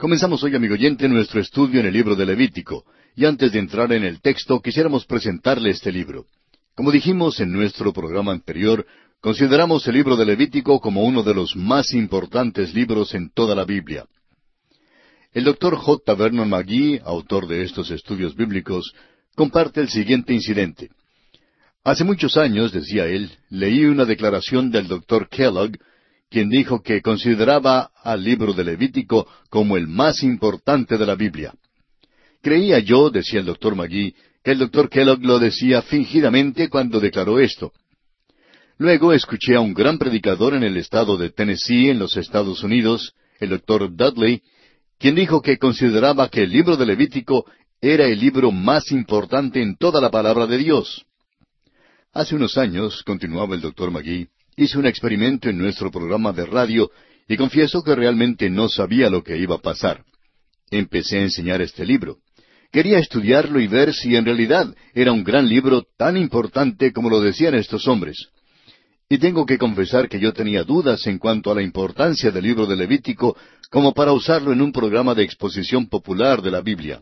Comenzamos 0.00 0.44
hoy, 0.44 0.54
amigo 0.54 0.74
oyente, 0.74 1.08
nuestro 1.08 1.40
estudio 1.40 1.80
en 1.80 1.86
el 1.86 1.92
libro 1.92 2.14
de 2.14 2.24
Levítico, 2.24 2.84
y 3.16 3.24
antes 3.24 3.50
de 3.50 3.58
entrar 3.58 3.92
en 3.92 4.04
el 4.04 4.20
texto 4.20 4.60
quisiéramos 4.60 5.04
presentarle 5.04 5.70
este 5.70 5.90
libro. 5.90 6.26
Como 6.76 6.92
dijimos 6.92 7.40
en 7.40 7.50
nuestro 7.50 7.92
programa 7.92 8.30
anterior, 8.30 8.86
consideramos 9.20 9.84
el 9.88 9.94
libro 9.94 10.14
de 10.14 10.24
Levítico 10.24 10.78
como 10.78 11.02
uno 11.02 11.24
de 11.24 11.34
los 11.34 11.56
más 11.56 11.94
importantes 11.94 12.72
libros 12.74 13.12
en 13.12 13.30
toda 13.30 13.56
la 13.56 13.64
Biblia. 13.64 14.06
El 15.32 15.42
doctor 15.42 15.74
J. 15.74 16.14
Vernon 16.14 16.48
McGee, 16.48 17.00
autor 17.04 17.48
de 17.48 17.64
estos 17.64 17.90
estudios 17.90 18.36
bíblicos, 18.36 18.94
comparte 19.34 19.80
el 19.80 19.88
siguiente 19.88 20.32
incidente. 20.32 20.90
Hace 21.82 22.04
muchos 22.04 22.36
años, 22.36 22.70
decía 22.70 23.06
él, 23.06 23.32
leí 23.50 23.84
una 23.84 24.04
declaración 24.04 24.70
del 24.70 24.86
doctor 24.86 25.28
Kellogg, 25.28 25.72
quien 26.30 26.50
dijo 26.50 26.82
que 26.82 27.00
consideraba 27.00 27.90
al 28.02 28.22
libro 28.22 28.52
de 28.52 28.64
Levítico 28.64 29.26
como 29.50 29.76
el 29.76 29.86
más 29.86 30.22
importante 30.22 30.98
de 30.98 31.06
la 31.06 31.14
Biblia. 31.14 31.54
Creía 32.42 32.78
yo, 32.78 33.10
decía 33.10 33.40
el 33.40 33.46
doctor 33.46 33.74
Magui, 33.74 34.14
que 34.44 34.52
el 34.52 34.58
doctor 34.58 34.88
Kellogg 34.88 35.22
lo 35.22 35.38
decía 35.38 35.82
fingidamente 35.82 36.68
cuando 36.68 37.00
declaró 37.00 37.40
esto. 37.40 37.72
Luego 38.76 39.12
escuché 39.12 39.56
a 39.56 39.60
un 39.60 39.74
gran 39.74 39.98
predicador 39.98 40.54
en 40.54 40.62
el 40.62 40.76
estado 40.76 41.16
de 41.16 41.30
Tennessee, 41.30 41.90
en 41.90 41.98
los 41.98 42.16
Estados 42.16 42.62
Unidos, 42.62 43.14
el 43.40 43.50
doctor 43.50 43.94
Dudley, 43.94 44.42
quien 44.98 45.14
dijo 45.14 45.42
que 45.42 45.58
consideraba 45.58 46.28
que 46.28 46.42
el 46.42 46.50
libro 46.50 46.76
de 46.76 46.86
Levítico 46.86 47.44
era 47.80 48.06
el 48.06 48.20
libro 48.20 48.52
más 48.52 48.92
importante 48.92 49.62
en 49.62 49.76
toda 49.76 50.00
la 50.00 50.10
palabra 50.10 50.46
de 50.46 50.58
Dios. 50.58 51.04
Hace 52.12 52.36
unos 52.36 52.56
años, 52.56 53.02
continuaba 53.04 53.54
el 53.54 53.60
doctor 53.60 53.90
Magui, 53.90 54.28
hice 54.58 54.76
un 54.76 54.86
experimento 54.86 55.48
en 55.48 55.56
nuestro 55.56 55.90
programa 55.90 56.32
de 56.32 56.44
radio 56.44 56.90
y 57.28 57.36
confieso 57.36 57.82
que 57.82 57.94
realmente 57.94 58.50
no 58.50 58.68
sabía 58.68 59.08
lo 59.08 59.22
que 59.22 59.38
iba 59.38 59.54
a 59.54 59.60
pasar. 59.60 60.02
Empecé 60.70 61.18
a 61.18 61.22
enseñar 61.22 61.62
este 61.62 61.86
libro. 61.86 62.18
Quería 62.72 62.98
estudiarlo 62.98 63.60
y 63.60 63.68
ver 63.68 63.94
si 63.94 64.16
en 64.16 64.24
realidad 64.24 64.74
era 64.94 65.12
un 65.12 65.22
gran 65.22 65.48
libro 65.48 65.84
tan 65.96 66.16
importante 66.16 66.92
como 66.92 67.08
lo 67.08 67.20
decían 67.20 67.54
estos 67.54 67.86
hombres. 67.86 68.28
Y 69.08 69.18
tengo 69.18 69.46
que 69.46 69.58
confesar 69.58 70.08
que 70.08 70.18
yo 70.18 70.32
tenía 70.32 70.64
dudas 70.64 71.06
en 71.06 71.18
cuanto 71.18 71.52
a 71.52 71.54
la 71.54 71.62
importancia 71.62 72.30
del 72.32 72.44
libro 72.44 72.66
de 72.66 72.76
Levítico 72.76 73.36
como 73.70 73.94
para 73.94 74.12
usarlo 74.12 74.52
en 74.52 74.60
un 74.60 74.72
programa 74.72 75.14
de 75.14 75.22
exposición 75.22 75.88
popular 75.88 76.42
de 76.42 76.50
la 76.50 76.60
Biblia. 76.62 77.00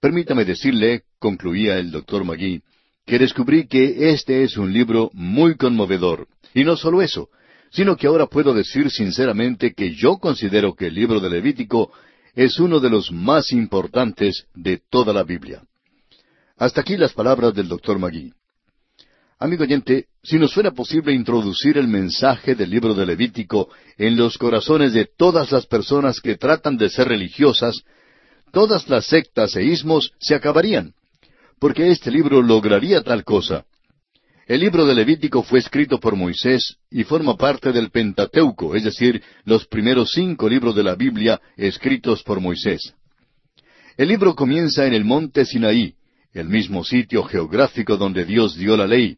Permítame 0.00 0.44
decirle, 0.44 1.04
concluía 1.18 1.78
el 1.78 1.90
doctor 1.90 2.24
Magui, 2.24 2.62
que 3.06 3.18
descubrí 3.20 3.68
que 3.68 4.10
este 4.10 4.42
es 4.42 4.56
un 4.56 4.72
libro 4.72 5.10
muy 5.14 5.56
conmovedor. 5.56 6.26
Y 6.52 6.64
no 6.64 6.76
solo 6.76 7.02
eso, 7.02 7.28
sino 7.70 7.96
que 7.96 8.08
ahora 8.08 8.26
puedo 8.26 8.52
decir 8.52 8.90
sinceramente 8.90 9.74
que 9.74 9.94
yo 9.94 10.18
considero 10.18 10.74
que 10.74 10.88
el 10.88 10.94
libro 10.94 11.20
de 11.20 11.30
Levítico 11.30 11.92
es 12.34 12.58
uno 12.58 12.80
de 12.80 12.90
los 12.90 13.12
más 13.12 13.52
importantes 13.52 14.46
de 14.54 14.80
toda 14.90 15.12
la 15.12 15.22
Biblia. 15.22 15.62
Hasta 16.58 16.80
aquí 16.80 16.96
las 16.96 17.12
palabras 17.12 17.54
del 17.54 17.68
doctor 17.68 17.98
Magui. 17.98 18.32
Amigo 19.38 19.64
oyente, 19.64 20.06
si 20.22 20.38
nos 20.38 20.54
fuera 20.54 20.70
posible 20.70 21.12
introducir 21.12 21.76
el 21.76 21.88
mensaje 21.88 22.54
del 22.54 22.70
libro 22.70 22.94
de 22.94 23.04
Levítico 23.04 23.68
en 23.98 24.16
los 24.16 24.38
corazones 24.38 24.94
de 24.94 25.04
todas 25.04 25.52
las 25.52 25.66
personas 25.66 26.20
que 26.20 26.36
tratan 26.36 26.78
de 26.78 26.88
ser 26.88 27.08
religiosas, 27.08 27.82
todas 28.52 28.88
las 28.88 29.06
sectas 29.06 29.54
e 29.56 29.64
ismos 29.64 30.12
se 30.18 30.34
acabarían, 30.34 30.94
porque 31.58 31.90
este 31.90 32.10
libro 32.10 32.42
lograría 32.42 33.02
tal 33.02 33.24
cosa. 33.24 33.64
El 34.46 34.60
libro 34.60 34.86
de 34.86 34.94
Levítico 34.94 35.42
fue 35.42 35.58
escrito 35.58 35.98
por 35.98 36.14
Moisés 36.14 36.76
y 36.90 37.02
forma 37.02 37.36
parte 37.36 37.72
del 37.72 37.90
Pentateuco, 37.90 38.76
es 38.76 38.84
decir, 38.84 39.20
los 39.44 39.66
primeros 39.66 40.12
cinco 40.12 40.48
libros 40.48 40.76
de 40.76 40.84
la 40.84 40.94
Biblia 40.94 41.40
escritos 41.56 42.22
por 42.22 42.40
Moisés. 42.40 42.94
El 43.96 44.08
libro 44.08 44.36
comienza 44.36 44.86
en 44.86 44.94
el 44.94 45.04
monte 45.04 45.44
Sinaí, 45.44 45.94
el 46.32 46.48
mismo 46.48 46.84
sitio 46.84 47.24
geográfico 47.24 47.96
donde 47.96 48.24
Dios 48.24 48.56
dio 48.56 48.76
la 48.76 48.86
ley. 48.86 49.16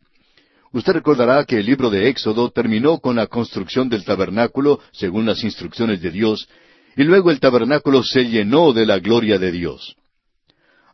Usted 0.72 0.94
recordará 0.94 1.44
que 1.44 1.59
el 1.59 1.66
libro 1.66 1.91
de 1.91 2.09
Éxodo 2.09 2.50
terminó 2.50 2.98
con 2.98 3.16
la 3.16 3.27
construcción 3.27 3.91
del 3.91 4.04
tabernáculo, 4.04 4.81
según 4.93 5.27
las 5.27 5.44
instrucciones 5.44 6.00
de 6.00 6.10
Dios, 6.10 6.48
y 6.97 7.03
luego 7.03 7.31
el 7.31 7.41
tabernáculo 7.41 8.03
se 8.03 8.25
llenó 8.25 8.72
de 8.72 8.87
la 8.87 8.98
gloria 8.98 9.38
de 9.38 9.53
Dios. 9.53 9.97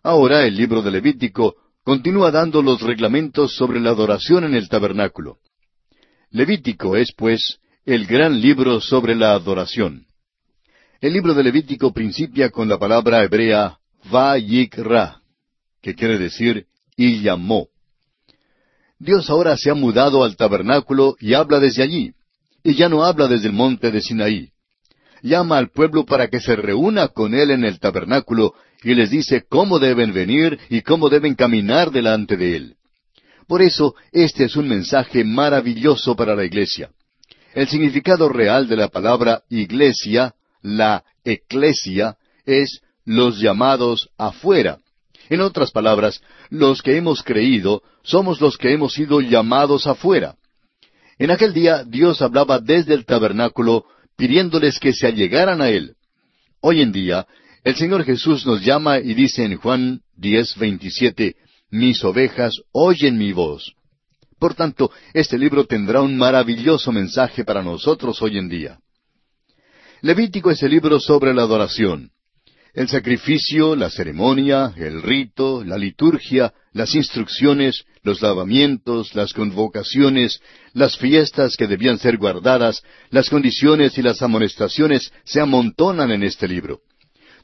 Ahora 0.06 0.44
el 0.44 0.54
libro 0.54 0.82
de 0.82 0.90
Levítico 0.90 1.56
continúa 1.82 2.30
dando 2.30 2.60
los 2.60 2.82
reglamentos 2.82 3.56
sobre 3.56 3.80
la 3.80 3.90
adoración 3.90 4.44
en 4.44 4.54
el 4.54 4.68
tabernáculo. 4.68 5.38
Levítico 6.30 6.94
es, 6.94 7.10
pues, 7.16 7.58
el 7.86 8.04
gran 8.04 8.38
libro 8.38 8.82
sobre 8.82 9.14
la 9.14 9.32
adoración. 9.32 10.06
El 11.00 11.14
libro 11.14 11.32
de 11.32 11.42
Levítico 11.42 11.94
principia 11.94 12.50
con 12.50 12.68
la 12.68 12.78
palabra 12.78 13.22
hebrea 13.22 13.78
va-yik-ra, 14.12 15.22
que 15.80 15.94
quiere 15.94 16.18
decir 16.18 16.66
y 16.96 17.22
llamó. 17.22 17.68
Dios 18.98 19.30
ahora 19.30 19.56
se 19.56 19.70
ha 19.70 19.74
mudado 19.74 20.22
al 20.22 20.36
tabernáculo 20.36 21.16
y 21.18 21.32
habla 21.32 21.60
desde 21.60 21.82
allí, 21.82 22.12
y 22.62 22.74
ya 22.74 22.90
no 22.90 23.04
habla 23.04 23.26
desde 23.26 23.46
el 23.46 23.54
monte 23.54 23.90
de 23.90 24.02
Sinaí. 24.02 24.50
Llama 25.22 25.56
al 25.56 25.70
pueblo 25.70 26.04
para 26.04 26.28
que 26.28 26.40
se 26.40 26.56
reúna 26.56 27.08
con 27.08 27.32
él 27.32 27.50
en 27.50 27.64
el 27.64 27.80
tabernáculo 27.80 28.52
y 28.84 28.94
les 28.94 29.10
dice 29.10 29.44
cómo 29.48 29.78
deben 29.78 30.12
venir 30.12 30.58
y 30.68 30.82
cómo 30.82 31.08
deben 31.08 31.34
caminar 31.34 31.90
delante 31.90 32.36
de 32.36 32.56
Él. 32.56 32.76
Por 33.46 33.62
eso, 33.62 33.94
este 34.12 34.44
es 34.44 34.56
un 34.56 34.68
mensaje 34.68 35.24
maravilloso 35.24 36.14
para 36.14 36.34
la 36.36 36.44
iglesia. 36.44 36.90
El 37.54 37.68
significado 37.68 38.28
real 38.28 38.68
de 38.68 38.76
la 38.76 38.88
palabra 38.88 39.42
iglesia, 39.48 40.34
la 40.62 41.04
eclesia, 41.24 42.16
es 42.46 42.80
los 43.04 43.40
llamados 43.40 44.10
afuera. 44.18 44.78
En 45.28 45.40
otras 45.40 45.70
palabras, 45.70 46.20
los 46.50 46.82
que 46.82 46.96
hemos 46.96 47.22
creído 47.22 47.82
somos 48.02 48.40
los 48.40 48.58
que 48.58 48.72
hemos 48.72 48.92
sido 48.92 49.20
llamados 49.20 49.86
afuera. 49.86 50.36
En 51.18 51.30
aquel 51.30 51.54
día 51.54 51.84
Dios 51.84 52.20
hablaba 52.22 52.58
desde 52.58 52.94
el 52.94 53.06
tabernáculo 53.06 53.86
pidiéndoles 54.16 54.78
que 54.78 54.92
se 54.92 55.06
allegaran 55.06 55.62
a 55.62 55.70
Él. 55.70 55.94
Hoy 56.60 56.82
en 56.82 56.92
día 56.92 57.26
el 57.64 57.76
Señor 57.76 58.04
Jesús 58.04 58.44
nos 58.46 58.62
llama 58.62 58.98
y 58.98 59.14
dice 59.14 59.42
en 59.42 59.56
Juan 59.56 60.02
10, 60.16 60.58
27, 60.58 61.34
Mis 61.70 62.04
ovejas 62.04 62.60
oyen 62.72 63.16
mi 63.16 63.32
voz. 63.32 63.74
Por 64.38 64.54
tanto, 64.54 64.90
este 65.14 65.38
libro 65.38 65.64
tendrá 65.64 66.02
un 66.02 66.16
maravilloso 66.16 66.92
mensaje 66.92 67.42
para 67.42 67.62
nosotros 67.62 68.20
hoy 68.20 68.36
en 68.36 68.50
día. 68.50 68.78
Levítico 70.02 70.50
es 70.50 70.62
el 70.62 70.72
libro 70.72 71.00
sobre 71.00 71.32
la 71.32 71.42
adoración. 71.42 72.10
El 72.74 72.88
sacrificio, 72.88 73.74
la 73.76 73.88
ceremonia, 73.88 74.74
el 74.76 75.00
rito, 75.00 75.64
la 75.64 75.78
liturgia, 75.78 76.52
las 76.72 76.94
instrucciones, 76.94 77.84
los 78.02 78.20
lavamientos, 78.20 79.14
las 79.14 79.32
convocaciones, 79.32 80.40
las 80.74 80.98
fiestas 80.98 81.56
que 81.56 81.66
debían 81.66 81.98
ser 81.98 82.18
guardadas, 82.18 82.82
las 83.10 83.30
condiciones 83.30 83.96
y 83.96 84.02
las 84.02 84.20
amonestaciones 84.20 85.12
se 85.24 85.40
amontonan 85.40 86.10
en 86.10 86.24
este 86.24 86.46
libro. 86.46 86.80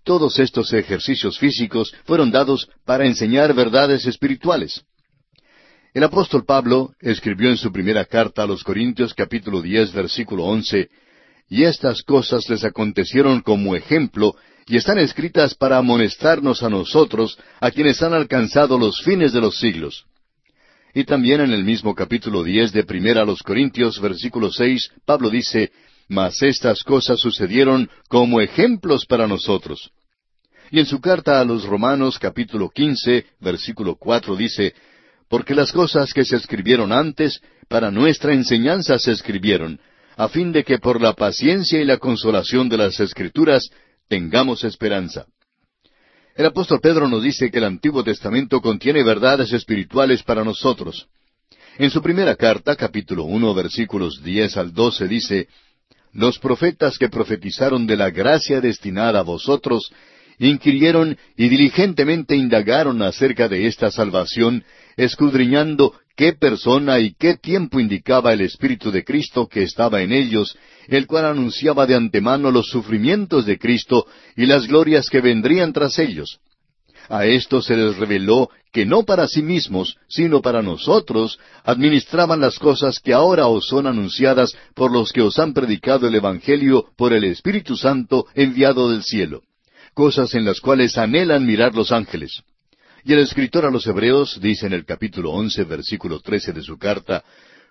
Todos 0.04 0.38
estos 0.38 0.72
ejercicios 0.72 1.38
físicos 1.38 1.94
fueron 2.04 2.30
dados 2.30 2.68
para 2.84 3.06
enseñar 3.06 3.54
verdades 3.54 4.06
espirituales. 4.06 4.82
El 5.92 6.04
apóstol 6.04 6.44
Pablo 6.44 6.94
escribió 7.00 7.50
en 7.50 7.56
su 7.56 7.72
primera 7.72 8.04
carta 8.04 8.44
a 8.44 8.46
los 8.46 8.62
Corintios 8.62 9.12
capítulo 9.12 9.60
diez 9.60 9.92
versículo 9.92 10.44
once 10.44 10.88
y 11.48 11.64
estas 11.64 12.02
cosas 12.02 12.48
les 12.48 12.64
acontecieron 12.64 13.40
como 13.40 13.74
ejemplo 13.74 14.36
y 14.68 14.76
están 14.76 14.98
escritas 14.98 15.54
para 15.54 15.78
amonestarnos 15.78 16.62
a 16.62 16.70
nosotros, 16.70 17.36
a 17.60 17.72
quienes 17.72 18.00
han 18.02 18.14
alcanzado 18.14 18.78
los 18.78 19.02
fines 19.02 19.32
de 19.32 19.40
los 19.40 19.58
siglos. 19.58 20.06
Y 20.94 21.02
también 21.04 21.40
en 21.40 21.50
el 21.52 21.64
mismo 21.64 21.94
capítulo 21.94 22.44
diez 22.44 22.72
de 22.72 22.84
Primera 22.84 23.22
a 23.22 23.24
los 23.24 23.42
Corintios, 23.42 24.00
versículo 24.00 24.52
seis, 24.52 24.90
Pablo 25.04 25.28
dice, 25.28 25.72
mas 26.10 26.42
estas 26.42 26.82
cosas 26.82 27.20
sucedieron 27.20 27.88
como 28.08 28.40
ejemplos 28.40 29.06
para 29.06 29.28
nosotros. 29.28 29.92
Y 30.72 30.80
en 30.80 30.86
su 30.86 31.00
carta 31.00 31.40
a 31.40 31.44
los 31.44 31.64
Romanos 31.64 32.18
capítulo 32.18 32.68
quince, 32.68 33.26
versículo 33.38 33.94
cuatro 33.94 34.34
dice, 34.34 34.74
Porque 35.28 35.54
las 35.54 35.70
cosas 35.70 36.12
que 36.12 36.24
se 36.24 36.34
escribieron 36.34 36.90
antes, 36.92 37.40
para 37.68 37.92
nuestra 37.92 38.34
enseñanza 38.34 38.98
se 38.98 39.12
escribieron, 39.12 39.80
a 40.16 40.28
fin 40.28 40.50
de 40.50 40.64
que 40.64 40.78
por 40.78 41.00
la 41.00 41.12
paciencia 41.12 41.80
y 41.80 41.84
la 41.84 41.98
consolación 41.98 42.68
de 42.68 42.78
las 42.78 42.98
Escrituras 42.98 43.70
tengamos 44.08 44.64
esperanza. 44.64 45.26
El 46.34 46.46
apóstol 46.46 46.80
Pedro 46.80 47.08
nos 47.08 47.22
dice 47.22 47.52
que 47.52 47.58
el 47.58 47.64
Antiguo 47.64 48.02
Testamento 48.02 48.60
contiene 48.60 49.04
verdades 49.04 49.52
espirituales 49.52 50.24
para 50.24 50.42
nosotros. 50.42 51.06
En 51.78 51.90
su 51.90 52.02
primera 52.02 52.34
carta, 52.34 52.74
capítulo 52.74 53.22
uno, 53.24 53.54
versículos 53.54 54.20
diez 54.24 54.56
al 54.56 54.72
doce, 54.74 55.06
dice, 55.06 55.46
los 56.12 56.38
profetas 56.38 56.98
que 56.98 57.08
profetizaron 57.08 57.86
de 57.86 57.96
la 57.96 58.10
gracia 58.10 58.60
destinada 58.60 59.20
a 59.20 59.22
vosotros, 59.22 59.92
inquirieron 60.38 61.16
y 61.36 61.48
diligentemente 61.48 62.34
indagaron 62.34 63.02
acerca 63.02 63.48
de 63.48 63.66
esta 63.66 63.90
salvación, 63.90 64.64
escudriñando 64.96 65.94
qué 66.16 66.32
persona 66.32 66.98
y 66.98 67.14
qué 67.14 67.36
tiempo 67.36 67.78
indicaba 67.78 68.32
el 68.32 68.40
Espíritu 68.40 68.90
de 68.90 69.04
Cristo 69.04 69.46
que 69.46 69.62
estaba 69.62 70.02
en 70.02 70.12
ellos, 70.12 70.56
el 70.88 71.06
cual 71.06 71.26
anunciaba 71.26 71.86
de 71.86 71.94
antemano 71.94 72.50
los 72.50 72.68
sufrimientos 72.68 73.46
de 73.46 73.58
Cristo 73.58 74.06
y 74.36 74.46
las 74.46 74.66
glorias 74.66 75.08
que 75.08 75.20
vendrían 75.20 75.72
tras 75.72 75.98
ellos. 75.98 76.40
A 77.10 77.26
esto 77.26 77.60
se 77.60 77.76
les 77.76 77.96
reveló 77.96 78.50
que 78.72 78.86
no 78.86 79.02
para 79.02 79.26
sí 79.26 79.42
mismos, 79.42 79.96
sino 80.08 80.40
para 80.40 80.62
nosotros, 80.62 81.40
administraban 81.64 82.40
las 82.40 82.56
cosas 82.60 83.00
que 83.00 83.12
ahora 83.12 83.48
os 83.48 83.66
son 83.66 83.88
anunciadas 83.88 84.56
por 84.76 84.92
los 84.92 85.12
que 85.12 85.20
os 85.20 85.36
han 85.40 85.52
predicado 85.52 86.06
el 86.06 86.14
Evangelio 86.14 86.86
por 86.96 87.12
el 87.12 87.24
Espíritu 87.24 87.76
Santo 87.76 88.26
enviado 88.34 88.92
del 88.92 89.02
cielo, 89.02 89.42
cosas 89.92 90.34
en 90.34 90.44
las 90.44 90.60
cuales 90.60 90.96
anhelan 90.98 91.44
mirar 91.44 91.74
los 91.74 91.90
ángeles. 91.90 92.44
Y 93.04 93.12
el 93.12 93.18
escritor 93.18 93.66
a 93.66 93.72
los 93.72 93.88
Hebreos 93.88 94.38
dice 94.40 94.66
en 94.66 94.72
el 94.72 94.84
capítulo 94.84 95.32
once, 95.32 95.64
versículo 95.64 96.20
trece 96.20 96.52
de 96.52 96.62
su 96.62 96.78
carta, 96.78 97.24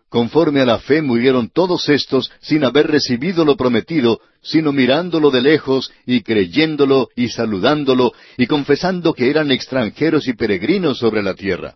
Conforme 0.10 0.62
a 0.62 0.66
la 0.66 0.80
fe 0.80 1.04
murieron 1.04 1.50
todos 1.50 1.88
estos 1.88 2.32
sin 2.42 2.64
haber 2.64 2.88
recibido 2.88 3.46
lo 3.46 3.56
prometido, 3.56 4.20
sino 4.42 4.72
mirándolo 4.72 5.30
de 5.30 5.42
lejos 5.42 5.92
y 6.06 6.22
creyéndolo 6.22 7.10
y 7.16 7.30
saludándolo 7.30 8.14
y 8.36 8.48
confesando 8.48 9.14
que 9.14 9.30
eran 9.30 9.52
extranjeros 9.52 10.28
y 10.28 10.34
peregrinos 10.34 10.98
sobre 10.98 11.22
la 11.22 11.36
tierra. 11.36 11.76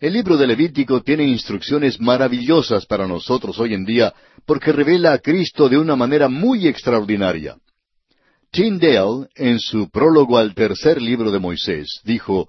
El 0.00 0.14
libro 0.14 0.36
de 0.36 0.46
Levítico 0.46 1.02
tiene 1.02 1.24
instrucciones 1.24 2.00
maravillosas 2.00 2.86
para 2.86 3.06
nosotros 3.06 3.58
hoy 3.58 3.74
en 3.74 3.84
día 3.84 4.14
porque 4.46 4.72
revela 4.72 5.12
a 5.12 5.18
Cristo 5.18 5.68
de 5.68 5.76
una 5.76 5.96
manera 5.96 6.28
muy 6.28 6.68
extraordinaria. 6.68 7.56
Tyndale, 8.50 9.26
en 9.34 9.58
su 9.58 9.90
prólogo 9.90 10.38
al 10.38 10.54
tercer 10.54 11.02
libro 11.02 11.30
de 11.30 11.38
Moisés, 11.38 12.00
dijo, 12.04 12.48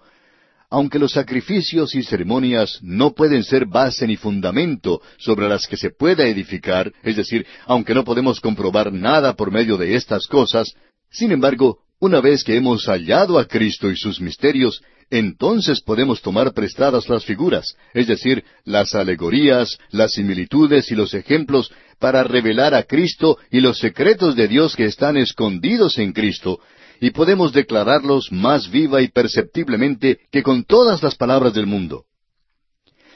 aunque 0.70 1.00
los 1.00 1.14
sacrificios 1.14 1.96
y 1.96 2.04
ceremonias 2.04 2.80
no 2.82 3.14
pueden 3.14 3.44
ser 3.44 3.66
base 3.66 4.06
ni 4.06 4.18
fundamento 4.18 5.02
sobre 5.18 5.50
las 5.50 5.66
que 5.66 5.78
se 5.78 5.90
pueda 5.90 6.28
edificar, 6.28 6.94
es 7.04 7.16
decir, 7.16 7.46
aunque 7.66 7.94
no 7.94 8.04
podemos 8.04 8.40
comprobar 8.40 8.94
nada 8.94 9.34
por 9.34 9.52
medio 9.52 9.78
de 9.78 9.96
estas 9.96 10.28
cosas, 10.28 10.74
sin 11.10 11.32
embargo, 11.32 11.80
una 12.00 12.22
vez 12.22 12.44
que 12.44 12.56
hemos 12.56 12.86
hallado 12.86 13.40
a 13.40 13.46
Cristo 13.46 13.90
y 13.90 13.98
sus 13.98 14.22
misterios, 14.22 14.82
entonces 15.10 15.82
podemos 15.82 16.22
tomar 16.22 16.54
prestadas 16.54 17.10
las 17.10 17.26
figuras, 17.26 17.76
es 17.96 18.06
decir, 18.06 18.44
las 18.64 18.94
alegorías, 18.94 19.80
las 19.90 20.12
similitudes 20.12 20.92
y 20.92 20.96
los 20.96 21.16
ejemplos 21.16 21.72
para 21.98 22.24
revelar 22.24 22.76
a 22.76 22.84
Cristo 22.84 23.40
y 23.50 23.60
los 23.60 23.80
secretos 23.80 24.36
de 24.36 24.48
Dios 24.48 24.76
que 24.76 24.86
están 24.86 25.18
escondidos 25.18 25.98
en 25.98 26.14
Cristo, 26.14 26.60
y 27.00 27.12
podemos 27.12 27.54
declararlos 27.54 28.32
más 28.32 28.70
viva 28.70 29.02
y 29.02 29.08
perceptiblemente 29.08 30.20
que 30.32 30.44
con 30.44 30.64
todas 30.64 31.02
las 31.04 31.16
palabras 31.16 31.54
del 31.54 31.66
mundo. 31.66 32.06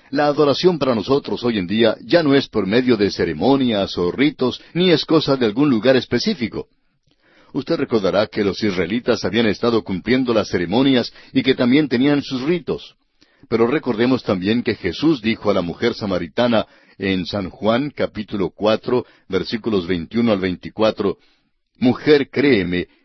La 0.10 0.28
adoración 0.28 0.78
para 0.78 0.94
nosotros 0.94 1.44
hoy 1.44 1.58
en 1.58 1.66
día 1.66 1.96
ya 2.02 2.22
no 2.22 2.36
es 2.36 2.48
por 2.48 2.68
medio 2.68 2.98
de 2.98 3.10
ceremonias 3.10 3.98
o 3.98 4.12
ritos, 4.12 4.62
ni 4.74 4.92
es 4.92 5.06
cosa 5.06 5.36
de 5.36 5.46
algún 5.46 5.70
lugar 5.70 5.96
específico. 5.96 6.68
Usted 7.54 7.78
recordará 7.78 8.28
que 8.28 8.44
los 8.44 8.62
israelitas 8.64 9.26
habían 9.26 9.48
estado 9.48 9.84
cumpliendo 9.84 10.34
las 10.34 10.50
ceremonias 10.50 11.12
y 11.34 11.42
que 11.44 11.56
también 11.56 11.88
tenían 11.88 12.22
sus 12.22 12.42
ritos. 12.42 12.96
Pero 13.50 13.68
recordemos 13.68 14.24
también 14.24 14.64
que 14.64 14.76
Jesús 14.76 15.22
dijo 15.22 15.52
a 15.52 15.54
la 15.54 15.62
mujer 15.62 15.94
samaritana 15.94 16.66
en 16.98 17.26
San 17.26 17.50
Juan 17.50 17.92
capítulo 17.96 18.52
cuatro 18.52 19.06
versículos 19.28 19.88
veintiuno 19.88 20.32
al 20.32 20.40
veinticuatro, 20.40 21.18
Mujer, 21.80 22.30
créeme, 22.30 22.88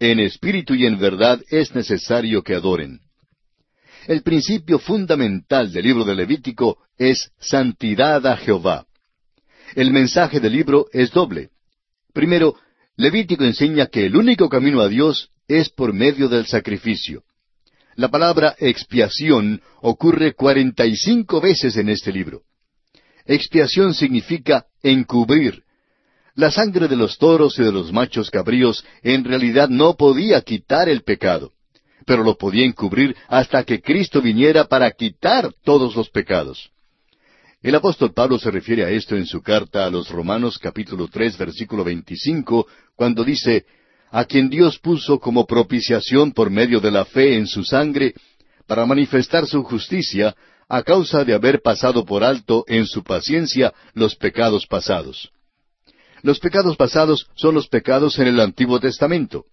en 0.00 0.20
espíritu 0.20 0.74
y 0.74 0.86
en 0.86 0.98
verdad 0.98 1.40
es 1.50 1.74
necesario 1.74 2.42
que 2.42 2.54
adoren. 2.54 3.00
El 4.06 4.22
principio 4.22 4.78
fundamental 4.78 5.70
del 5.72 5.84
libro 5.84 6.04
de 6.04 6.14
Levítico 6.14 6.78
es 6.96 7.30
santidad 7.38 8.26
a 8.26 8.36
Jehová. 8.36 8.86
El 9.74 9.90
mensaje 9.90 10.40
del 10.40 10.52
libro 10.52 10.86
es 10.92 11.10
doble. 11.10 11.50
Primero, 12.14 12.56
Levítico 12.96 13.44
enseña 13.44 13.86
que 13.86 14.06
el 14.06 14.16
único 14.16 14.48
camino 14.48 14.80
a 14.80 14.88
Dios 14.88 15.30
es 15.46 15.68
por 15.68 15.92
medio 15.92 16.28
del 16.28 16.46
sacrificio. 16.46 17.22
La 17.94 18.08
palabra 18.08 18.54
expiación 18.58 19.60
ocurre 19.82 20.34
cuarenta 20.34 20.86
y 20.86 20.96
cinco 20.96 21.40
veces 21.40 21.76
en 21.76 21.88
este 21.88 22.12
libro. 22.12 22.42
Expiación 23.26 23.92
significa 23.92 24.66
encubrir, 24.82 25.64
la 26.38 26.52
sangre 26.52 26.86
de 26.86 26.94
los 26.94 27.18
toros 27.18 27.58
y 27.58 27.64
de 27.64 27.72
los 27.72 27.92
machos 27.92 28.30
cabríos 28.30 28.84
en 29.02 29.24
realidad 29.24 29.68
no 29.68 29.94
podía 29.96 30.40
quitar 30.40 30.88
el 30.88 31.02
pecado, 31.02 31.50
pero 32.06 32.22
lo 32.22 32.38
podía 32.38 32.64
encubrir 32.64 33.16
hasta 33.26 33.64
que 33.64 33.82
Cristo 33.82 34.22
viniera 34.22 34.64
para 34.66 34.88
quitar 34.92 35.52
todos 35.64 35.96
los 35.96 36.08
pecados. 36.10 36.70
El 37.60 37.74
apóstol 37.74 38.12
Pablo 38.12 38.38
se 38.38 38.52
refiere 38.52 38.84
a 38.84 38.90
esto 38.90 39.16
en 39.16 39.26
su 39.26 39.42
carta 39.42 39.84
a 39.84 39.90
los 39.90 40.10
Romanos 40.10 40.60
capítulo 40.60 41.08
tres 41.08 41.36
versículo 41.36 41.82
veinticinco, 41.82 42.68
cuando 42.94 43.24
dice, 43.24 43.66
a 44.12 44.24
quien 44.24 44.48
Dios 44.48 44.78
puso 44.78 45.18
como 45.18 45.44
propiciación 45.44 46.30
por 46.30 46.50
medio 46.50 46.78
de 46.78 46.92
la 46.92 47.04
fe 47.04 47.34
en 47.34 47.48
su 47.48 47.64
sangre, 47.64 48.14
para 48.68 48.86
manifestar 48.86 49.44
su 49.44 49.64
justicia, 49.64 50.36
a 50.68 50.84
causa 50.84 51.24
de 51.24 51.34
haber 51.34 51.62
pasado 51.62 52.04
por 52.04 52.22
alto 52.22 52.64
en 52.68 52.86
su 52.86 53.02
paciencia 53.02 53.74
los 53.92 54.14
pecados 54.14 54.68
pasados. 54.68 55.32
Los 56.22 56.40
pecados 56.40 56.76
pasados 56.76 57.28
son 57.34 57.54
los 57.54 57.68
pecados 57.68 58.18
en 58.18 58.28
el 58.28 58.40
Antiguo 58.40 58.80
Testamento. 58.80 59.44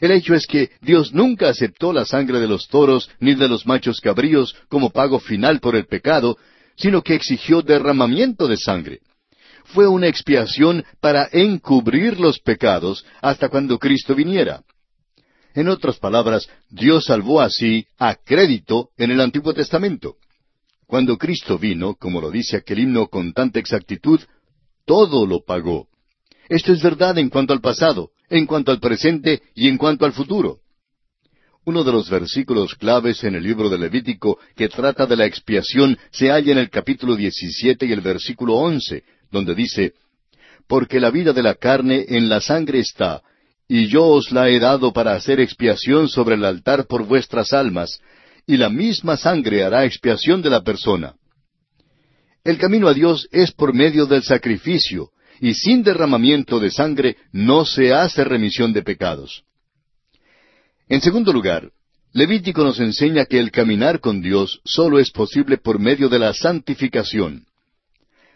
El 0.00 0.12
hecho 0.12 0.34
es 0.34 0.46
que 0.46 0.70
Dios 0.80 1.12
nunca 1.12 1.48
aceptó 1.48 1.92
la 1.92 2.04
sangre 2.04 2.40
de 2.40 2.48
los 2.48 2.68
toros 2.68 3.10
ni 3.20 3.34
de 3.34 3.48
los 3.48 3.66
machos 3.66 4.00
cabríos 4.00 4.56
como 4.68 4.90
pago 4.90 5.20
final 5.20 5.60
por 5.60 5.76
el 5.76 5.86
pecado, 5.86 6.38
sino 6.76 7.02
que 7.02 7.14
exigió 7.14 7.60
derramamiento 7.62 8.48
de 8.48 8.56
sangre. 8.56 9.00
Fue 9.64 9.86
una 9.86 10.08
expiación 10.08 10.84
para 11.00 11.28
encubrir 11.32 12.18
los 12.18 12.40
pecados 12.40 13.04
hasta 13.20 13.48
cuando 13.50 13.78
Cristo 13.78 14.14
viniera. 14.14 14.62
En 15.54 15.68
otras 15.68 15.98
palabras, 15.98 16.48
Dios 16.70 17.04
salvó 17.04 17.40
así 17.40 17.86
a 17.98 18.14
crédito 18.14 18.90
en 18.96 19.10
el 19.10 19.20
Antiguo 19.20 19.52
Testamento. 19.52 20.16
Cuando 20.86 21.18
Cristo 21.18 21.58
vino, 21.58 21.94
como 21.94 22.20
lo 22.20 22.30
dice 22.30 22.56
aquel 22.56 22.80
himno 22.80 23.08
con 23.08 23.32
tanta 23.32 23.58
exactitud, 23.58 24.20
todo 24.86 25.26
lo 25.26 25.44
pagó. 25.44 25.88
Esto 26.50 26.72
es 26.72 26.82
verdad 26.82 27.16
en 27.16 27.30
cuanto 27.30 27.52
al 27.52 27.60
pasado, 27.60 28.10
en 28.28 28.44
cuanto 28.44 28.72
al 28.72 28.80
presente 28.80 29.40
y 29.54 29.68
en 29.68 29.78
cuanto 29.78 30.04
al 30.04 30.12
futuro. 30.12 30.58
Uno 31.64 31.84
de 31.84 31.92
los 31.92 32.10
versículos 32.10 32.74
claves 32.74 33.22
en 33.22 33.36
el 33.36 33.44
libro 33.44 33.68
de 33.70 33.78
Levítico 33.78 34.36
que 34.56 34.68
trata 34.68 35.06
de 35.06 35.14
la 35.14 35.26
expiación 35.26 35.96
se 36.10 36.28
halla 36.28 36.50
en 36.50 36.58
el 36.58 36.68
capítulo 36.68 37.14
17 37.14 37.86
y 37.86 37.92
el 37.92 38.00
versículo 38.00 38.54
11, 38.56 39.04
donde 39.30 39.54
dice, 39.54 39.92
Porque 40.66 40.98
la 40.98 41.12
vida 41.12 41.32
de 41.32 41.44
la 41.44 41.54
carne 41.54 42.06
en 42.08 42.28
la 42.28 42.40
sangre 42.40 42.80
está, 42.80 43.22
y 43.68 43.86
yo 43.86 44.06
os 44.06 44.32
la 44.32 44.48
he 44.48 44.58
dado 44.58 44.92
para 44.92 45.14
hacer 45.14 45.38
expiación 45.38 46.08
sobre 46.08 46.34
el 46.34 46.44
altar 46.44 46.88
por 46.88 47.06
vuestras 47.06 47.52
almas, 47.52 48.00
y 48.44 48.56
la 48.56 48.70
misma 48.70 49.16
sangre 49.16 49.62
hará 49.62 49.84
expiación 49.84 50.42
de 50.42 50.50
la 50.50 50.62
persona. 50.62 51.14
El 52.42 52.58
camino 52.58 52.88
a 52.88 52.94
Dios 52.94 53.28
es 53.30 53.52
por 53.52 53.72
medio 53.72 54.06
del 54.06 54.24
sacrificio, 54.24 55.10
y 55.40 55.54
sin 55.54 55.82
derramamiento 55.82 56.60
de 56.60 56.70
sangre 56.70 57.16
no 57.32 57.64
se 57.64 57.92
hace 57.92 58.24
remisión 58.24 58.72
de 58.72 58.82
pecados. 58.82 59.42
En 60.88 61.00
segundo 61.00 61.32
lugar, 61.32 61.70
Levítico 62.12 62.64
nos 62.64 62.80
enseña 62.80 63.24
que 63.24 63.38
el 63.38 63.50
caminar 63.50 64.00
con 64.00 64.20
Dios 64.20 64.60
solo 64.64 64.98
es 64.98 65.10
posible 65.10 65.58
por 65.58 65.78
medio 65.78 66.08
de 66.08 66.18
la 66.18 66.34
santificación. 66.34 67.46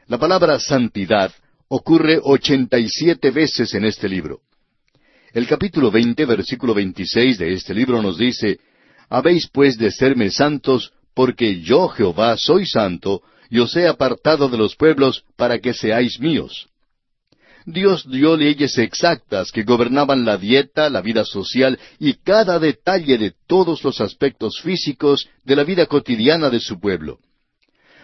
La 0.06 0.18
palabra 0.18 0.60
santidad 0.60 1.32
ocurre 1.68 2.20
ochenta 2.22 2.78
y 2.78 2.88
siete 2.88 3.30
veces 3.30 3.74
en 3.74 3.84
este 3.84 4.08
libro. 4.08 4.40
El 5.32 5.48
capítulo 5.48 5.90
veinte, 5.90 6.24
versículo 6.24 6.72
veintiséis 6.72 7.38
de 7.38 7.52
este 7.52 7.74
libro 7.74 8.00
nos 8.00 8.16
dice, 8.16 8.60
Habéis 9.08 9.48
pues 9.48 9.76
de 9.76 9.90
serme 9.90 10.30
santos, 10.30 10.92
porque 11.12 11.60
yo 11.60 11.88
Jehová 11.88 12.36
soy 12.36 12.66
santo, 12.66 13.22
y 13.50 13.58
os 13.58 13.74
he 13.76 13.88
apartado 13.88 14.48
de 14.48 14.56
los 14.56 14.76
pueblos 14.76 15.24
para 15.36 15.58
que 15.58 15.74
seáis 15.74 16.20
míos. 16.20 16.68
Dios 17.66 18.06
dio 18.10 18.36
leyes 18.36 18.76
exactas 18.76 19.50
que 19.50 19.62
gobernaban 19.62 20.24
la 20.24 20.36
dieta, 20.36 20.90
la 20.90 21.00
vida 21.00 21.24
social 21.24 21.78
y 21.98 22.14
cada 22.14 22.58
detalle 22.58 23.16
de 23.16 23.32
todos 23.46 23.82
los 23.82 24.02
aspectos 24.02 24.60
físicos 24.62 25.28
de 25.44 25.56
la 25.56 25.64
vida 25.64 25.86
cotidiana 25.86 26.50
de 26.50 26.60
su 26.60 26.78
pueblo. 26.78 27.20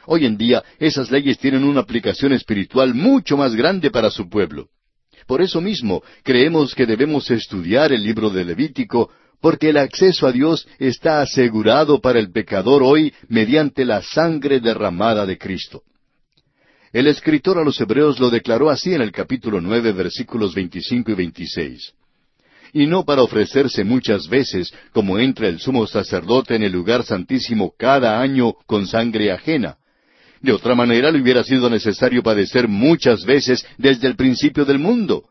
Hoy 0.07 0.25
en 0.25 0.39
día 0.39 0.65
esas 0.79 1.11
leyes 1.11 1.39
tienen 1.39 1.65
una 1.65 1.81
aplicación 1.81 2.33
espiritual 2.33 2.95
mucho 2.95 3.37
más 3.37 3.55
grande 3.55 3.91
para 3.91 4.11
su 4.11 4.31
pueblo. 4.31 4.69
Por 5.27 5.43
eso 5.43 5.61
mismo 5.61 6.03
creemos 6.23 6.75
que 6.75 6.87
debemos 6.87 7.31
estudiar 7.31 7.93
el 7.93 8.03
libro 8.03 8.31
de 8.31 8.45
Levítico 8.45 9.11
porque 9.43 9.71
el 9.71 9.77
acceso 9.77 10.27
a 10.27 10.33
Dios 10.33 10.67
está 10.79 11.21
asegurado 11.21 12.01
para 12.01 12.19
el 12.19 12.33
pecador 12.33 12.83
hoy 12.83 13.13
mediante 13.29 13.85
la 13.85 14.03
sangre 14.03 14.61
derramada 14.61 15.27
de 15.27 15.37
Cristo. 15.37 15.83
El 16.93 17.07
escritor 17.07 17.59
a 17.59 17.65
los 17.65 17.81
Hebreos 17.81 18.19
lo 18.19 18.31
declaró 18.31 18.69
así 18.69 18.93
en 18.95 19.01
el 19.01 19.13
capítulo 19.13 19.61
nueve 19.61 19.93
versículos 19.93 20.55
veinticinco 20.55 21.13
y 21.13 21.15
veintiséis. 21.15 21.93
Y 22.73 22.87
no 22.87 23.05
para 23.05 23.23
ofrecerse 23.23 23.85
muchas 23.85 24.29
veces, 24.29 24.73
como 24.93 25.19
entra 25.19 25.49
el 25.49 25.61
sumo 25.61 25.87
sacerdote 25.87 26.57
en 26.57 26.63
el 26.63 26.73
lugar 26.73 27.05
santísimo 27.05 27.73
cada 27.79 28.21
año 28.21 28.55
con 28.67 28.87
sangre 28.87 29.31
ajena. 29.31 29.77
De 30.41 30.53
otra 30.53 30.75
manera 30.75 31.11
le 31.11 31.21
hubiera 31.21 31.45
sido 31.45 31.71
necesario 31.71 32.23
padecer 32.23 32.67
muchas 32.67 33.25
veces 33.25 33.65
desde 33.79 34.09
el 34.09 34.17
principio 34.17 34.65
del 34.65 34.79
mundo. 34.79 35.25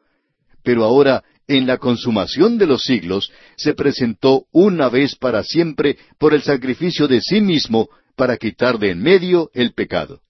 Pero 0.63 0.83
ahora 0.85 1.23
en 1.49 1.65
la 1.65 1.77
consumación 1.77 2.59
de 2.59 2.67
los 2.67 2.83
siglos, 2.83 3.31
se 3.57 3.73
presentó 3.73 4.43
una 4.51 4.87
vez 4.87 5.15
para 5.15 5.43
siempre 5.43 5.97
por 6.19 6.35
el 6.35 6.43
sacrificio 6.43 7.07
de 7.07 7.21
sí 7.21 7.41
mismo 7.41 7.89
para 8.15 8.37
quitar 8.37 8.77
de 8.77 8.91
en 8.91 9.01
medio 9.01 9.49
el 9.55 9.73
pecado. 9.73 10.21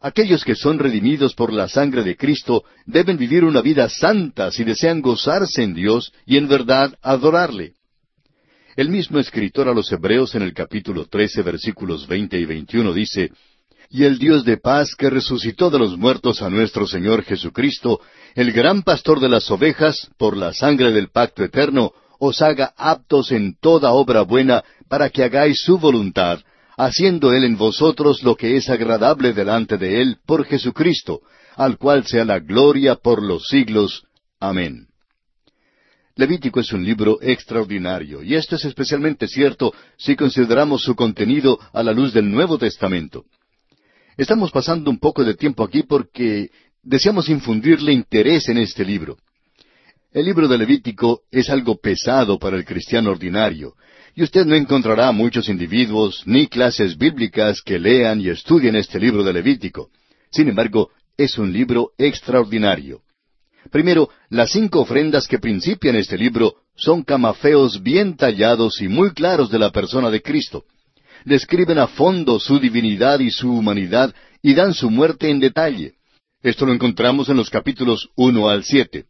Aquellos 0.00 0.44
que 0.44 0.54
son 0.54 0.78
redimidos 0.78 1.34
por 1.34 1.52
la 1.52 1.68
sangre 1.68 2.04
de 2.04 2.16
Cristo 2.16 2.62
deben 2.86 3.16
vivir 3.16 3.44
una 3.44 3.60
vida 3.60 3.88
santa 3.88 4.52
si 4.52 4.62
desean 4.62 5.00
gozarse 5.00 5.62
en 5.62 5.74
Dios 5.74 6.12
y 6.24 6.36
en 6.36 6.46
verdad 6.46 6.96
adorarle. 7.02 7.72
El 8.76 8.90
mismo 8.90 9.18
escritor 9.18 9.68
a 9.68 9.74
los 9.74 9.90
Hebreos 9.90 10.36
en 10.36 10.42
el 10.42 10.54
capítulo 10.54 11.06
trece 11.06 11.42
versículos 11.42 12.06
veinte 12.06 12.38
y 12.38 12.44
veintiuno 12.44 12.92
dice, 12.92 13.32
y 13.90 14.04
el 14.04 14.18
Dios 14.18 14.44
de 14.44 14.58
paz 14.58 14.94
que 14.94 15.10
resucitó 15.10 15.68
de 15.68 15.80
los 15.80 15.98
muertos 15.98 16.42
a 16.42 16.50
nuestro 16.50 16.86
Señor 16.86 17.24
Jesucristo, 17.24 18.00
el 18.36 18.52
gran 18.52 18.82
pastor 18.82 19.18
de 19.18 19.28
las 19.28 19.50
ovejas, 19.50 20.10
por 20.16 20.36
la 20.36 20.52
sangre 20.52 20.92
del 20.92 21.08
pacto 21.08 21.42
eterno, 21.42 21.90
os 22.20 22.40
haga 22.40 22.72
aptos 22.76 23.32
en 23.32 23.56
toda 23.58 23.90
obra 23.90 24.22
buena 24.22 24.62
para 24.88 25.10
que 25.10 25.24
hagáis 25.24 25.60
su 25.62 25.78
voluntad, 25.78 26.38
haciendo 26.78 27.32
Él 27.32 27.44
en 27.44 27.58
vosotros 27.58 28.22
lo 28.22 28.36
que 28.36 28.56
es 28.56 28.70
agradable 28.70 29.32
delante 29.32 29.76
de 29.76 30.00
Él 30.00 30.18
por 30.24 30.44
Jesucristo, 30.46 31.20
al 31.56 31.76
cual 31.76 32.06
sea 32.06 32.24
la 32.24 32.38
gloria 32.38 32.94
por 32.94 33.20
los 33.20 33.48
siglos. 33.48 34.04
Amén. 34.38 34.86
Levítico 36.14 36.60
es 36.60 36.72
un 36.72 36.84
libro 36.84 37.18
extraordinario, 37.20 38.22
y 38.22 38.36
esto 38.36 38.56
es 38.56 38.64
especialmente 38.64 39.26
cierto 39.26 39.74
si 39.96 40.14
consideramos 40.14 40.82
su 40.82 40.94
contenido 40.94 41.58
a 41.72 41.82
la 41.82 41.92
luz 41.92 42.12
del 42.12 42.30
Nuevo 42.30 42.58
Testamento. 42.58 43.24
Estamos 44.16 44.52
pasando 44.52 44.90
un 44.90 44.98
poco 44.98 45.24
de 45.24 45.34
tiempo 45.34 45.64
aquí 45.64 45.82
porque 45.82 46.50
deseamos 46.82 47.28
infundirle 47.28 47.92
interés 47.92 48.48
en 48.48 48.58
este 48.58 48.84
libro. 48.84 49.16
El 50.12 50.24
libro 50.24 50.48
de 50.48 50.58
Levítico 50.58 51.22
es 51.30 51.50
algo 51.50 51.76
pesado 51.78 52.38
para 52.38 52.56
el 52.56 52.64
cristiano 52.64 53.10
ordinario, 53.10 53.74
y 54.14 54.22
usted 54.22 54.44
no 54.44 54.54
encontrará 54.54 55.10
muchos 55.12 55.48
individuos 55.48 56.22
ni 56.26 56.46
clases 56.46 56.96
bíblicas 56.96 57.62
que 57.62 57.78
lean 57.78 58.20
y 58.20 58.28
estudien 58.28 58.76
este 58.76 58.98
libro 58.98 59.22
de 59.22 59.32
Levítico. 59.32 59.90
Sin 60.30 60.48
embargo, 60.48 60.90
es 61.16 61.38
un 61.38 61.52
libro 61.52 61.92
extraordinario. 61.98 63.02
Primero, 63.70 64.08
las 64.30 64.50
cinco 64.52 64.80
ofrendas 64.80 65.26
que 65.26 65.38
principian 65.38 65.96
este 65.96 66.16
libro 66.16 66.54
son 66.76 67.02
camafeos 67.02 67.82
bien 67.82 68.16
tallados 68.16 68.80
y 68.80 68.88
muy 68.88 69.12
claros 69.12 69.50
de 69.50 69.58
la 69.58 69.70
persona 69.70 70.10
de 70.10 70.22
Cristo 70.22 70.64
describen 71.24 71.78
a 71.78 71.86
fondo 71.86 72.38
su 72.38 72.58
divinidad 72.58 73.20
y 73.20 73.30
su 73.30 73.52
humanidad 73.52 74.14
y 74.42 74.54
dan 74.54 74.74
su 74.74 74.90
muerte 74.90 75.30
en 75.30 75.40
detalle. 75.40 75.94
Esto 76.42 76.66
lo 76.66 76.72
encontramos 76.72 77.28
en 77.28 77.36
los 77.36 77.50
capítulos 77.50 78.08
uno 78.16 78.48
al 78.48 78.64
siete. 78.64 79.06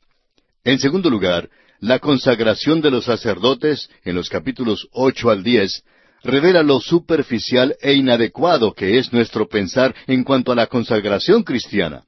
En 0.64 0.78
segundo 0.78 1.10
lugar, 1.10 1.48
la 1.80 1.98
consagración 1.98 2.80
de 2.80 2.90
los 2.90 3.04
sacerdotes, 3.04 3.88
en 4.04 4.14
los 4.14 4.28
capítulos 4.28 4.88
ocho 4.92 5.30
al 5.30 5.42
diez, 5.42 5.82
revela 6.22 6.62
lo 6.62 6.80
superficial 6.80 7.76
e 7.80 7.94
inadecuado 7.94 8.74
que 8.74 8.98
es 8.98 9.12
nuestro 9.12 9.48
pensar 9.48 9.94
en 10.06 10.24
cuanto 10.24 10.52
a 10.52 10.56
la 10.56 10.66
consagración 10.66 11.42
cristiana. 11.42 12.04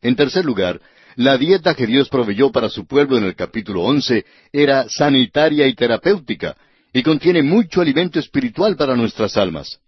En 0.00 0.14
tercer 0.14 0.44
lugar, 0.44 0.80
la 1.16 1.36
dieta 1.38 1.74
que 1.74 1.86
Dios 1.86 2.08
proveyó 2.08 2.52
para 2.52 2.68
su 2.68 2.86
pueblo 2.86 3.16
en 3.16 3.24
el 3.24 3.34
capítulo 3.34 3.82
once 3.82 4.24
era 4.52 4.86
sanitaria 4.88 5.66
y 5.66 5.74
terapéutica, 5.74 6.56
y 6.92 7.02
contiene 7.02 7.42
mucho 7.42 7.80
alimento 7.80 8.18
espiritual 8.18 8.76
para 8.76 8.94
nuestras 8.94 9.36
almas. 9.36 9.80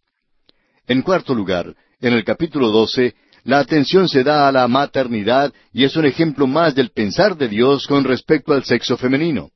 En 0.86 1.02
cuarto 1.02 1.34
lugar, 1.34 1.74
en 2.00 2.14
el 2.14 2.24
capítulo 2.24 2.70
doce, 2.70 3.14
la 3.44 3.60
atención 3.60 4.08
se 4.08 4.24
da 4.24 4.48
a 4.48 4.52
la 4.52 4.66
maternidad 4.68 5.52
y 5.72 5.84
es 5.84 5.96
un 5.96 6.06
ejemplo 6.06 6.46
más 6.46 6.74
del 6.74 6.90
pensar 6.90 7.36
de 7.36 7.48
Dios 7.48 7.86
con 7.86 8.04
respecto 8.04 8.52
al 8.52 8.64
sexo 8.64 8.96
femenino. 8.96 9.50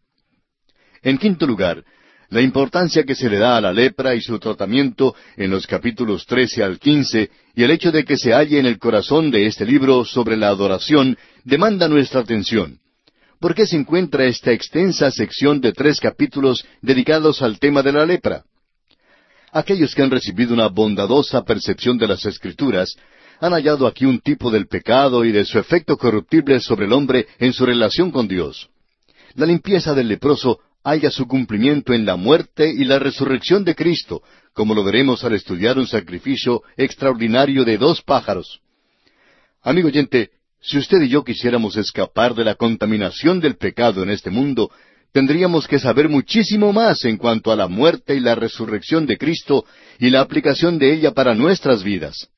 En 1.02 1.18
quinto 1.18 1.46
lugar, 1.46 1.84
la 2.30 2.40
importancia 2.40 3.04
que 3.04 3.14
se 3.14 3.28
le 3.28 3.38
da 3.38 3.58
a 3.58 3.60
la 3.60 3.72
lepra 3.72 4.14
y 4.14 4.22
su 4.22 4.38
tratamiento 4.38 5.14
en 5.36 5.50
los 5.50 5.66
capítulos 5.66 6.24
trece 6.24 6.62
al 6.62 6.78
quince 6.78 7.30
y 7.54 7.62
el 7.62 7.70
hecho 7.70 7.92
de 7.92 8.04
que 8.04 8.16
se 8.16 8.32
halle 8.32 8.58
en 8.58 8.64
el 8.64 8.78
corazón 8.78 9.30
de 9.30 9.46
este 9.46 9.66
libro 9.66 10.04
sobre 10.06 10.38
la 10.38 10.48
adoración 10.48 11.18
demanda 11.44 11.88
nuestra 11.88 12.20
atención. 12.20 12.78
¿Por 13.38 13.54
qué 13.54 13.66
se 13.66 13.76
encuentra 13.76 14.24
esta 14.24 14.52
extensa 14.52 15.10
sección 15.10 15.60
de 15.60 15.72
tres 15.72 16.00
capítulos 16.00 16.64
dedicados 16.80 17.42
al 17.42 17.58
tema 17.58 17.82
de 17.82 17.92
la 17.92 18.06
lepra? 18.06 18.44
Aquellos 19.52 19.94
que 19.94 20.02
han 20.02 20.10
recibido 20.10 20.54
una 20.54 20.68
bondadosa 20.68 21.42
percepción 21.42 21.98
de 21.98 22.08
las 22.08 22.24
Escrituras 22.24 22.96
han 23.42 23.54
hallado 23.54 23.88
aquí 23.88 24.04
un 24.04 24.20
tipo 24.20 24.52
del 24.52 24.68
pecado 24.68 25.24
y 25.24 25.32
de 25.32 25.44
su 25.44 25.58
efecto 25.58 25.96
corruptible 25.98 26.60
sobre 26.60 26.86
el 26.86 26.92
hombre 26.92 27.26
en 27.40 27.52
su 27.52 27.66
relación 27.66 28.12
con 28.12 28.28
Dios. 28.28 28.70
La 29.34 29.46
limpieza 29.46 29.94
del 29.94 30.06
leproso 30.06 30.60
halla 30.84 31.10
su 31.10 31.26
cumplimiento 31.26 31.92
en 31.92 32.06
la 32.06 32.14
muerte 32.14 32.72
y 32.72 32.84
la 32.84 33.00
resurrección 33.00 33.64
de 33.64 33.74
Cristo, 33.74 34.22
como 34.52 34.76
lo 34.76 34.84
veremos 34.84 35.24
al 35.24 35.32
estudiar 35.32 35.76
un 35.76 35.88
sacrificio 35.88 36.62
extraordinario 36.76 37.64
de 37.64 37.78
dos 37.78 38.00
pájaros. 38.00 38.60
Amigo 39.60 39.88
oyente, 39.88 40.30
si 40.60 40.78
usted 40.78 41.02
y 41.02 41.08
yo 41.08 41.24
quisiéramos 41.24 41.76
escapar 41.76 42.36
de 42.36 42.44
la 42.44 42.54
contaminación 42.54 43.40
del 43.40 43.56
pecado 43.56 44.04
en 44.04 44.10
este 44.10 44.30
mundo, 44.30 44.70
tendríamos 45.10 45.66
que 45.66 45.80
saber 45.80 46.08
muchísimo 46.08 46.72
más 46.72 47.04
en 47.04 47.16
cuanto 47.16 47.50
a 47.50 47.56
la 47.56 47.66
muerte 47.66 48.14
y 48.14 48.20
la 48.20 48.36
resurrección 48.36 49.04
de 49.04 49.18
Cristo 49.18 49.64
y 49.98 50.10
la 50.10 50.20
aplicación 50.20 50.78
de 50.78 50.94
ella 50.94 51.10
para 51.10 51.34
nuestras 51.34 51.82
vidas. 51.82 52.28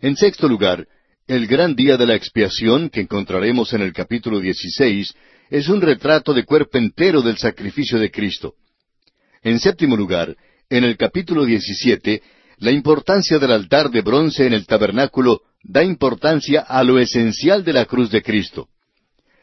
En 0.00 0.16
sexto 0.16 0.46
lugar, 0.46 0.86
el 1.26 1.48
gran 1.48 1.74
día 1.74 1.96
de 1.96 2.06
la 2.06 2.14
expiación 2.14 2.88
que 2.88 3.00
encontraremos 3.00 3.72
en 3.72 3.82
el 3.82 3.92
capítulo 3.92 4.38
16 4.38 5.12
es 5.50 5.68
un 5.68 5.80
retrato 5.80 6.32
de 6.32 6.44
cuerpo 6.44 6.78
entero 6.78 7.20
del 7.20 7.36
sacrificio 7.36 7.98
de 7.98 8.10
Cristo. 8.12 8.54
En 9.42 9.58
séptimo 9.58 9.96
lugar, 9.96 10.36
en 10.70 10.84
el 10.84 10.96
capítulo 10.96 11.44
17, 11.44 12.22
la 12.58 12.70
importancia 12.70 13.40
del 13.40 13.50
altar 13.50 13.90
de 13.90 14.02
bronce 14.02 14.46
en 14.46 14.52
el 14.52 14.66
tabernáculo 14.66 15.42
da 15.64 15.82
importancia 15.82 16.60
a 16.60 16.84
lo 16.84 17.00
esencial 17.00 17.64
de 17.64 17.72
la 17.72 17.84
cruz 17.84 18.08
de 18.10 18.22
Cristo. 18.22 18.68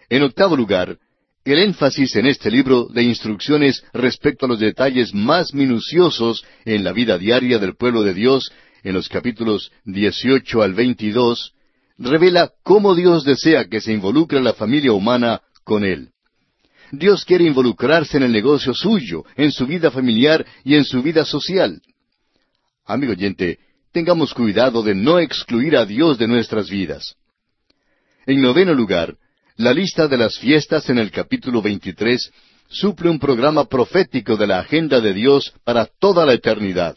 En 0.09 0.23
octavo 0.23 0.55
lugar, 0.55 0.97
el 1.43 1.59
énfasis 1.59 2.15
en 2.15 2.27
este 2.27 2.49
libro 2.49 2.87
de 2.87 3.03
instrucciones 3.03 3.83
respecto 3.93 4.45
a 4.45 4.49
los 4.49 4.59
detalles 4.59 5.13
más 5.13 5.53
minuciosos 5.53 6.45
en 6.63 6.83
la 6.83 6.93
vida 6.93 7.17
diaria 7.17 7.59
del 7.59 7.75
pueblo 7.75 8.03
de 8.03 8.13
Dios, 8.13 8.51
en 8.85 8.93
los 8.93 9.09
capítulos 9.09 9.71
18 9.85 10.61
al 10.61 10.75
22, 10.75 11.53
revela 11.97 12.51
cómo 12.63 12.93
Dios 12.93 13.23
desea 13.23 13.65
que 13.65 13.81
se 13.81 13.91
involucre 13.91 14.39
la 14.39 14.53
familia 14.53 14.93
humana 14.93 15.41
con 15.63 15.83
Él. 15.83 16.09
Dios 16.91 17.25
quiere 17.25 17.45
involucrarse 17.45 18.17
en 18.17 18.23
el 18.23 18.31
negocio 18.31 18.75
suyo, 18.75 19.25
en 19.35 19.51
su 19.51 19.65
vida 19.65 19.89
familiar 19.89 20.45
y 20.63 20.75
en 20.75 20.85
su 20.85 21.01
vida 21.01 21.25
social. 21.25 21.81
Amigo 22.85 23.13
oyente, 23.13 23.57
tengamos 23.91 24.35
cuidado 24.35 24.83
de 24.83 24.93
no 24.93 25.17
excluir 25.17 25.75
a 25.75 25.85
Dios 25.87 26.19
de 26.19 26.27
nuestras 26.27 26.69
vidas. 26.69 27.15
En 28.27 28.39
noveno 28.39 28.75
lugar, 28.75 29.17
la 29.55 29.73
lista 29.73 30.07
de 30.07 30.17
las 30.17 30.37
fiestas 30.37 30.91
en 30.91 30.99
el 30.99 31.09
capítulo 31.09 31.63
23 31.63 32.31
suple 32.69 33.09
un 33.09 33.17
programa 33.17 33.65
profético 33.65 34.37
de 34.37 34.45
la 34.45 34.59
agenda 34.59 35.01
de 35.01 35.15
Dios 35.15 35.55
para 35.63 35.87
toda 35.87 36.23
la 36.23 36.33
eternidad. 36.33 36.95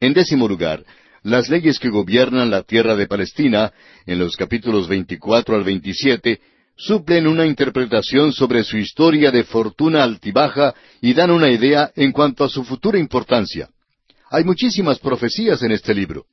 En 0.00 0.14
décimo 0.14 0.48
lugar, 0.48 0.82
las 1.22 1.50
leyes 1.50 1.78
que 1.78 1.90
gobiernan 1.90 2.50
la 2.50 2.62
tierra 2.62 2.96
de 2.96 3.06
Palestina, 3.06 3.70
en 4.06 4.18
los 4.18 4.34
capítulos 4.34 4.88
24 4.88 5.54
al 5.54 5.62
27, 5.62 6.40
suplen 6.74 7.26
una 7.26 7.44
interpretación 7.44 8.32
sobre 8.32 8.64
su 8.64 8.78
historia 8.78 9.30
de 9.30 9.44
fortuna 9.44 10.02
altibaja 10.02 10.74
y 11.02 11.12
dan 11.12 11.30
una 11.30 11.50
idea 11.50 11.92
en 11.94 12.12
cuanto 12.12 12.44
a 12.44 12.48
su 12.48 12.64
futura 12.64 12.98
importancia. 12.98 13.68
Hay 14.30 14.44
muchísimas 14.44 14.98
profecías 14.98 15.62
en 15.62 15.72
este 15.72 15.94
libro. 15.94 16.24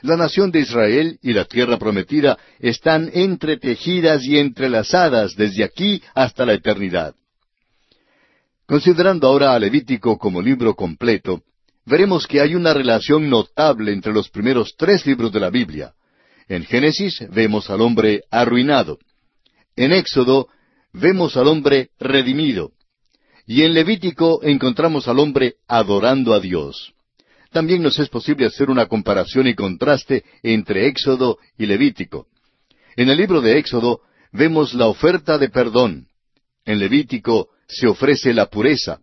La 0.00 0.16
nación 0.16 0.50
de 0.50 0.60
Israel 0.60 1.18
y 1.20 1.34
la 1.34 1.44
tierra 1.44 1.78
prometida 1.78 2.38
están 2.58 3.10
entretejidas 3.12 4.24
y 4.24 4.38
entrelazadas 4.38 5.36
desde 5.36 5.64
aquí 5.64 6.02
hasta 6.14 6.46
la 6.46 6.54
eternidad. 6.54 7.14
Considerando 8.66 9.28
ahora 9.28 9.52
a 9.52 9.58
Levítico 9.58 10.16
como 10.16 10.40
libro 10.40 10.74
completo, 10.74 11.42
veremos 11.84 12.26
que 12.26 12.40
hay 12.40 12.54
una 12.54 12.74
relación 12.74 13.28
notable 13.28 13.92
entre 13.92 14.12
los 14.12 14.28
primeros 14.28 14.74
tres 14.76 15.06
libros 15.06 15.32
de 15.32 15.40
la 15.40 15.50
Biblia. 15.50 15.94
En 16.48 16.64
Génesis 16.64 17.24
vemos 17.30 17.70
al 17.70 17.80
hombre 17.80 18.22
arruinado. 18.30 18.98
En 19.76 19.92
Éxodo 19.92 20.48
vemos 20.92 21.36
al 21.36 21.48
hombre 21.48 21.90
redimido. 21.98 22.72
Y 23.46 23.62
en 23.62 23.74
Levítico 23.74 24.40
encontramos 24.42 25.08
al 25.08 25.18
hombre 25.18 25.54
adorando 25.66 26.34
a 26.34 26.40
Dios. 26.40 26.92
También 27.50 27.82
nos 27.82 27.98
es 27.98 28.08
posible 28.08 28.46
hacer 28.46 28.70
una 28.70 28.86
comparación 28.86 29.46
y 29.46 29.54
contraste 29.54 30.24
entre 30.42 30.86
Éxodo 30.86 31.38
y 31.58 31.66
Levítico. 31.66 32.26
En 32.96 33.10
el 33.10 33.18
libro 33.18 33.40
de 33.40 33.58
Éxodo 33.58 34.00
vemos 34.32 34.74
la 34.74 34.86
oferta 34.86 35.38
de 35.38 35.48
perdón. 35.48 36.06
En 36.64 36.78
Levítico 36.78 37.48
se 37.66 37.86
ofrece 37.86 38.32
la 38.32 38.46
pureza. 38.46 39.00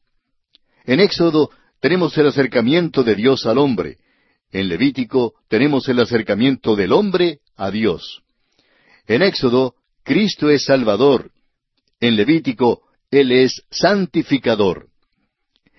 En 0.86 1.00
Éxodo 1.00 1.52
tenemos 1.80 2.18
el 2.18 2.28
acercamiento 2.28 3.04
de 3.04 3.16
Dios 3.16 3.46
al 3.46 3.58
hombre. 3.58 3.98
En 4.52 4.68
Levítico 4.68 5.36
tenemos 5.48 5.88
el 5.88 6.00
acercamiento 6.00 6.76
del 6.76 6.92
hombre 6.92 7.40
a 7.56 7.72
Dios. 7.72 8.22
En 9.08 9.22
Éxodo, 9.22 9.76
Cristo 10.04 10.50
es 10.50 10.66
Salvador. 10.66 11.32
En 12.00 12.16
Levítico, 12.16 12.82
Él 13.12 13.32
es 13.32 13.64
santificador. 13.70 14.88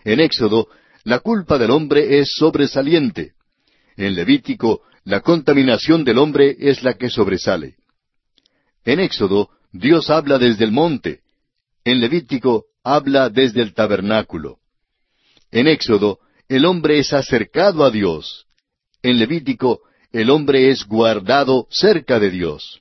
En 0.04 0.20
Éxodo, 0.20 0.68
la 1.04 1.18
culpa 1.18 1.58
del 1.58 1.70
hombre 1.70 2.18
es 2.18 2.32
sobresaliente. 2.34 3.32
En 3.96 4.14
Levítico, 4.14 4.82
la 5.04 5.20
contaminación 5.20 6.04
del 6.04 6.18
hombre 6.18 6.56
es 6.58 6.82
la 6.82 6.94
que 6.94 7.10
sobresale. 7.10 7.76
En 8.84 9.00
Éxodo, 9.00 9.50
Dios 9.72 10.10
habla 10.10 10.38
desde 10.38 10.64
el 10.64 10.72
monte. 10.72 11.20
En 11.84 12.00
Levítico, 12.00 12.66
habla 12.82 13.28
desde 13.28 13.62
el 13.62 13.74
tabernáculo. 13.74 14.59
En 15.50 15.66
Éxodo, 15.66 16.18
el 16.48 16.64
hombre 16.64 16.98
es 16.98 17.12
acercado 17.12 17.84
a 17.84 17.90
Dios. 17.90 18.46
En 19.02 19.18
Levítico, 19.18 19.80
el 20.12 20.30
hombre 20.30 20.70
es 20.70 20.84
guardado 20.84 21.66
cerca 21.70 22.20
de 22.20 22.30
Dios. 22.30 22.80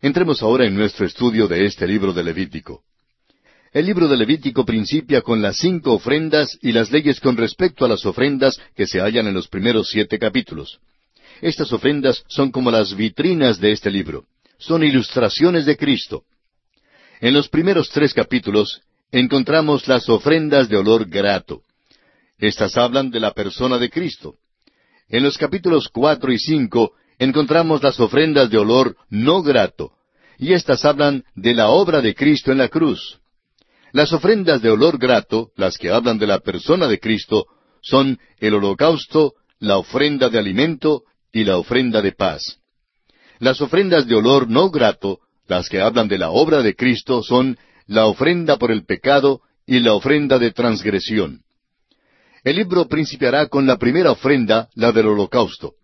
Entremos 0.00 0.42
ahora 0.42 0.66
en 0.66 0.74
nuestro 0.74 1.06
estudio 1.06 1.46
de 1.46 1.64
este 1.64 1.86
libro 1.86 2.12
de 2.12 2.24
Levítico. 2.24 2.82
El 3.72 3.86
libro 3.86 4.08
de 4.08 4.16
Levítico 4.16 4.66
principia 4.66 5.22
con 5.22 5.40
las 5.40 5.56
cinco 5.56 5.94
ofrendas 5.94 6.58
y 6.60 6.72
las 6.72 6.90
leyes 6.90 7.20
con 7.20 7.36
respecto 7.36 7.84
a 7.84 7.88
las 7.88 8.04
ofrendas 8.04 8.60
que 8.76 8.86
se 8.86 9.00
hallan 9.00 9.28
en 9.28 9.34
los 9.34 9.48
primeros 9.48 9.88
siete 9.88 10.18
capítulos. 10.18 10.80
Estas 11.40 11.72
ofrendas 11.72 12.22
son 12.28 12.50
como 12.50 12.70
las 12.70 12.94
vitrinas 12.94 13.58
de 13.58 13.72
este 13.72 13.90
libro. 13.90 14.26
Son 14.58 14.84
ilustraciones 14.84 15.64
de 15.64 15.76
Cristo. 15.76 16.24
En 17.20 17.32
los 17.32 17.48
primeros 17.48 17.88
tres 17.88 18.12
capítulos 18.12 18.82
encontramos 19.12 19.86
las 19.86 20.08
ofrendas 20.08 20.68
de 20.68 20.78
olor 20.78 21.08
grato. 21.08 21.62
Estas 22.38 22.76
hablan 22.76 23.10
de 23.10 23.20
la 23.20 23.32
persona 23.32 23.78
de 23.78 23.90
Cristo. 23.90 24.34
En 25.08 25.22
los 25.22 25.36
capítulos 25.36 25.88
cuatro 25.92 26.32
y 26.32 26.38
cinco 26.38 26.92
encontramos 27.18 27.82
las 27.82 28.00
ofrendas 28.00 28.50
de 28.50 28.58
olor 28.58 28.96
no 29.10 29.42
grato, 29.42 29.92
y 30.38 30.54
estas 30.54 30.84
hablan 30.84 31.24
de 31.34 31.54
la 31.54 31.68
obra 31.68 32.00
de 32.00 32.14
Cristo 32.14 32.50
en 32.50 32.58
la 32.58 32.68
cruz. 32.68 33.20
Las 33.92 34.12
ofrendas 34.14 34.62
de 34.62 34.70
olor 34.70 34.98
grato, 34.98 35.50
las 35.54 35.76
que 35.76 35.90
hablan 35.90 36.18
de 36.18 36.26
la 36.26 36.40
persona 36.40 36.88
de 36.88 36.98
Cristo, 36.98 37.44
son 37.82 38.18
el 38.38 38.54
holocausto, 38.54 39.34
la 39.58 39.76
ofrenda 39.76 40.30
de 40.30 40.38
alimento 40.38 41.02
y 41.30 41.44
la 41.44 41.58
ofrenda 41.58 42.00
de 42.00 42.12
paz. 42.12 42.58
Las 43.38 43.60
ofrendas 43.60 44.06
de 44.06 44.14
olor 44.14 44.48
no 44.48 44.70
grato, 44.70 45.20
las 45.46 45.68
que 45.68 45.80
hablan 45.80 46.08
de 46.08 46.16
la 46.16 46.30
obra 46.30 46.62
de 46.62 46.74
Cristo, 46.74 47.22
son 47.22 47.58
la 47.86 48.06
ofrenda 48.06 48.56
por 48.56 48.70
el 48.70 48.84
pecado 48.84 49.40
y 49.66 49.80
la 49.80 49.94
ofrenda 49.94 50.38
de 50.38 50.50
transgresión. 50.52 51.42
El 52.44 52.56
libro 52.56 52.88
principiará 52.88 53.46
con 53.46 53.66
la 53.66 53.76
primera 53.76 54.10
ofrenda, 54.10 54.68
la 54.74 54.90
del 54.92 55.06
holocausto. 55.06 55.74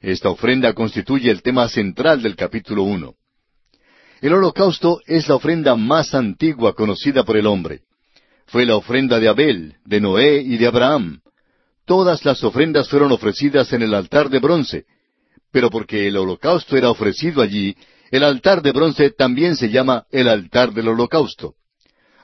Esta 0.00 0.30
ofrenda 0.30 0.72
constituye 0.72 1.30
el 1.30 1.42
tema 1.42 1.68
central 1.68 2.22
del 2.22 2.36
capítulo 2.36 2.82
uno. 2.82 3.14
El 4.20 4.32
holocausto 4.32 5.00
es 5.06 5.28
la 5.28 5.36
ofrenda 5.36 5.76
más 5.76 6.14
antigua 6.14 6.74
conocida 6.74 7.24
por 7.24 7.36
el 7.36 7.46
hombre. 7.46 7.82
Fue 8.46 8.66
la 8.66 8.76
ofrenda 8.76 9.20
de 9.20 9.28
Abel, 9.28 9.76
de 9.84 10.00
Noé 10.00 10.40
y 10.40 10.56
de 10.56 10.66
Abraham. 10.66 11.20
Todas 11.84 12.24
las 12.24 12.42
ofrendas 12.42 12.88
fueron 12.88 13.12
ofrecidas 13.12 13.72
en 13.72 13.82
el 13.82 13.94
altar 13.94 14.28
de 14.28 14.40
bronce, 14.40 14.86
pero 15.52 15.70
porque 15.70 16.08
el 16.08 16.16
holocausto 16.16 16.76
era 16.76 16.90
ofrecido 16.90 17.42
allí, 17.42 17.76
el 18.10 18.24
altar 18.24 18.62
de 18.62 18.72
bronce 18.72 19.10
también 19.10 19.56
se 19.56 19.70
llama 19.70 20.06
el 20.10 20.28
altar 20.28 20.72
del 20.72 20.88
holocausto. 20.88 21.54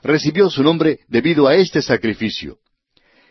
Recibió 0.01 0.49
su 0.49 0.63
nombre 0.63 0.99
debido 1.07 1.47
a 1.47 1.55
este 1.55 1.81
sacrificio. 1.81 2.57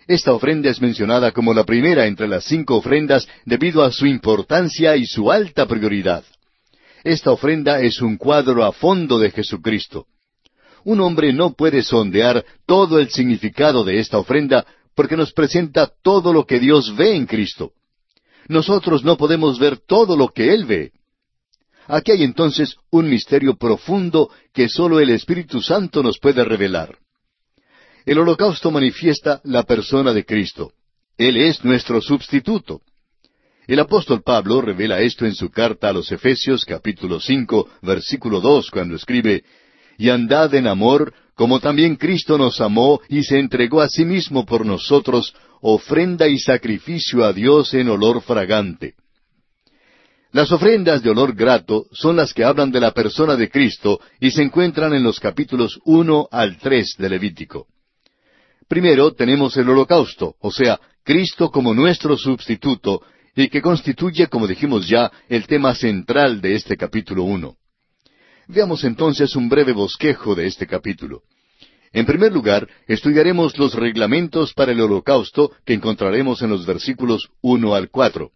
Esta 0.07 0.33
ofrenda 0.33 0.71
es 0.71 0.81
mencionada 0.81 1.33
como 1.33 1.55
la 1.55 1.65
primera 1.65 2.07
entre 2.07 2.29
las 2.29 2.45
cinco 2.45 2.77
ofrendas 2.77 3.27
debido 3.47 3.83
a 3.83 3.91
su 3.91 4.07
importancia 4.07 4.97
y 4.97 5.07
su 5.07 5.33
alta 5.33 5.67
prioridad. 5.67 6.25
Esta 7.03 7.31
ofrenda 7.31 7.81
es 7.81 8.01
un 8.01 8.17
cuadro 8.17 8.65
a 8.65 8.73
fondo 8.73 9.19
de 9.19 9.31
Jesucristo. 9.31 10.07
Un 10.85 11.01
hombre 11.01 11.33
no 11.33 11.55
puede 11.55 11.83
sondear 11.83 12.45
todo 12.67 12.99
el 12.99 13.11
significado 13.11 13.85
de 13.85 13.99
esta 13.99 14.19
ofrenda 14.19 14.67
porque 14.95 15.17
nos 15.17 15.33
presenta 15.33 15.91
todo 16.03 16.33
lo 16.33 16.45
que 16.45 16.61
Dios 16.61 16.95
ve 16.95 17.17
en 17.17 17.27
Cristo. 17.27 17.73
Nosotros 18.49 19.05
no 19.05 19.17
podemos 19.17 19.59
ver 19.59 19.79
todo 19.79 20.17
lo 20.17 20.29
que 20.29 20.53
Él 20.53 20.67
ve. 20.67 20.93
Aquí 21.87 22.13
hay 22.13 22.23
entonces 22.23 22.77
un 22.91 23.09
misterio 23.09 23.57
profundo 23.57 24.31
que 24.53 24.69
sólo 24.69 25.01
el 25.01 25.11
Espíritu 25.11 25.61
Santo 25.61 26.03
nos 26.03 26.19
puede 26.19 26.45
revelar. 26.45 26.99
El 28.07 28.19
holocausto 28.19 28.71
manifiesta 28.71 29.41
la 29.45 29.63
persona 29.63 30.13
de 30.13 30.25
Cristo. 30.25 30.73
Él 31.17 31.37
es 31.37 31.65
nuestro 31.65 32.01
sustituto. 32.01 32.81
El 33.67 33.81
apóstol 33.81 34.23
Pablo 34.23 34.61
revela 34.61 35.01
esto 35.01 35.25
en 35.25 35.35
su 35.35 35.51
carta 35.51 35.89
a 35.89 35.93
los 35.93 36.13
Efesios 36.13 36.65
capítulo 36.65 37.19
cinco, 37.19 37.69
versículo 37.81 38.41
dos, 38.41 38.71
cuando 38.71 38.97
escribe 38.97 39.43
Y 39.97 40.11
andad 40.11 40.55
en 40.55 40.67
amor, 40.67 41.15
como 41.35 41.61
también 41.61 41.97
Cristo 41.97 42.37
nos 42.37 42.61
amó 42.61 43.01
y 43.09 43.23
se 43.23 43.39
entregó 43.39 43.81
a 43.81 43.89
sí 43.89 44.05
mismo 44.05 44.45
por 44.45 44.67
nosotros, 44.67 45.35
ofrenda 45.63 46.29
y 46.29 46.39
sacrificio 46.39 47.25
a 47.25 47.33
Dios 47.33 47.73
en 47.73 47.89
olor 47.89 48.21
fragante. 48.21 48.95
Las 50.35 50.51
ofrendas 50.51 51.01
de 51.01 51.11
olor 51.11 51.37
grato 51.37 51.87
son 51.93 52.17
las 52.17 52.35
que 52.35 52.43
hablan 52.43 52.73
de 52.73 52.81
la 52.81 52.91
persona 52.91 53.37
de 53.37 53.49
Cristo 53.49 54.01
y 54.19 54.33
se 54.33 54.43
encuentran 54.43 54.93
en 54.93 55.05
los 55.05 55.21
capítulos 55.21 55.79
uno 55.85 56.27
al 56.29 56.59
tres 56.59 56.97
de 56.99 57.09
Levítico. 57.09 57.69
Primero 58.67 59.13
tenemos 59.15 59.57
el 59.57 59.69
holocausto, 59.69 60.35
o 60.41 60.51
sea, 60.51 60.81
Cristo 61.05 61.53
como 61.53 61.73
nuestro 61.73 62.17
sustituto, 62.17 63.01
y 63.37 63.47
que 63.47 63.63
constituye, 63.63 64.27
como 64.27 64.49
dijimos 64.49 64.89
ya, 64.89 65.13
el 65.29 65.47
tema 65.47 65.73
central 65.73 66.41
de 66.41 66.57
este 66.57 66.77
capítulo 66.77 67.23
uno. 67.23 67.55
Veamos 68.49 68.83
entonces 68.83 69.37
un 69.37 69.49
breve 69.49 69.73
bosquejo 69.73 70.35
de 70.35 70.49
este 70.49 70.67
capítulo. 70.67 71.23
En 71.93 72.07
primer 72.07 72.33
lugar, 72.33 72.69
estudiaremos 72.89 73.57
los 73.57 73.75
reglamentos 73.75 74.53
para 74.53 74.73
el 74.73 74.81
holocausto 74.81 75.53
que 75.65 75.75
encontraremos 75.75 76.43
en 76.43 76.51
los 76.51 76.67
versículos 76.67 77.29
uno 77.41 77.77
al 77.77 77.89
cuatro. 77.89 78.33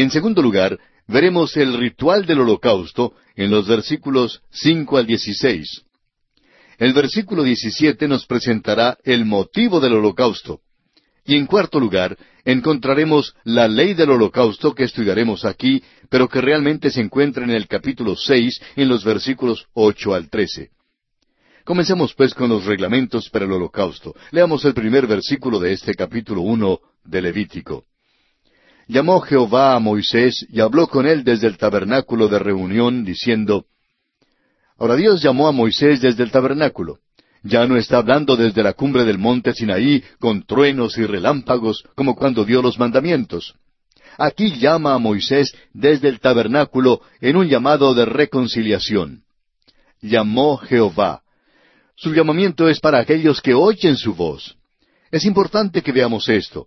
En 0.00 0.10
segundo 0.10 0.40
lugar, 0.40 0.78
veremos 1.06 1.58
el 1.58 1.78
ritual 1.78 2.24
del 2.24 2.40
holocausto 2.40 3.12
en 3.36 3.50
los 3.50 3.68
versículos 3.68 4.40
cinco 4.50 4.96
al 4.96 5.06
dieciséis. 5.06 5.82
El 6.78 6.94
versículo 6.94 7.42
17 7.42 8.08
nos 8.08 8.24
presentará 8.24 8.96
el 9.04 9.26
motivo 9.26 9.78
del 9.78 9.92
holocausto. 9.92 10.60
Y 11.26 11.36
en 11.36 11.44
cuarto 11.44 11.78
lugar, 11.78 12.16
encontraremos 12.46 13.34
la 13.44 13.68
ley 13.68 13.92
del 13.92 14.08
holocausto 14.08 14.74
que 14.74 14.84
estudiaremos 14.84 15.44
aquí, 15.44 15.82
pero 16.08 16.30
que 16.30 16.40
realmente 16.40 16.90
se 16.90 17.02
encuentra 17.02 17.44
en 17.44 17.50
el 17.50 17.68
capítulo 17.68 18.16
seis, 18.16 18.58
en 18.76 18.88
los 18.88 19.04
versículos 19.04 19.66
ocho 19.74 20.14
al 20.14 20.30
trece. 20.30 20.70
Comencemos 21.62 22.14
pues 22.14 22.32
con 22.32 22.48
los 22.48 22.64
reglamentos 22.64 23.28
para 23.28 23.44
el 23.44 23.52
holocausto. 23.52 24.14
Leamos 24.30 24.64
el 24.64 24.72
primer 24.72 25.06
versículo 25.06 25.58
de 25.58 25.74
este 25.74 25.92
capítulo 25.94 26.40
uno 26.40 26.80
de 27.04 27.20
Levítico. 27.20 27.84
Llamó 28.90 29.20
Jehová 29.20 29.76
a 29.76 29.78
Moisés 29.78 30.44
y 30.50 30.58
habló 30.58 30.88
con 30.88 31.06
él 31.06 31.22
desde 31.22 31.46
el 31.46 31.56
tabernáculo 31.56 32.26
de 32.26 32.40
reunión, 32.40 33.04
diciendo, 33.04 33.66
Ahora 34.76 34.96
Dios 34.96 35.22
llamó 35.22 35.46
a 35.46 35.52
Moisés 35.52 36.00
desde 36.00 36.24
el 36.24 36.32
tabernáculo. 36.32 36.98
Ya 37.44 37.68
no 37.68 37.76
está 37.76 37.98
hablando 37.98 38.34
desde 38.34 38.64
la 38.64 38.72
cumbre 38.72 39.04
del 39.04 39.16
monte 39.16 39.54
Sinaí 39.54 40.02
con 40.18 40.42
truenos 40.42 40.98
y 40.98 41.06
relámpagos 41.06 41.84
como 41.94 42.16
cuando 42.16 42.44
dio 42.44 42.62
los 42.62 42.80
mandamientos. 42.80 43.54
Aquí 44.18 44.56
llama 44.58 44.94
a 44.94 44.98
Moisés 44.98 45.54
desde 45.72 46.08
el 46.08 46.18
tabernáculo 46.18 47.00
en 47.20 47.36
un 47.36 47.46
llamado 47.46 47.94
de 47.94 48.06
reconciliación. 48.06 49.22
Llamó 50.02 50.56
Jehová. 50.56 51.22
Su 51.94 52.12
llamamiento 52.12 52.68
es 52.68 52.80
para 52.80 52.98
aquellos 52.98 53.40
que 53.40 53.54
oyen 53.54 53.96
su 53.96 54.16
voz. 54.16 54.56
Es 55.12 55.24
importante 55.24 55.80
que 55.80 55.92
veamos 55.92 56.28
esto. 56.28 56.66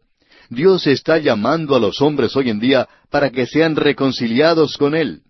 Dios 0.49 0.87
está 0.87 1.17
llamando 1.17 1.75
a 1.75 1.79
los 1.79 2.01
hombres 2.01 2.35
hoy 2.35 2.49
en 2.49 2.59
día 2.59 2.87
para 3.09 3.29
que 3.29 3.45
sean 3.45 3.75
reconciliados 3.75 4.77
con 4.77 4.95
Él. 4.95 5.21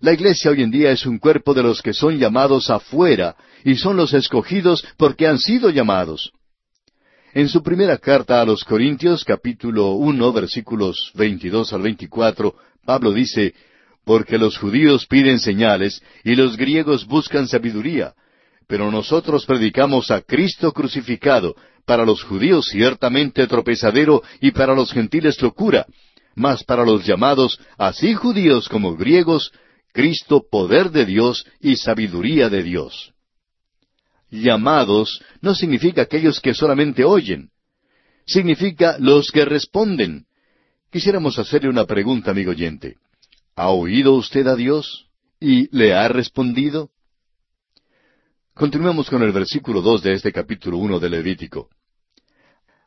La 0.00 0.12
iglesia 0.12 0.50
hoy 0.50 0.62
en 0.62 0.70
día 0.70 0.90
es 0.90 1.06
un 1.06 1.18
cuerpo 1.18 1.54
de 1.54 1.62
los 1.62 1.80
que 1.80 1.92
son 1.94 2.18
llamados 2.18 2.70
afuera 2.70 3.36
y 3.64 3.76
son 3.76 3.96
los 3.96 4.12
escogidos 4.12 4.84
porque 4.96 5.26
han 5.26 5.38
sido 5.38 5.70
llamados. 5.70 6.32
En 7.32 7.48
su 7.48 7.62
primera 7.62 7.98
carta 7.98 8.40
a 8.40 8.44
los 8.44 8.64
Corintios, 8.64 9.24
capítulo 9.24 9.92
uno, 9.92 10.32
versículos 10.32 11.10
veintidós 11.14 11.72
al 11.72 11.82
veinticuatro, 11.82 12.54
Pablo 12.84 13.12
dice, 13.12 13.54
Porque 14.04 14.38
los 14.38 14.58
judíos 14.58 15.06
piden 15.06 15.40
señales 15.40 16.02
y 16.22 16.34
los 16.36 16.56
griegos 16.56 17.06
buscan 17.06 17.48
sabiduría, 17.48 18.14
pero 18.66 18.90
nosotros 18.90 19.46
predicamos 19.46 20.10
a 20.10 20.20
Cristo 20.20 20.72
crucificado, 20.72 21.54
para 21.86 22.04
los 22.04 22.22
judíos 22.22 22.66
ciertamente 22.70 23.46
tropezadero 23.46 24.22
y 24.40 24.52
para 24.52 24.74
los 24.74 24.92
gentiles 24.92 25.40
locura, 25.42 25.86
mas 26.34 26.64
para 26.64 26.84
los 26.84 27.04
llamados, 27.04 27.58
así 27.76 28.14
judíos 28.14 28.68
como 28.68 28.96
griegos, 28.96 29.52
Cristo 29.92 30.44
poder 30.50 30.90
de 30.90 31.04
Dios 31.04 31.46
y 31.60 31.76
sabiduría 31.76 32.48
de 32.48 32.62
Dios 32.62 33.14
llamados 34.42 35.20
no 35.40 35.54
significa 35.54 36.02
aquellos 36.02 36.40
que 36.40 36.54
solamente 36.54 37.04
oyen, 37.04 37.50
significa 38.26 38.96
los 38.98 39.30
que 39.30 39.44
responden. 39.44 40.26
Quisiéramos 40.90 41.38
hacerle 41.38 41.68
una 41.68 41.86
pregunta, 41.86 42.30
amigo 42.30 42.50
oyente. 42.50 42.96
¿Ha 43.56 43.70
oído 43.70 44.14
usted 44.14 44.46
a 44.46 44.56
Dios 44.56 45.06
y 45.40 45.74
le 45.76 45.94
ha 45.94 46.08
respondido? 46.08 46.90
Continuemos 48.54 49.10
con 49.10 49.22
el 49.22 49.32
versículo 49.32 49.82
dos 49.82 50.02
de 50.02 50.12
este 50.12 50.32
capítulo 50.32 50.78
uno 50.78 51.00
de 51.00 51.10
Levítico. 51.10 51.68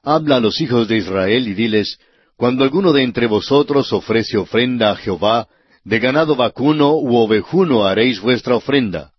Habla 0.01 0.37
a 0.37 0.39
los 0.39 0.61
hijos 0.61 0.87
de 0.87 0.97
Israel 0.97 1.47
y 1.47 1.53
diles, 1.53 1.99
Cuando 2.37 2.63
alguno 2.63 2.93
de 2.93 3.03
entre 3.03 3.27
vosotros 3.27 3.91
ofrece 3.91 4.37
ofrenda 4.37 4.91
a 4.91 4.95
Jehová, 4.95 5.47
de 5.83 5.99
ganado 5.99 6.35
vacuno 6.35 6.93
u 6.93 7.17
ovejuno 7.17 7.85
haréis 7.85 8.19
vuestra 8.19 8.55
ofrenda 8.55 9.13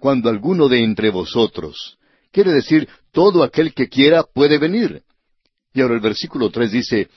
cuando 0.00 0.30
alguno 0.30 0.68
de 0.68 0.82
entre 0.82 1.10
vosotros. 1.10 1.98
Quiere 2.32 2.52
decir, 2.52 2.88
todo 3.12 3.44
aquel 3.44 3.74
que 3.74 3.88
quiera 3.88 4.24
puede 4.24 4.58
venir. 4.58 5.02
Y 5.74 5.82
ahora 5.82 5.94
el 5.94 6.00
versículo 6.00 6.50
tres 6.50 6.72
dice, 6.72 7.08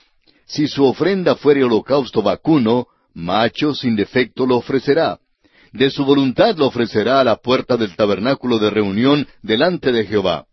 Si 0.44 0.68
su 0.68 0.84
ofrenda 0.84 1.34
fuere 1.34 1.64
holocausto 1.64 2.22
vacuno, 2.22 2.86
macho 3.14 3.74
sin 3.74 3.96
defecto 3.96 4.46
lo 4.46 4.58
ofrecerá. 4.58 5.18
De 5.74 5.90
su 5.90 6.04
voluntad 6.04 6.56
lo 6.56 6.68
ofrecerá 6.68 7.18
a 7.18 7.24
la 7.24 7.34
puerta 7.34 7.76
del 7.76 7.96
tabernáculo 7.96 8.60
de 8.60 8.70
reunión 8.70 9.26
delante 9.42 9.90
de 9.90 10.06
Jehová. 10.06 10.46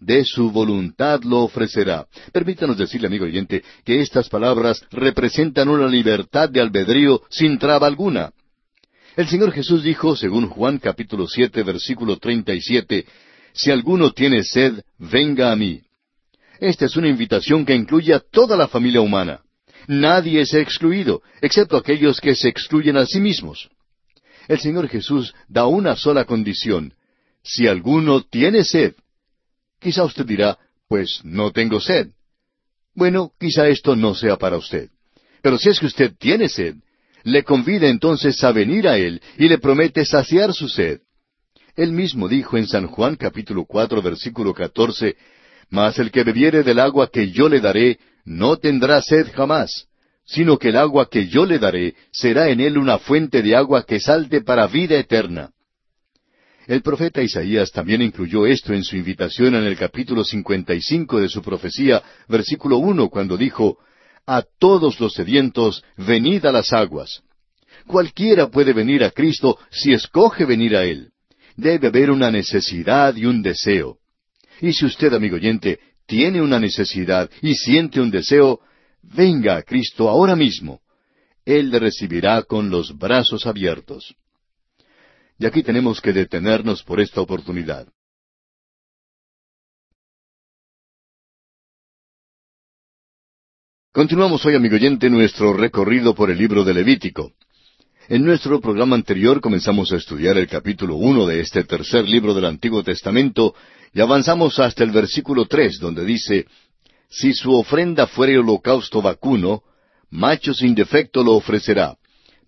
De 0.00 0.24
su 0.24 0.50
voluntad 0.50 1.22
lo 1.22 1.40
ofrecerá. 1.40 2.06
Permítanos 2.32 2.78
decirle, 2.78 3.08
amigo 3.08 3.26
oyente, 3.26 3.62
que 3.84 4.00
estas 4.00 4.30
palabras 4.30 4.82
representan 4.90 5.68
una 5.68 5.86
libertad 5.86 6.48
de 6.48 6.62
albedrío 6.62 7.20
sin 7.28 7.58
traba 7.58 7.86
alguna. 7.86 8.30
El 9.16 9.28
Señor 9.28 9.52
Jesús 9.52 9.82
dijo, 9.82 10.16
según 10.16 10.48
Juan 10.48 10.78
capítulo 10.78 11.28
siete, 11.28 11.62
versículo 11.62 12.16
treinta 12.16 12.54
y 12.54 12.62
siete, 12.62 13.04
Si 13.52 13.70
alguno 13.70 14.12
tiene 14.12 14.44
sed, 14.44 14.80
venga 14.98 15.52
a 15.52 15.56
mí. 15.56 15.82
Esta 16.58 16.86
es 16.86 16.96
una 16.96 17.08
invitación 17.08 17.66
que 17.66 17.74
incluye 17.74 18.14
a 18.14 18.20
toda 18.20 18.56
la 18.56 18.66
familia 18.66 19.02
humana. 19.02 19.42
Nadie 19.88 20.40
es 20.40 20.54
excluido, 20.54 21.20
excepto 21.42 21.76
aquellos 21.76 22.18
que 22.18 22.34
se 22.34 22.48
excluyen 22.48 22.96
a 22.96 23.04
sí 23.04 23.20
mismos. 23.20 23.68
El 24.48 24.60
Señor 24.60 24.88
Jesús 24.88 25.34
da 25.48 25.66
una 25.66 25.96
sola 25.96 26.24
condición. 26.24 26.94
Si 27.42 27.66
alguno 27.66 28.22
tiene 28.22 28.64
sed. 28.64 28.94
Quizá 29.80 30.04
usted 30.04 30.24
dirá, 30.24 30.58
pues 30.88 31.20
no 31.24 31.52
tengo 31.52 31.80
sed. 31.80 32.08
Bueno, 32.94 33.32
quizá 33.38 33.68
esto 33.68 33.94
no 33.94 34.14
sea 34.14 34.36
para 34.36 34.56
usted. 34.56 34.90
Pero 35.42 35.58
si 35.58 35.68
es 35.68 35.78
que 35.78 35.86
usted 35.86 36.14
tiene 36.18 36.48
sed, 36.48 36.76
le 37.24 37.42
convida 37.42 37.88
entonces 37.88 38.42
a 38.42 38.52
venir 38.52 38.88
a 38.88 38.96
Él 38.98 39.20
y 39.36 39.48
le 39.48 39.58
promete 39.58 40.04
saciar 40.04 40.54
su 40.54 40.68
sed. 40.68 41.00
Él 41.74 41.92
mismo 41.92 42.26
dijo 42.28 42.56
en 42.56 42.66
San 42.66 42.86
Juan 42.86 43.16
capítulo 43.16 43.64
cuatro 43.66 44.00
versículo 44.00 44.54
catorce, 44.54 45.16
Mas 45.68 45.98
el 45.98 46.10
que 46.10 46.24
bebiere 46.24 46.62
del 46.62 46.80
agua 46.80 47.10
que 47.10 47.30
yo 47.30 47.48
le 47.48 47.60
daré, 47.60 47.98
no 48.24 48.56
tendrá 48.56 49.02
sed 49.02 49.30
jamás, 49.34 49.86
sino 50.26 50.58
que 50.58 50.68
el 50.68 50.76
agua 50.76 51.08
que 51.08 51.28
yo 51.28 51.46
le 51.46 51.58
daré 51.58 51.94
será 52.12 52.50
en 52.50 52.60
él 52.60 52.76
una 52.76 52.98
fuente 52.98 53.42
de 53.42 53.56
agua 53.56 53.84
que 53.84 54.00
salte 54.00 54.42
para 54.42 54.66
vida 54.66 54.98
eterna. 54.98 55.50
El 56.66 56.82
profeta 56.82 57.22
Isaías 57.22 57.70
también 57.70 58.02
incluyó 58.02 58.44
esto 58.44 58.74
en 58.74 58.82
su 58.82 58.96
invitación 58.96 59.54
en 59.54 59.64
el 59.64 59.76
capítulo 59.76 60.24
cincuenta 60.24 60.74
y 60.74 60.82
cinco 60.82 61.20
de 61.20 61.28
su 61.28 61.40
profecía, 61.40 62.02
versículo 62.28 62.78
uno, 62.78 63.08
cuando 63.08 63.36
dijo, 63.36 63.78
a 64.26 64.42
todos 64.58 64.98
los 64.98 65.12
sedientos, 65.12 65.84
venid 65.96 66.44
a 66.44 66.50
las 66.50 66.72
aguas. 66.72 67.22
Cualquiera 67.86 68.48
puede 68.48 68.72
venir 68.72 69.04
a 69.04 69.12
Cristo 69.12 69.58
si 69.70 69.92
escoge 69.92 70.44
venir 70.44 70.76
a 70.76 70.84
Él. 70.84 71.10
Debe 71.56 71.86
haber 71.86 72.10
una 72.10 72.32
necesidad 72.32 73.14
y 73.14 73.26
un 73.26 73.42
deseo. 73.42 73.98
Y 74.60 74.72
si 74.72 74.86
usted, 74.86 75.14
amigo 75.14 75.36
oyente, 75.36 75.78
tiene 76.06 76.42
una 76.42 76.58
necesidad 76.58 77.30
y 77.42 77.54
siente 77.54 78.00
un 78.00 78.10
deseo, 78.10 78.60
venga 79.14 79.56
a 79.56 79.62
Cristo 79.62 80.08
ahora 80.08 80.36
mismo. 80.36 80.80
Él 81.44 81.70
le 81.70 81.78
recibirá 81.78 82.42
con 82.42 82.70
los 82.70 82.96
brazos 82.96 83.46
abiertos. 83.46 84.14
Y 85.38 85.46
aquí 85.46 85.62
tenemos 85.62 86.00
que 86.00 86.12
detenernos 86.12 86.82
por 86.82 87.00
esta 87.00 87.20
oportunidad. 87.20 87.86
Continuamos 93.92 94.44
hoy, 94.44 94.54
amigo 94.54 94.74
oyente, 94.74 95.08
nuestro 95.08 95.54
recorrido 95.54 96.14
por 96.14 96.30
el 96.30 96.36
libro 96.36 96.64
de 96.64 96.74
Levítico. 96.74 97.32
En 98.08 98.24
nuestro 98.24 98.60
programa 98.60 98.94
anterior 98.94 99.40
comenzamos 99.40 99.90
a 99.90 99.96
estudiar 99.96 100.36
el 100.36 100.46
capítulo 100.46 100.96
uno 100.96 101.26
de 101.26 101.40
este 101.40 101.64
tercer 101.64 102.06
libro 102.06 102.34
del 102.34 102.44
Antiguo 102.44 102.82
Testamento 102.82 103.54
y 103.92 104.00
avanzamos 104.00 104.58
hasta 104.58 104.84
el 104.84 104.90
versículo 104.90 105.46
tres, 105.46 105.78
donde 105.80 106.04
dice 106.04 106.46
Si 107.08 107.32
su 107.32 107.54
ofrenda 107.54 108.06
fuere 108.06 108.38
holocausto 108.38 109.00
vacuno, 109.00 109.62
macho 110.10 110.54
sin 110.54 110.74
defecto 110.74 111.22
lo 111.22 111.34
ofrecerá. 111.34 111.96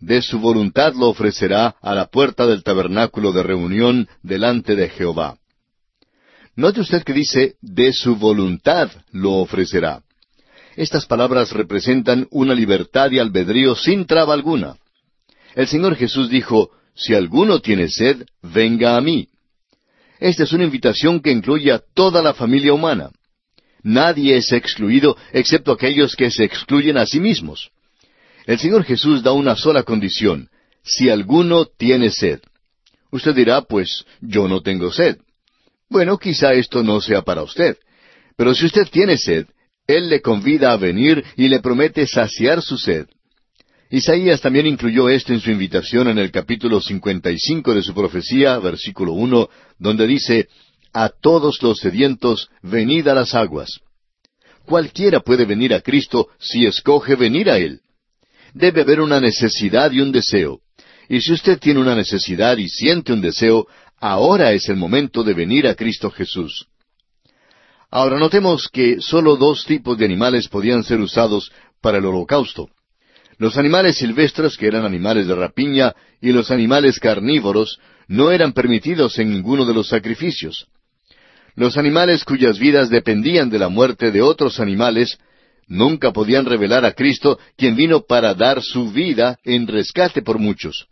De 0.01 0.23
su 0.23 0.39
voluntad 0.39 0.95
lo 0.95 1.09
ofrecerá 1.09 1.77
a 1.81 1.95
la 1.95 2.07
puerta 2.07 2.47
del 2.47 2.63
tabernáculo 2.63 3.33
de 3.33 3.43
reunión 3.43 4.09
delante 4.23 4.77
de 4.77 4.89
Jehová. 4.89 5.37
Note 6.55 6.81
usted 6.81 7.03
que 7.03 7.13
dice, 7.13 7.57
de 7.61 7.93
su 7.93 8.17
voluntad 8.17 8.91
lo 9.13 9.35
ofrecerá. 9.35 10.03
Estas 10.77 11.07
palabras 11.07 11.53
representan 11.53 12.29
una 12.31 12.55
libertad 12.55 13.11
y 13.11 13.19
albedrío 13.19 13.75
sin 13.75 14.07
traba 14.07 14.35
alguna. 14.35 14.77
El 15.55 15.67
Señor 15.67 15.97
Jesús 15.97 16.29
dijo, 16.31 16.71
Si 16.95 17.15
alguno 17.15 17.61
tiene 17.61 17.89
sed, 17.89 18.25
venga 18.43 18.97
a 18.97 19.01
mí. 19.01 19.29
Esta 20.21 20.45
es 20.45 20.53
una 20.53 20.65
invitación 20.65 21.21
que 21.21 21.31
incluye 21.31 21.73
a 21.73 21.81
toda 21.95 22.23
la 22.23 22.35
familia 22.35 22.73
humana. 22.73 23.11
Nadie 23.83 24.37
es 24.37 24.53
excluido 24.53 25.17
excepto 25.33 25.73
aquellos 25.73 26.17
que 26.17 26.31
se 26.31 26.45
excluyen 26.45 26.99
a 26.99 27.07
sí 27.07 27.21
mismos. 27.21 27.71
El 28.47 28.59
Señor 28.59 28.85
Jesús 28.85 29.23
da 29.23 29.33
una 29.33 29.57
sola 29.57 29.83
condición, 29.83 30.49
si 30.83 31.11
alguno 31.11 31.67
tiene 31.67 32.11
sed. 32.11 32.41
Usted 33.11 33.35
dirá, 33.35 33.63
pues 33.63 34.05
yo 34.21 34.49
no 34.49 34.63
tengo 34.63 34.93
sed. 34.93 35.19
Bueno, 35.89 36.19
quizá 36.19 36.53
esto 36.53 36.83
no 36.83 37.01
sea 37.01 37.23
para 37.23 37.43
usted. 37.43 37.77
Pero 38.37 38.55
si 38.55 38.67
usted 38.67 38.87
tiene 38.89 39.17
sed, 39.17 39.47
él 39.87 40.09
le 40.11 40.21
convida 40.21 40.73
a 40.73 40.77
venir 40.77 41.25
y 41.37 41.49
le 41.49 41.61
promete 41.61 42.07
saciar 42.07 42.63
su 42.63 42.77
sed. 42.77 43.07
Isaías 43.91 44.43
también 44.43 44.67
incluyó 44.67 45.09
esto 45.09 45.33
en 45.33 45.41
su 45.41 45.51
invitación 45.51 46.09
en 46.09 46.19
el 46.19 46.31
capítulo 46.31 46.79
55 46.81 47.75
de 47.75 47.83
su 47.83 47.95
profecía, 47.95 48.59
versículo 48.59 49.13
uno, 49.13 49.49
donde 49.79 50.07
dice, 50.07 50.49
A 51.01 51.11
todos 51.11 51.63
los 51.63 51.79
sedientos, 51.79 52.51
venid 52.61 53.07
a 53.07 53.15
las 53.15 53.33
aguas. 53.33 53.79
Cualquiera 54.67 55.21
puede 55.21 55.45
venir 55.45 55.73
a 55.73 55.81
Cristo 55.81 56.27
si 56.41 56.67
escoge 56.67 57.15
venir 57.15 57.49
a 57.51 57.57
Él. 57.57 57.83
Debe 58.53 58.81
haber 58.81 59.01
una 59.01 59.21
necesidad 59.21 59.93
y 59.93 60.01
un 60.01 60.11
deseo. 60.11 60.59
Y 61.09 61.21
si 61.21 61.35
usted 61.35 61.61
tiene 61.61 61.79
una 61.79 61.95
necesidad 61.95 62.57
y 62.57 62.69
siente 62.69 63.13
un 63.13 63.21
deseo, 63.21 63.69
ahora 64.01 64.51
es 64.51 64.69
el 64.69 64.75
momento 64.75 65.23
de 65.23 65.35
venir 65.35 65.69
a 65.69 65.77
Cristo 65.77 66.11
Jesús. 66.11 66.67
Ahora 67.93 68.19
notemos 68.19 68.69
que 68.69 69.01
sólo 69.01 69.37
dos 69.37 69.67
tipos 69.67 69.97
de 69.99 70.05
animales 70.05 70.49
podían 70.49 70.83
ser 70.83 70.99
usados 70.99 71.53
para 71.81 71.99
el 71.99 72.07
holocausto. 72.07 72.71
Los 73.37 73.57
animales 73.57 73.99
silvestres, 73.99 74.57
que 74.57 74.67
eran 74.67 74.85
animales 74.85 75.29
de 75.29 75.37
rapiña, 75.37 75.95
y 76.21 76.33
los 76.33 76.51
animales 76.51 76.99
carnívoros, 76.99 77.79
no 78.09 78.33
eran 78.33 78.53
permitidos 78.53 79.17
en 79.21 79.31
ninguno 79.31 79.65
de 79.65 79.75
los 79.75 79.87
sacrificios. 79.87 80.67
Los 81.59 81.77
animales 81.77 82.25
cuyas 82.25 82.59
vidas 82.59 82.89
dependían 82.89 83.51
de 83.51 83.59
la 83.59 83.69
muerte 83.69 84.11
de 84.11 84.23
otros 84.23 84.61
animales, 84.61 85.19
nunca 85.67 86.13
podían 86.13 86.47
revelar 86.47 86.85
a 86.85 86.93
Cristo, 86.93 87.39
quien 87.57 87.77
vino 87.77 88.03
para 88.03 88.33
dar 88.33 88.63
su 88.63 88.91
vida 88.91 89.39
en 89.45 89.67
rescate 89.67 90.23
por 90.23 90.39
muchos. 90.39 90.87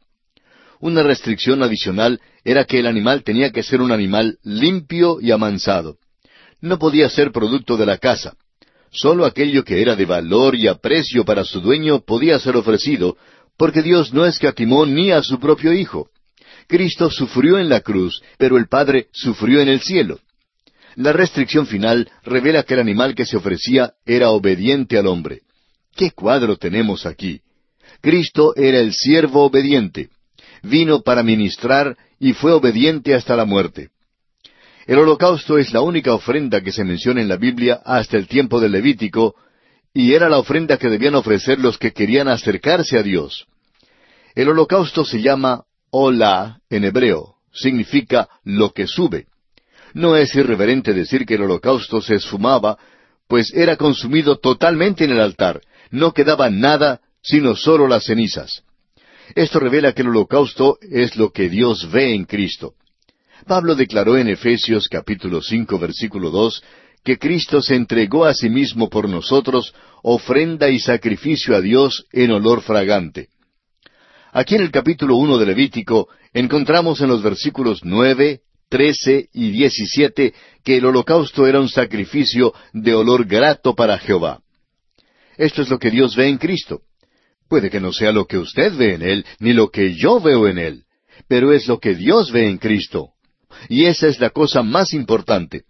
Una 0.81 1.03
restricción 1.03 1.63
adicional 1.63 2.21
era 2.45 2.65
que 2.65 2.81
el 2.81 2.87
animal 2.87 3.23
tenía 3.23 3.51
que 3.53 3.63
ser 3.63 3.81
un 3.81 3.93
animal 3.93 4.39
limpio 4.43 5.19
y 5.21 5.31
amansado 5.31 5.97
no 6.61 6.79
podía 6.79 7.09
ser 7.09 7.33
producto 7.33 7.77
de 7.77 7.87
la 7.87 7.99
casa. 7.99 8.35
Sólo 8.91 9.25
aquello 9.25 9.65
que 9.65 9.83
era 9.83 9.95
de 9.95 10.07
valor 10.07 10.55
y 10.55 10.69
aprecio 10.69 11.25
para 11.25 11.45
su 11.45 11.61
dueño 11.61 12.01
podía 12.01 12.39
ser 12.39 12.57
ofrecido, 12.57 13.17
porque 13.57 13.83
Dios 13.83 14.13
no 14.13 14.27
escatimó 14.27 14.87
ni 14.87 15.11
a 15.11 15.23
su 15.23 15.39
propio 15.39 15.73
Hijo. 15.73 16.09
Cristo 16.67 17.11
sufrió 17.11 17.59
en 17.59 17.69
la 17.69 17.81
cruz, 17.81 18.23
pero 18.39 18.57
el 18.57 18.69
Padre 18.69 19.09
sufrió 19.13 19.61
en 19.61 19.69
el 19.69 19.81
cielo. 19.81 20.19
La 20.97 21.13
restricción 21.13 21.67
final 21.67 22.11
revela 22.25 22.63
que 22.63 22.73
el 22.73 22.81
animal 22.81 23.15
que 23.15 23.27
se 23.27 23.37
ofrecía 23.37 23.93
era 24.07 24.31
obediente 24.31 24.97
al 24.97 25.07
hombre. 25.07 25.43
¿Qué 25.95 26.11
cuadro 26.11 26.57
tenemos 26.57 27.05
aquí? 27.05 27.43
Cristo 28.01 28.55
era 28.57 28.79
el 28.79 28.95
siervo 28.95 29.45
obediente. 29.45 30.09
Vino 30.63 31.03
para 31.03 31.23
ministrar 31.23 31.97
y 32.19 32.33
fue 32.33 32.53
obediente 32.53 33.15
hasta 33.15 33.37
la 33.37 33.45
muerte. 33.45 33.91
El 34.87 34.99
holocausto 34.99 35.59
es 35.59 35.71
la 35.73 35.83
única 35.83 36.15
ofrenda 36.15 36.63
que 36.63 36.73
se 36.73 36.85
menciona 36.85 37.21
en 37.21 37.29
la 37.29 37.37
Biblia 37.37 37.83
hasta 37.85 38.17
el 38.17 38.27
tiempo 38.27 38.59
del 38.59 38.73
Levítico, 38.73 39.35
y 39.93 40.15
era 40.15 40.31
la 40.31 40.39
ofrenda 40.39 40.79
que 40.79 40.89
debían 40.89 41.15
ofrecer 41.15 41.59
los 41.59 41.77
que 41.77 41.93
querían 41.93 42.29
acercarse 42.29 42.99
a 42.99 43.03
Dios. 43.03 43.47
El 44.35 44.49
holocausto 44.49 45.05
se 45.05 45.21
llama 45.21 45.65
Ola 45.91 46.61
en 46.71 46.85
hebreo, 46.85 47.35
significa 47.53 48.29
lo 48.45 48.73
que 48.73 48.87
sube. 48.87 49.27
No 49.97 50.15
es 50.15 50.35
irreverente 50.35 50.93
decir 50.93 51.25
que 51.25 51.37
el 51.37 51.45
holocausto 51.45 52.03
se 52.03 52.17
esfumaba, 52.17 52.77
pues 53.27 53.51
era 53.55 53.79
consumido 53.79 54.37
totalmente 54.37 55.05
en 55.05 55.13
el 55.13 55.21
altar, 55.21 55.63
no 55.91 56.13
quedaba 56.13 56.51
nada 56.51 57.01
sino 57.23 57.57
solo 57.57 57.89
las 57.89 58.05
cenizas. 58.05 58.63
Esto 59.35 59.59
revela 59.59 59.95
que 59.95 60.03
el 60.03 60.09
holocausto 60.09 60.77
es 60.83 61.17
lo 61.17 61.31
que 61.33 61.49
Dios 61.49 61.91
ve 61.91 62.15
en 62.15 62.27
Cristo. 62.27 62.75
Pablo 63.47 63.75
declaró 63.75 64.19
en 64.19 64.29
Efesios 64.29 64.87
capítulo 64.87 65.41
cinco 65.41 65.79
versículo 65.79 66.29
dos 66.29 66.63
que 67.03 67.19
Cristo 67.19 67.63
se 67.63 67.75
entregó 67.75 68.27
a 68.27 68.35
sí 68.35 68.51
mismo 68.51 68.91
por 68.91 69.09
nosotros, 69.09 69.73
ofrenda 70.03 70.69
y 70.69 70.79
sacrificio 70.79 71.57
a 71.57 71.63
Dios 71.63 72.05
en 72.13 72.33
olor 72.33 72.61
fragante. 72.61 73.31
Aquí 74.31 74.57
en 74.57 74.61
el 74.61 74.71
capítulo 74.71 75.17
uno 75.17 75.39
de 75.39 75.47
Levítico 75.47 76.09
encontramos 76.35 77.01
en 77.01 77.09
los 77.09 77.23
versículos 77.23 77.81
nueve, 77.83 78.43
trece 78.69 79.29
y 79.33 79.51
diecisiete 79.51 80.35
que 80.65 80.79
el 80.79 80.87
holocausto 80.87 81.47
era 81.47 81.61
un 81.61 81.69
sacrificio 81.69 82.53
de 82.73 82.95
olor 82.95 83.27
grato 83.27 83.75
para 83.75 83.99
Jehová. 83.99 84.41
Esto 85.37 85.63
es 85.63 85.69
lo 85.69 85.79
que 85.79 85.91
Dios 85.91 86.17
ve 86.17 86.29
en 86.29 86.39
Cristo. 86.39 86.81
Puede 87.49 87.71
que 87.71 87.81
no 87.81 87.93
sea 87.93 88.13
lo 88.13 88.27
que 88.27 88.39
usted 88.39 88.75
ve 88.75 88.95
en 88.95 89.03
Él, 89.03 89.27
ni 89.39 89.53
lo 89.53 89.71
que 89.71 89.95
yo 89.95 90.21
veo 90.21 90.49
en 90.49 90.59
Él, 90.59 90.85
pero 91.29 91.53
es 91.53 91.69
lo 91.69 91.79
que 91.79 91.95
Dios 91.95 92.33
ve 92.33 92.49
en 92.49 92.59
Cristo. 92.59 93.11
Y 93.69 93.85
esa 93.85 94.09
es 94.09 94.19
la 94.19 94.31
cosa 94.31 94.63
más 94.63 94.93
importante. 94.93 95.65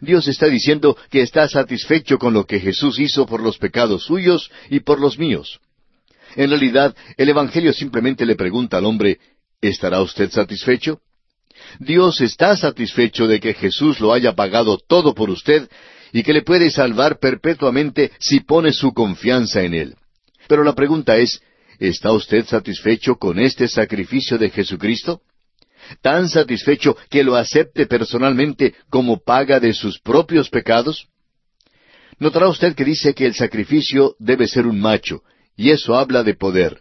Dios 0.00 0.26
está 0.28 0.46
diciendo 0.46 0.96
que 1.10 1.22
está 1.22 1.48
satisfecho 1.48 2.18
con 2.18 2.32
lo 2.32 2.46
que 2.46 2.60
Jesús 2.60 2.98
hizo 2.98 3.26
por 3.26 3.42
los 3.42 3.58
pecados 3.58 4.04
suyos 4.04 4.50
y 4.70 4.80
por 4.80 5.00
los 5.00 5.18
míos. 5.18 5.60
En 6.36 6.48
realidad, 6.48 6.96
el 7.16 7.28
Evangelio 7.28 7.72
simplemente 7.72 8.24
le 8.24 8.36
pregunta 8.36 8.78
al 8.78 8.86
hombre, 8.86 9.18
¿estará 9.60 10.00
usted 10.00 10.30
satisfecho? 10.30 11.00
Dios 11.78 12.20
está 12.20 12.56
satisfecho 12.56 13.26
de 13.26 13.40
que 13.40 13.54
Jesús 13.54 14.00
lo 14.00 14.12
haya 14.12 14.34
pagado 14.34 14.78
todo 14.78 15.14
por 15.14 15.30
usted 15.30 15.68
y 16.12 16.22
que 16.22 16.32
le 16.32 16.42
puede 16.42 16.70
salvar 16.70 17.18
perpetuamente 17.18 18.12
si 18.18 18.40
pone 18.40 18.72
su 18.72 18.92
confianza 18.92 19.62
en 19.62 19.74
Él. 19.74 19.94
Pero 20.48 20.64
la 20.64 20.74
pregunta 20.74 21.16
es, 21.16 21.40
¿está 21.78 22.12
usted 22.12 22.44
satisfecho 22.46 23.16
con 23.16 23.38
este 23.38 23.68
sacrificio 23.68 24.38
de 24.38 24.50
Jesucristo? 24.50 25.22
tan 26.00 26.28
satisfecho 26.28 26.96
que 27.10 27.24
lo 27.24 27.36
acepte 27.36 27.86
personalmente 27.86 28.74
como 28.88 29.22
paga 29.22 29.60
de 29.60 29.72
sus 29.72 30.00
propios 30.00 30.48
pecados? 30.48 31.08
Notará 32.18 32.48
usted 32.48 32.74
que 32.74 32.84
dice 32.84 33.14
que 33.14 33.26
el 33.26 33.34
sacrificio 33.34 34.14
debe 34.18 34.46
ser 34.46 34.66
un 34.66 34.80
macho, 34.80 35.22
y 35.56 35.70
eso 35.70 35.96
habla 35.96 36.22
de 36.22 36.34
poder. 36.34 36.80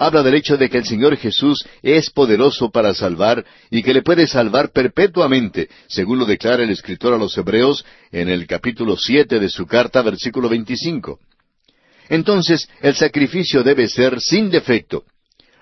Habla 0.00 0.22
del 0.22 0.36
hecho 0.36 0.56
de 0.56 0.70
que 0.70 0.78
el 0.78 0.84
Señor 0.84 1.16
Jesús 1.16 1.66
es 1.82 2.08
poderoso 2.08 2.70
para 2.70 2.94
salvar 2.94 3.44
y 3.68 3.82
que 3.82 3.92
le 3.92 4.02
puede 4.02 4.28
salvar 4.28 4.70
perpetuamente, 4.70 5.68
según 5.88 6.20
lo 6.20 6.24
declara 6.24 6.62
el 6.62 6.70
escritor 6.70 7.14
a 7.14 7.18
los 7.18 7.36
Hebreos 7.36 7.84
en 8.12 8.28
el 8.28 8.46
capítulo 8.46 8.96
siete 8.96 9.40
de 9.40 9.48
su 9.48 9.66
carta, 9.66 10.00
versículo 10.02 10.48
veinticinco. 10.48 11.18
Entonces, 12.08 12.68
el 12.80 12.94
sacrificio 12.94 13.64
debe 13.64 13.88
ser 13.88 14.20
sin 14.20 14.50
defecto, 14.50 15.02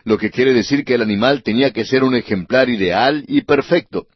lo 0.04 0.18
que 0.18 0.30
quiere 0.30 0.52
decir 0.52 0.84
que 0.84 0.96
el 0.96 1.00
animal 1.00 1.42
tenía 1.42 1.70
que 1.70 1.86
ser 1.86 2.04
un 2.04 2.14
ejemplar 2.14 2.68
ideal 2.68 3.24
y 3.26 3.40
perfecto. 3.40 4.06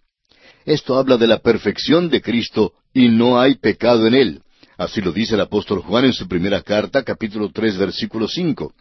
Esto 0.67 0.99
habla 0.99 1.17
de 1.17 1.29
la 1.29 1.39
perfección 1.39 2.11
de 2.11 2.21
Cristo 2.21 2.75
y 2.93 3.09
no 3.09 3.41
hay 3.41 3.55
pecado 3.55 4.07
en 4.07 4.15
él. 4.15 4.43
Así 4.77 5.01
lo 5.01 5.13
dice 5.13 5.35
el 5.35 5.41
apóstol 5.41 5.81
Juan 5.81 6.05
en 6.05 6.13
su 6.13 6.29
primera 6.29 6.61
carta, 6.61 7.05
capítulo 7.05 7.51
tres, 7.51 7.79
versículo 7.79 8.29
cinco. 8.29 8.75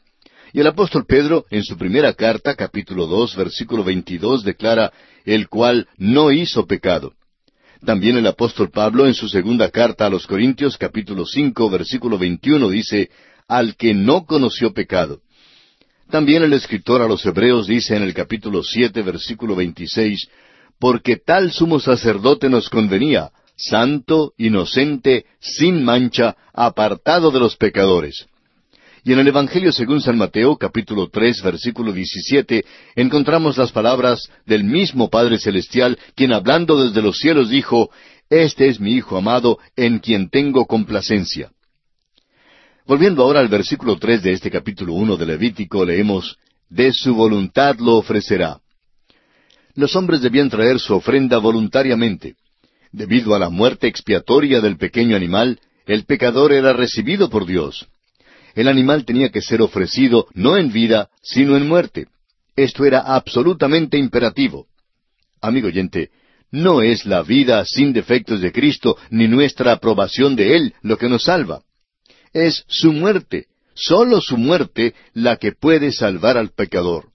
Y 0.51 0.59
el 0.59 0.67
apóstol 0.67 1.05
Pedro, 1.05 1.45
en 1.51 1.63
su 1.63 1.77
primera 1.77 2.13
carta, 2.13 2.55
capítulo 2.55 3.05
dos, 3.05 3.35
versículo 3.35 3.83
veintidós, 3.83 4.43
declara, 4.43 4.91
el 5.25 5.47
cual 5.47 5.87
no 5.97 6.31
hizo 6.31 6.65
pecado. 6.65 7.13
También 7.85 8.17
el 8.17 8.27
apóstol 8.27 8.71
Pablo, 8.71 9.05
en 9.05 9.13
su 9.13 9.29
segunda 9.29 9.69
carta 9.69 10.05
a 10.05 10.09
los 10.09 10.25
Corintios, 10.25 10.77
capítulo 10.77 11.25
cinco, 11.25 11.69
versículo 11.69 12.17
veintiuno, 12.17 12.69
dice, 12.69 13.09
al 13.47 13.75
que 13.75 13.93
no 13.93 14.25
conoció 14.25 14.73
pecado. 14.73 15.21
También 16.09 16.43
el 16.43 16.53
escritor 16.53 17.01
a 17.01 17.07
los 17.07 17.23
Hebreos 17.25 17.67
dice 17.67 17.95
en 17.95 18.03
el 18.03 18.13
capítulo 18.13 18.63
siete, 18.63 19.03
versículo 19.03 19.55
veintiséis, 19.55 20.27
porque 20.79 21.17
tal 21.17 21.51
sumo 21.51 21.79
sacerdote 21.79 22.49
nos 22.49 22.69
convenía, 22.69 23.31
santo, 23.55 24.33
inocente, 24.37 25.25
sin 25.39 25.83
mancha, 25.83 26.35
apartado 26.53 27.29
de 27.29 27.39
los 27.39 27.55
pecadores. 27.55 28.25
Y 29.03 29.13
en 29.13 29.19
el 29.19 29.27
Evangelio 29.27 29.71
según 29.71 30.01
San 30.01 30.17
Mateo, 30.17 30.57
capítulo 30.57 31.09
tres, 31.09 31.41
versículo 31.41 31.93
diecisiete, 31.93 32.65
encontramos 32.95 33.57
las 33.57 33.71
palabras 33.71 34.29
del 34.45 34.63
mismo 34.63 35.09
Padre 35.09 35.39
Celestial, 35.39 35.97
quien 36.15 36.33
hablando 36.33 36.83
desde 36.83 37.01
los 37.01 37.17
cielos 37.17 37.49
dijo, 37.49 37.89
Este 38.29 38.67
es 38.67 38.79
mi 38.79 38.93
Hijo 38.93 39.17
amado, 39.17 39.57
en 39.77 39.99
quien 39.99 40.29
tengo 40.29 40.65
complacencia. 40.65 41.51
Volviendo 42.85 43.23
ahora 43.23 43.39
al 43.39 43.47
versículo 43.47 43.97
tres 43.97 44.21
de 44.21 44.33
este 44.33 44.51
capítulo 44.51 44.93
uno 44.93 45.15
de 45.15 45.25
Levítico, 45.25 45.85
leemos 45.85 46.37
De 46.69 46.91
su 46.91 47.15
voluntad 47.15 47.77
lo 47.79 47.95
ofrecerá. 47.95 48.59
Los 49.75 49.95
hombres 49.95 50.21
debían 50.21 50.49
traer 50.49 50.79
su 50.79 50.93
ofrenda 50.93 51.37
voluntariamente. 51.37 52.35
Debido 52.91 53.33
a 53.33 53.39
la 53.39 53.49
muerte 53.49 53.87
expiatoria 53.87 54.59
del 54.59 54.77
pequeño 54.77 55.15
animal, 55.15 55.59
el 55.85 56.03
pecador 56.03 56.51
era 56.51 56.73
recibido 56.73 57.29
por 57.29 57.45
Dios. 57.45 57.87
El 58.55 58.67
animal 58.67 59.05
tenía 59.05 59.29
que 59.29 59.41
ser 59.41 59.61
ofrecido 59.61 60.27
no 60.33 60.57
en 60.57 60.71
vida, 60.71 61.09
sino 61.21 61.57
en 61.57 61.67
muerte. 61.67 62.07
Esto 62.55 62.85
era 62.85 62.99
absolutamente 63.01 63.97
imperativo. 63.97 64.67
Amigo 65.41 65.67
oyente, 65.67 66.09
no 66.51 66.81
es 66.81 67.05
la 67.05 67.23
vida 67.23 67.63
sin 67.65 67.93
defectos 67.93 68.41
de 68.41 68.51
Cristo 68.51 68.97
ni 69.09 69.27
nuestra 69.27 69.73
aprobación 69.73 70.35
de 70.35 70.55
Él 70.55 70.73
lo 70.81 70.97
que 70.97 71.07
nos 71.07 71.23
salva 71.23 71.61
es 72.33 72.63
su 72.67 72.93
muerte, 72.93 73.47
sólo 73.73 74.21
su 74.21 74.37
muerte 74.37 74.93
la 75.13 75.37
que 75.37 75.51
puede 75.51 75.91
salvar 75.91 76.37
al 76.37 76.51
pecador. 76.51 77.09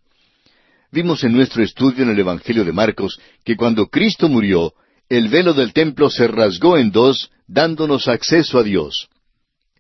Vimos 0.90 1.24
en 1.24 1.32
nuestro 1.32 1.62
estudio 1.62 2.04
en 2.04 2.10
el 2.10 2.18
Evangelio 2.18 2.64
de 2.64 2.72
Marcos 2.72 3.18
que 3.44 3.56
cuando 3.56 3.88
Cristo 3.88 4.28
murió, 4.28 4.74
el 5.08 5.28
velo 5.28 5.52
del 5.52 5.72
templo 5.72 6.08
se 6.08 6.28
rasgó 6.28 6.78
en 6.78 6.90
dos, 6.90 7.30
dándonos 7.46 8.08
acceso 8.08 8.58
a 8.58 8.62
Dios. 8.62 9.08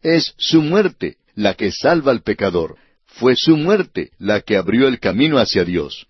Es 0.02 0.34
su 0.36 0.60
muerte 0.60 1.16
la 1.34 1.54
que 1.54 1.70
salva 1.72 2.12
al 2.12 2.22
pecador. 2.22 2.76
Fue 3.06 3.36
su 3.36 3.56
muerte 3.56 4.10
la 4.18 4.40
que 4.40 4.56
abrió 4.56 4.88
el 4.88 4.98
camino 4.98 5.38
hacia 5.38 5.64
Dios. 5.64 6.06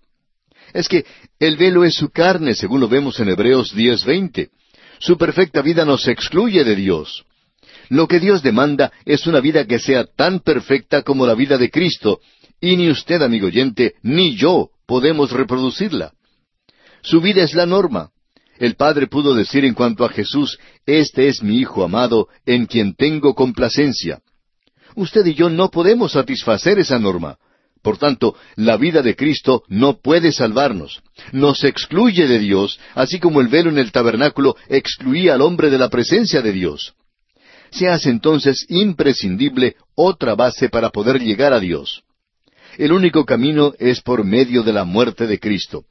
Es 0.73 0.87
que 0.89 1.05
el 1.39 1.57
velo 1.57 1.83
es 1.83 1.95
su 1.95 2.09
carne, 2.09 2.55
según 2.55 2.81
lo 2.81 2.87
vemos 2.87 3.19
en 3.19 3.29
Hebreos 3.29 3.75
10:20. 3.75 4.49
Su 4.99 5.17
perfecta 5.17 5.61
vida 5.61 5.85
nos 5.85 6.07
excluye 6.07 6.63
de 6.63 6.75
Dios. 6.75 7.25
Lo 7.89 8.07
que 8.07 8.19
Dios 8.19 8.41
demanda 8.41 8.91
es 9.05 9.27
una 9.27 9.39
vida 9.39 9.65
que 9.65 9.79
sea 9.79 10.05
tan 10.05 10.39
perfecta 10.39 11.03
como 11.03 11.27
la 11.27 11.35
vida 11.35 11.57
de 11.57 11.69
Cristo, 11.69 12.19
y 12.59 12.77
ni 12.77 12.89
usted, 12.89 13.21
amigo 13.21 13.47
oyente, 13.47 13.95
ni 14.01 14.35
yo 14.35 14.69
podemos 14.87 15.31
reproducirla. 15.31 16.13
Su 17.03 17.21
vida 17.21 17.43
es 17.43 17.53
la 17.53 17.65
norma. 17.65 18.09
El 18.57 18.75
Padre 18.75 19.07
pudo 19.07 19.35
decir 19.35 19.65
en 19.65 19.73
cuanto 19.73 20.05
a 20.05 20.09
Jesús, 20.09 20.57
Este 20.85 21.27
es 21.27 21.43
mi 21.43 21.59
Hijo 21.59 21.83
amado, 21.83 22.29
en 22.45 22.65
quien 22.65 22.95
tengo 22.95 23.35
complacencia. 23.35 24.21
Usted 24.95 25.25
y 25.25 25.33
yo 25.33 25.49
no 25.49 25.69
podemos 25.69 26.13
satisfacer 26.13 26.79
esa 26.79 26.99
norma. 26.99 27.37
Por 27.81 27.97
tanto, 27.97 28.35
la 28.55 28.77
vida 28.77 29.01
de 29.01 29.15
Cristo 29.15 29.63
no 29.67 29.99
puede 30.01 30.31
salvarnos. 30.31 31.03
Nos 31.31 31.63
excluye 31.63 32.27
de 32.27 32.39
Dios, 32.39 32.79
así 32.95 33.19
como 33.19 33.41
el 33.41 33.47
velo 33.47 33.69
en 33.69 33.77
el 33.77 33.91
tabernáculo 33.91 34.55
excluía 34.69 35.35
al 35.35 35.41
hombre 35.41 35.69
de 35.69 35.77
la 35.77 35.89
presencia 35.89 36.41
de 36.41 36.51
Dios 36.51 36.95
se 37.75 37.89
hace 37.89 38.09
entonces 38.09 38.65
imprescindible 38.69 39.75
otra 39.95 40.35
base 40.35 40.69
para 40.69 40.89
poder 40.89 41.21
llegar 41.21 41.53
a 41.53 41.59
Dios. 41.59 42.03
El 42.77 42.91
único 42.91 43.25
camino 43.25 43.73
es 43.79 44.01
por 44.01 44.23
medio 44.23 44.63
de 44.63 44.73
la 44.73 44.85
muerte 44.85 45.27
de 45.27 45.39
Cristo. 45.39 45.85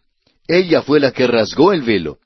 Ella 0.49 0.83
fue 0.83 1.01
la 1.01 1.13
que 1.13 1.27
rasgó 1.27 1.73
el 1.73 1.83
velo. 1.83 2.19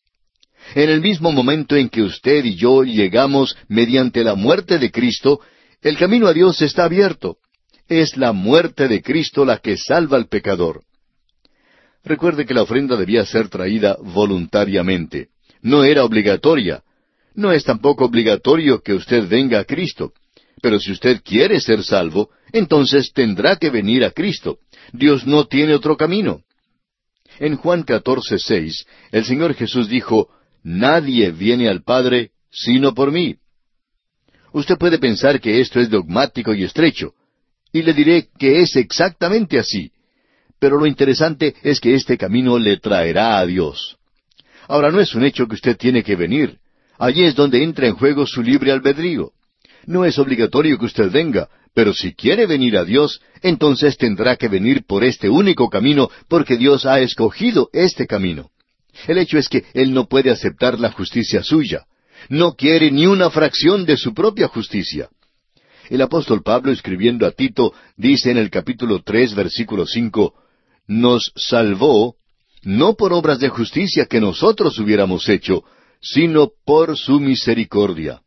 En 0.74 0.90
el 0.90 1.00
mismo 1.00 1.32
momento 1.32 1.76
en 1.76 1.88
que 1.88 2.02
usted 2.02 2.44
y 2.44 2.56
yo 2.56 2.82
llegamos 2.82 3.56
mediante 3.68 4.22
la 4.22 4.34
muerte 4.34 4.78
de 4.78 4.90
Cristo, 4.90 5.40
el 5.82 5.96
camino 5.96 6.26
a 6.26 6.32
Dios 6.32 6.60
está 6.62 6.84
abierto. 6.84 7.38
Es 7.88 8.16
la 8.16 8.32
muerte 8.32 8.88
de 8.88 9.02
Cristo 9.02 9.44
la 9.44 9.58
que 9.58 9.76
salva 9.76 10.16
al 10.16 10.28
pecador. 10.28 10.82
Recuerde 12.04 12.46
que 12.46 12.54
la 12.54 12.62
ofrenda 12.62 12.96
debía 12.96 13.24
ser 13.24 13.48
traída 13.48 13.96
voluntariamente. 14.00 15.28
No 15.62 15.84
era 15.84 16.04
obligatoria, 16.04 16.82
No 17.34 17.52
es 17.52 17.62
tampoco 17.62 18.04
obligatorio 18.04 18.82
que 18.82 18.94
usted 18.94 19.28
venga 19.28 19.60
a 19.60 19.64
Cristo. 19.64 20.12
Pero 20.60 20.80
si 20.80 20.90
usted 20.90 21.20
quiere 21.22 21.60
ser 21.60 21.84
salvo, 21.84 22.30
entonces 22.52 23.12
tendrá 23.12 23.56
que 23.56 23.70
venir 23.70 24.04
a 24.04 24.10
Cristo. 24.10 24.58
Dios 24.92 25.24
no 25.24 25.46
tiene 25.46 25.74
otro 25.74 25.96
camino. 25.96 26.42
En 27.38 27.56
Juan 27.56 27.84
14, 27.84 28.38
6, 28.38 28.86
el 29.12 29.24
Señor 29.24 29.54
Jesús 29.54 29.88
dijo, 29.88 30.28
Nadie 30.64 31.30
viene 31.30 31.68
al 31.68 31.82
Padre 31.82 32.32
sino 32.50 32.94
por 32.94 33.12
mí. 33.12 33.36
Usted 34.59 34.77
puede 34.77 34.99
pensar 34.99 35.40
que 35.40 35.61
esto 35.61 35.79
es 35.79 35.88
dogmático 35.88 36.53
y 36.53 36.64
estrecho, 36.64 37.12
y 37.73 37.83
le 37.83 37.94
diré 37.94 38.27
que 38.37 38.61
es 38.61 38.75
exactamente 38.75 39.57
así. 39.57 39.92
Pero 40.59 40.81
lo 40.81 40.87
interesante 40.87 41.55
es 41.62 41.79
que 41.79 41.94
este 41.94 42.18
camino 42.18 42.59
le 42.59 42.79
traerá 42.79 43.38
a 43.38 43.47
Dios. 43.47 43.99
Ahora 44.66 44.90
no 44.90 44.99
es 44.99 45.14
un 45.14 45.23
hecho 45.23 45.47
que 45.47 45.55
usted 45.55 45.77
tiene 45.77 46.03
que 46.03 46.16
venir. 46.16 46.59
Allí 46.99 47.23
es 47.23 47.37
donde 47.37 47.62
entra 47.62 47.87
en 47.87 47.94
juego 47.94 48.27
su 48.27 48.42
libre 48.42 48.73
albedrío. 48.73 49.31
No 49.87 50.05
es 50.05 50.18
obligatorio 50.18 50.77
que 50.77 50.87
usted 50.87 51.09
venga, 51.12 51.49
pero 51.73 51.94
si 51.94 52.12
quiere 52.12 52.47
venir 52.47 52.77
a 52.79 52.85
Dios, 52.85 53.21
entonces 53.42 53.97
tendrá 53.97 54.35
que 54.35 54.49
venir 54.49 54.83
por 54.85 55.05
este 55.05 55.29
único 55.29 55.71
camino, 55.71 56.11
porque 56.27 56.57
Dios 56.57 56.85
ha 56.85 56.99
escogido 56.99 57.71
este 57.73 58.09
camino. 58.09 58.51
El 59.07 59.18
hecho 59.18 59.38
es 59.38 59.49
que 59.49 59.66
Él 59.73 59.94
no 59.94 60.09
puede 60.09 60.33
aceptar 60.33 60.81
la 60.81 60.90
justicia 60.90 61.44
suya. 61.44 61.87
No 62.28 62.54
quiere 62.54 62.90
ni 62.90 63.07
una 63.07 63.31
fracción 63.31 63.85
de 63.85 63.96
su 63.96 64.14
propia 64.14 64.48
justicia. 64.48 65.09
El 65.88 66.02
apóstol 66.02 66.42
Pablo, 66.42 66.70
escribiendo 66.70 67.26
a 67.26 67.31
Tito, 67.31 67.72
dice 67.96 68.31
en 68.31 68.37
el 68.37 68.50
capítulo 68.50 69.02
tres, 69.02 69.35
versículo 69.35 69.87
cinco, 69.87 70.35
nos 70.87 71.33
salvó 71.37 72.16
no 72.62 72.94
por 72.94 73.12
obras 73.12 73.38
de 73.38 73.48
justicia 73.48 74.07
que 74.07 74.20
nosotros 74.20 74.78
hubiéramos 74.78 75.28
hecho, 75.28 75.64
sino 76.00 76.50
por 76.64 76.96
su 76.96 77.20
misericordia. 77.20 78.20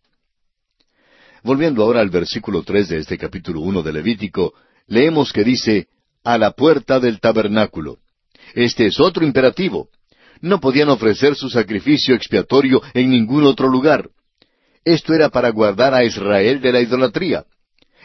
Volviendo 1.44 1.84
ahora 1.84 2.02
al 2.02 2.10
versículo 2.10 2.64
tres 2.64 2.90
de 2.90 2.98
este 3.00 3.18
capítulo 3.18 3.62
uno 3.62 3.84
de 3.84 3.94
Levítico, 3.94 4.54
leemos 4.88 5.34
que 5.34 5.44
dice, 5.44 5.88
a 6.24 6.38
la 6.38 6.52
puerta 6.52 7.00
del 7.00 7.20
tabernáculo. 7.20 7.98
Este 8.54 8.86
es 8.86 9.00
otro 9.00 9.26
imperativo. 9.26 9.90
No 10.42 10.60
podían 10.60 10.90
ofrecer 10.90 11.36
su 11.36 11.50
sacrificio 11.50 12.16
expiatorio 12.16 12.82
en 12.94 13.12
ningún 13.12 13.44
otro 13.44 13.68
lugar. 13.68 14.10
Esto 14.84 15.14
era 15.14 15.30
para 15.30 15.50
guardar 15.50 15.94
a 15.94 16.04
Israel 16.04 16.60
de 16.60 16.72
la 16.72 16.82
idolatría. 16.82 17.46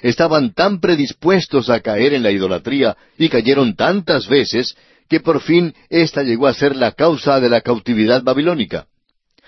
Estaban 0.03 0.53
tan 0.53 0.81
predispuestos 0.81 1.70
a 1.70 1.81
caer 1.81 2.12
en 2.12 2.22
la 2.22 2.31
idolatría 2.31 2.96
y 3.16 3.31
cayeron 3.31 3.75
tantas 3.75 4.29
veces 4.29 4.77
que 5.09 5.20
por 5.20 5.40
fin 5.40 5.75
ésta 5.88 6.22
llegó 6.22 6.46
a 6.46 6.55
ser 6.55 6.77
la 6.77 6.92
causa 6.92 7.40
de 7.40 7.49
la 7.49 7.62
cautividad 7.62 8.22
babilónica. 8.22 8.87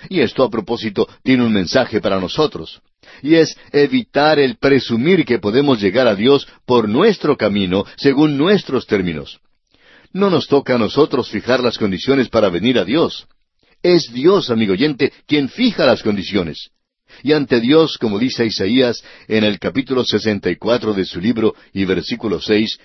Y 0.08 0.20
esto 0.20 0.42
a 0.44 0.50
propósito 0.50 1.08
tiene 1.22 1.44
un 1.44 1.52
mensaje 1.52 2.00
para 2.00 2.20
nosotros, 2.20 2.80
y 3.20 3.34
es 3.34 3.56
evitar 3.72 4.38
el 4.38 4.56
presumir 4.56 5.24
que 5.24 5.40
podemos 5.40 5.80
llegar 5.80 6.06
a 6.06 6.14
Dios 6.14 6.46
por 6.64 6.88
nuestro 6.88 7.36
camino, 7.36 7.84
según 7.96 8.38
nuestros 8.38 8.86
términos. 8.86 9.40
No 10.12 10.30
nos 10.30 10.46
toca 10.46 10.74
a 10.74 10.78
nosotros 10.78 11.28
fijar 11.28 11.60
las 11.60 11.78
condiciones 11.78 12.28
para 12.28 12.48
venir 12.48 12.78
a 12.78 12.84
Dios. 12.84 13.26
Es 13.82 14.12
Dios, 14.12 14.50
amigo 14.50 14.72
oyente, 14.72 15.12
quien 15.26 15.48
fija 15.48 15.86
las 15.86 16.02
condiciones. 16.02 16.70
Y 17.22 17.32
ante 17.32 17.60
Dios, 17.60 17.96
como 17.98 18.18
dice 18.18 18.44
Isaías 18.44 19.02
en 19.28 19.44
el 19.44 19.58
capítulo 19.58 20.04
64 20.04 20.94
de 20.94 21.04
su 21.04 21.20
libro 21.20 21.54
y 21.72 21.84
versículo 21.84 22.40
6, 22.40 22.78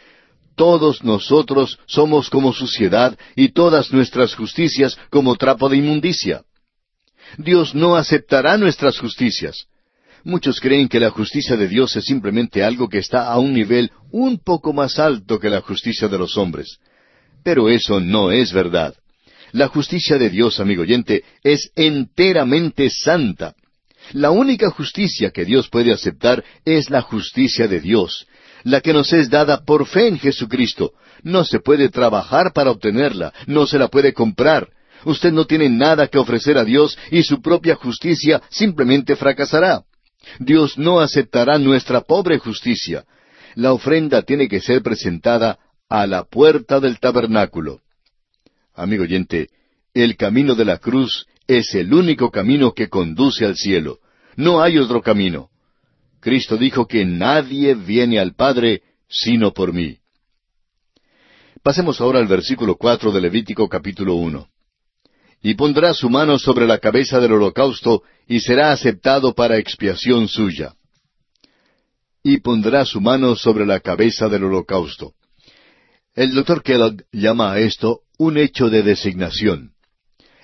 todos 0.55 1.03
nosotros 1.03 1.79
somos 1.87 2.29
como 2.29 2.53
suciedad 2.53 3.17
y 3.35 3.49
todas 3.49 3.91
nuestras 3.91 4.35
justicias 4.35 4.97
como 5.09 5.35
trapo 5.35 5.67
de 5.69 5.77
inmundicia. 5.77 6.43
Dios 7.37 7.73
no 7.73 7.95
aceptará 7.95 8.57
nuestras 8.57 8.99
justicias. 8.99 9.65
Muchos 10.23 10.59
creen 10.59 10.87
que 10.87 10.99
la 10.99 11.09
justicia 11.09 11.57
de 11.57 11.67
Dios 11.67 11.95
es 11.95 12.05
simplemente 12.05 12.63
algo 12.63 12.87
que 12.87 12.99
está 12.99 13.27
a 13.27 13.39
un 13.39 13.53
nivel 13.53 13.91
un 14.11 14.37
poco 14.37 14.71
más 14.71 14.99
alto 14.99 15.39
que 15.39 15.49
la 15.49 15.61
justicia 15.61 16.07
de 16.07 16.17
los 16.17 16.37
hombres. 16.37 16.77
Pero 17.43 17.69
eso 17.69 17.99
no 17.99 18.31
es 18.31 18.53
verdad. 18.53 18.95
La 19.51 19.67
justicia 19.67 20.17
de 20.17 20.29
Dios, 20.29 20.59
amigo 20.59 20.81
oyente, 20.81 21.23
es 21.43 21.71
enteramente 21.75 22.89
santa. 22.89 23.53
La 24.11 24.31
única 24.31 24.69
justicia 24.69 25.31
que 25.31 25.45
Dios 25.45 25.69
puede 25.69 25.93
aceptar 25.93 26.43
es 26.65 26.89
la 26.89 27.01
justicia 27.01 27.67
de 27.67 27.79
Dios, 27.79 28.27
la 28.63 28.81
que 28.81 28.93
nos 28.93 29.13
es 29.13 29.29
dada 29.29 29.63
por 29.63 29.85
fe 29.85 30.07
en 30.07 30.19
Jesucristo. 30.19 30.93
No 31.21 31.45
se 31.45 31.59
puede 31.59 31.89
trabajar 31.89 32.51
para 32.53 32.71
obtenerla, 32.71 33.33
no 33.47 33.65
se 33.65 33.77
la 33.77 33.87
puede 33.87 34.13
comprar. 34.13 34.69
Usted 35.05 35.31
no 35.31 35.45
tiene 35.45 35.69
nada 35.69 36.07
que 36.07 36.17
ofrecer 36.17 36.57
a 36.57 36.63
Dios 36.63 36.97
y 37.11 37.23
su 37.23 37.41
propia 37.41 37.75
justicia 37.75 38.41
simplemente 38.49 39.15
fracasará. 39.15 39.83
Dios 40.39 40.77
no 40.77 40.99
aceptará 40.99 41.57
nuestra 41.57 42.01
pobre 42.01 42.39
justicia. 42.39 43.05
La 43.55 43.73
ofrenda 43.73 44.21
tiene 44.23 44.47
que 44.47 44.61
ser 44.61 44.81
presentada 44.81 45.59
a 45.93 46.07
la 46.07 46.23
puerta 46.23 46.79
del 46.79 46.99
tabernáculo. 46.99 47.81
Amigo 48.73 49.03
oyente, 49.03 49.49
el 49.93 50.17
camino 50.17 50.55
de 50.55 50.65
la 50.65 50.79
cruz 50.79 51.27
es 51.45 51.75
el 51.75 51.93
único 51.93 52.31
camino 52.31 52.73
que 52.73 52.89
conduce 52.89 53.45
al 53.45 53.55
cielo. 53.55 53.99
No 54.35 54.59
hay 54.63 54.79
otro 54.79 55.03
camino. 55.03 55.49
Cristo 56.19 56.57
dijo 56.57 56.87
que 56.87 57.05
nadie 57.05 57.75
viene 57.75 58.17
al 58.17 58.33
Padre 58.33 58.81
sino 59.07 59.53
por 59.53 59.71
mí. 59.71 59.99
Pasemos 61.61 62.01
ahora 62.01 62.17
al 62.17 62.27
versículo 62.27 62.75
cuatro 62.75 63.11
de 63.11 63.21
Levítico 63.21 63.69
capítulo 63.69 64.15
uno. 64.15 64.47
Y 65.43 65.53
pondrá 65.53 65.93
su 65.93 66.09
mano 66.09 66.39
sobre 66.39 66.65
la 66.65 66.79
cabeza 66.79 67.19
del 67.19 67.33
holocausto 67.33 68.01
y 68.27 68.39
será 68.39 68.71
aceptado 68.71 69.35
para 69.35 69.59
expiación 69.59 70.27
suya. 70.27 70.73
Y 72.23 72.37
pondrá 72.39 72.83
su 72.83 72.99
mano 72.99 73.35
sobre 73.35 73.67
la 73.67 73.79
cabeza 73.79 74.27
del 74.27 74.45
holocausto. 74.45 75.13
El 76.15 76.35
doctor 76.35 76.61
Kellogg 76.61 77.05
llama 77.11 77.53
a 77.53 77.59
esto 77.59 78.01
un 78.19 78.37
hecho 78.37 78.69
de 78.69 78.83
designación. 78.83 79.71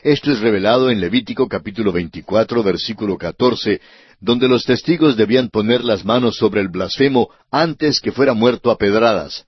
Esto 0.01 0.32
es 0.32 0.39
revelado 0.39 0.89
en 0.89 0.99
Levítico 0.99 1.47
capítulo 1.47 1.91
24, 1.91 2.63
versículo 2.63 3.19
14, 3.19 3.79
donde 4.19 4.47
los 4.47 4.65
testigos 4.65 5.15
debían 5.15 5.49
poner 5.49 5.84
las 5.84 6.03
manos 6.03 6.38
sobre 6.38 6.62
el 6.62 6.69
blasfemo 6.69 7.29
antes 7.51 8.01
que 8.01 8.12
fuera 8.12 8.34
muerto 8.34 8.71
a 8.71 8.79
pedradas. 8.79 9.45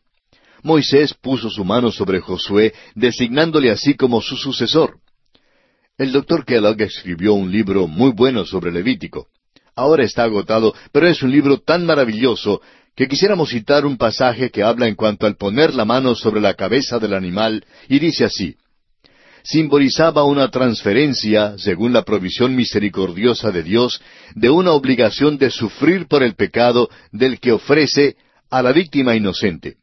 Moisés 0.62 1.16
puso 1.16 1.50
su 1.50 1.66
mano 1.66 1.92
sobre 1.92 2.20
Josué, 2.20 2.72
designándole 2.94 3.72
así 3.72 3.96
como 3.96 4.22
su 4.22 4.36
sucesor. 4.36 5.00
El 5.98 6.12
doctor 6.12 6.46
Kellogg 6.46 6.80
escribió 6.84 7.34
un 7.34 7.52
libro 7.52 7.88
muy 7.88 8.12
bueno 8.12 8.46
sobre 8.46 8.72
Levítico. 8.72 9.30
Ahora 9.76 10.04
está 10.04 10.24
agotado, 10.26 10.76
pero 10.92 11.08
es 11.08 11.24
un 11.24 11.32
libro 11.32 11.62
tan 11.62 11.84
maravilloso 11.84 12.62
que 12.96 13.08
quisiéramos 13.08 13.50
citar 13.50 13.86
un 13.86 13.98
pasaje 13.98 14.50
que 14.50 14.64
habla 14.64 14.88
en 14.88 14.96
cuanto 14.96 15.26
al 15.26 15.36
poner 15.36 15.74
la 15.74 15.86
mano 15.86 16.16
sobre 16.16 16.42
la 16.42 16.54
cabeza 16.54 17.00
del 17.00 17.14
animal, 17.14 17.66
y 17.88 18.00
dice 18.00 18.26
así, 18.26 18.56
simbolizaba 19.44 20.24
una 20.24 20.50
transferencia, 20.50 21.58
según 21.58 21.94
la 21.94 22.04
provisión 22.04 22.56
misericordiosa 22.56 23.52
de 23.52 23.64
Dios, 23.64 24.02
de 24.36 24.50
una 24.50 24.72
obligación 24.72 25.38
de 25.38 25.50
sufrir 25.50 26.08
por 26.08 26.24
el 26.24 26.36
pecado 26.36 26.90
del 27.12 27.40
que 27.40 27.52
ofrece 27.52 28.16
a 28.50 28.62
la 28.62 28.72
víctima 28.72 29.16
inocente. 29.16 29.78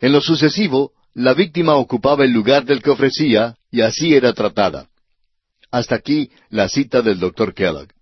En 0.00 0.12
lo 0.12 0.20
sucesivo, 0.20 0.92
la 1.14 1.34
víctima 1.34 1.74
ocupaba 1.76 2.24
el 2.24 2.32
lugar 2.32 2.64
del 2.64 2.82
que 2.82 2.90
ofrecía 2.90 3.56
y 3.70 3.80
así 3.80 4.14
era 4.14 4.32
tratada. 4.32 4.88
Hasta 5.70 5.94
aquí 5.96 6.30
la 6.50 6.68
cita 6.68 7.02
del 7.02 7.18
doctor 7.18 7.54
Kellogg. 7.54 7.93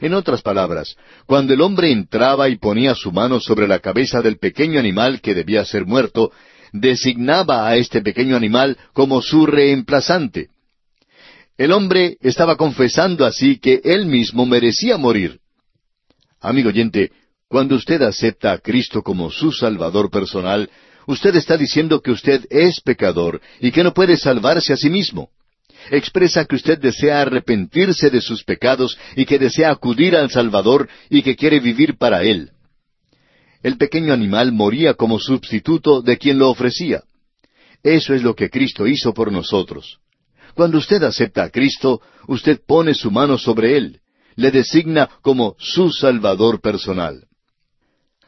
En 0.00 0.14
otras 0.14 0.42
palabras, 0.42 0.96
cuando 1.26 1.54
el 1.54 1.60
hombre 1.60 1.90
entraba 1.90 2.48
y 2.48 2.56
ponía 2.56 2.94
su 2.94 3.10
mano 3.10 3.40
sobre 3.40 3.66
la 3.66 3.80
cabeza 3.80 4.22
del 4.22 4.38
pequeño 4.38 4.78
animal 4.78 5.20
que 5.20 5.34
debía 5.34 5.64
ser 5.64 5.86
muerto, 5.86 6.30
designaba 6.72 7.66
a 7.66 7.76
este 7.76 8.02
pequeño 8.02 8.36
animal 8.36 8.76
como 8.92 9.22
su 9.22 9.46
reemplazante. 9.46 10.48
El 11.56 11.72
hombre 11.72 12.16
estaba 12.20 12.56
confesando 12.56 13.24
así 13.24 13.58
que 13.58 13.80
él 13.82 14.06
mismo 14.06 14.46
merecía 14.46 14.96
morir. 14.96 15.40
Amigo 16.40 16.68
oyente, 16.68 17.10
cuando 17.48 17.74
usted 17.74 18.00
acepta 18.02 18.52
a 18.52 18.58
Cristo 18.58 19.02
como 19.02 19.30
su 19.30 19.50
Salvador 19.50 20.10
personal, 20.10 20.70
usted 21.06 21.34
está 21.34 21.56
diciendo 21.56 22.00
que 22.00 22.12
usted 22.12 22.44
es 22.50 22.80
pecador 22.80 23.40
y 23.58 23.72
que 23.72 23.82
no 23.82 23.92
puede 23.92 24.16
salvarse 24.16 24.72
a 24.72 24.76
sí 24.76 24.90
mismo. 24.90 25.30
Expresa 25.90 26.44
que 26.44 26.56
usted 26.56 26.78
desea 26.78 27.22
arrepentirse 27.22 28.10
de 28.10 28.20
sus 28.20 28.44
pecados 28.44 28.98
y 29.16 29.24
que 29.24 29.38
desea 29.38 29.70
acudir 29.70 30.16
al 30.16 30.30
Salvador 30.30 30.88
y 31.08 31.22
que 31.22 31.36
quiere 31.36 31.60
vivir 31.60 31.96
para 31.96 32.22
Él 32.22 32.52
el 33.62 33.76
pequeño 33.76 34.12
animal 34.12 34.52
moría 34.52 34.94
como 34.94 35.18
sustituto 35.18 36.00
de 36.02 36.16
quien 36.16 36.38
lo 36.38 36.50
ofrecía. 36.50 37.02
Eso 37.82 38.14
es 38.14 38.22
lo 38.22 38.34
que 38.34 38.50
Cristo 38.50 38.86
hizo 38.86 39.12
por 39.12 39.32
nosotros. 39.32 39.98
Cuando 40.54 40.78
usted 40.78 41.02
acepta 41.02 41.44
a 41.44 41.50
Cristo, 41.50 42.00
usted 42.26 42.60
pone 42.66 42.94
su 42.94 43.10
mano 43.10 43.38
sobre 43.38 43.76
Él, 43.76 44.00
le 44.36 44.50
designa 44.50 45.08
como 45.22 45.56
su 45.58 45.90
Salvador 45.90 46.60
personal. 46.60 47.24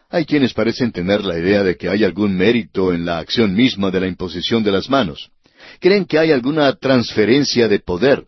Hay 0.09 0.25
quienes 0.25 0.53
parecen 0.53 0.91
tener 0.91 1.25
la 1.25 1.39
idea 1.39 1.63
de 1.63 1.77
que 1.77 1.89
hay 1.89 2.03
algún 2.03 2.37
mérito 2.37 2.93
en 2.93 3.05
la 3.05 3.19
acción 3.19 3.55
misma 3.55 3.91
de 3.91 4.01
la 4.01 4.09
imposición 4.09 4.65
de 4.65 4.73
las 4.73 4.91
manos. 4.91 5.31
Creen 5.81 6.05
que 6.05 6.19
hay 6.19 6.31
alguna 6.31 6.75
transferencia 6.75 7.67
de 7.67 7.81
poder. 7.81 8.27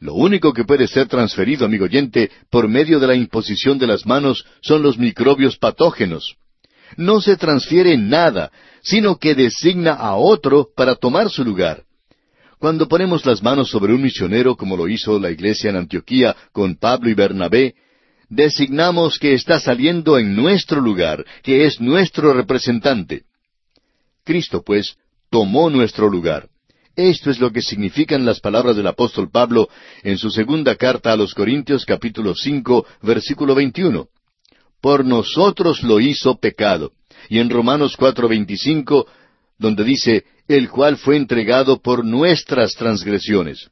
Lo 0.00 0.14
único 0.14 0.52
que 0.52 0.64
puede 0.64 0.86
ser 0.88 1.06
transferido, 1.06 1.66
amigo 1.66 1.84
oyente, 1.84 2.30
por 2.50 2.68
medio 2.68 2.98
de 2.98 3.06
la 3.06 3.14
imposición 3.14 3.78
de 3.78 3.86
las 3.86 4.06
manos 4.06 4.44
son 4.62 4.82
los 4.82 4.98
microbios 4.98 5.58
patógenos. 5.58 6.36
No 6.96 7.20
se 7.20 7.36
transfiere 7.36 7.96
nada, 7.96 8.50
sino 8.82 9.16
que 9.16 9.34
designa 9.34 9.92
a 9.92 10.16
otro 10.16 10.68
para 10.74 10.94
tomar 10.94 11.30
su 11.30 11.44
lugar. 11.44 11.84
Cuando 12.58 12.88
ponemos 12.88 13.26
las 13.26 13.42
manos 13.42 13.68
sobre 13.68 13.92
un 13.92 14.02
misionero, 14.02 14.56
como 14.56 14.76
lo 14.76 14.88
hizo 14.88 15.18
la 15.18 15.30
iglesia 15.30 15.70
en 15.70 15.76
Antioquía 15.76 16.34
con 16.52 16.76
Pablo 16.76 17.10
y 17.10 17.14
Bernabé, 17.14 17.74
designamos 18.28 19.18
que 19.18 19.34
está 19.34 19.60
saliendo 19.60 20.18
en 20.18 20.34
nuestro 20.34 20.80
lugar, 20.80 21.24
que 21.42 21.66
es 21.66 21.80
nuestro 21.80 22.32
representante. 22.32 23.24
Cristo, 24.24 24.62
pues, 24.64 24.96
tomó 25.30 25.70
nuestro 25.70 26.08
lugar. 26.08 26.48
Esto 26.94 27.30
es 27.30 27.40
lo 27.40 27.52
que 27.52 27.60
significan 27.60 28.24
las 28.24 28.40
palabras 28.40 28.74
del 28.76 28.86
apóstol 28.86 29.30
Pablo 29.30 29.68
en 30.02 30.16
su 30.16 30.30
segunda 30.30 30.76
carta 30.76 31.12
a 31.12 31.16
los 31.16 31.34
Corintios 31.34 31.84
capítulo 31.84 32.34
cinco 32.34 32.86
versículo 33.02 33.54
veintiuno. 33.54 34.08
Por 34.80 35.04
nosotros 35.04 35.82
lo 35.82 36.00
hizo 36.00 36.38
pecado. 36.38 36.92
Y 37.28 37.38
en 37.38 37.50
Romanos 37.50 37.96
cuatro 37.96 38.28
veinticinco, 38.28 39.06
donde 39.58 39.84
dice, 39.84 40.24
el 40.48 40.70
cual 40.70 40.96
fue 40.96 41.16
entregado 41.16 41.82
por 41.82 42.04
nuestras 42.04 42.74
transgresiones. 42.74 43.68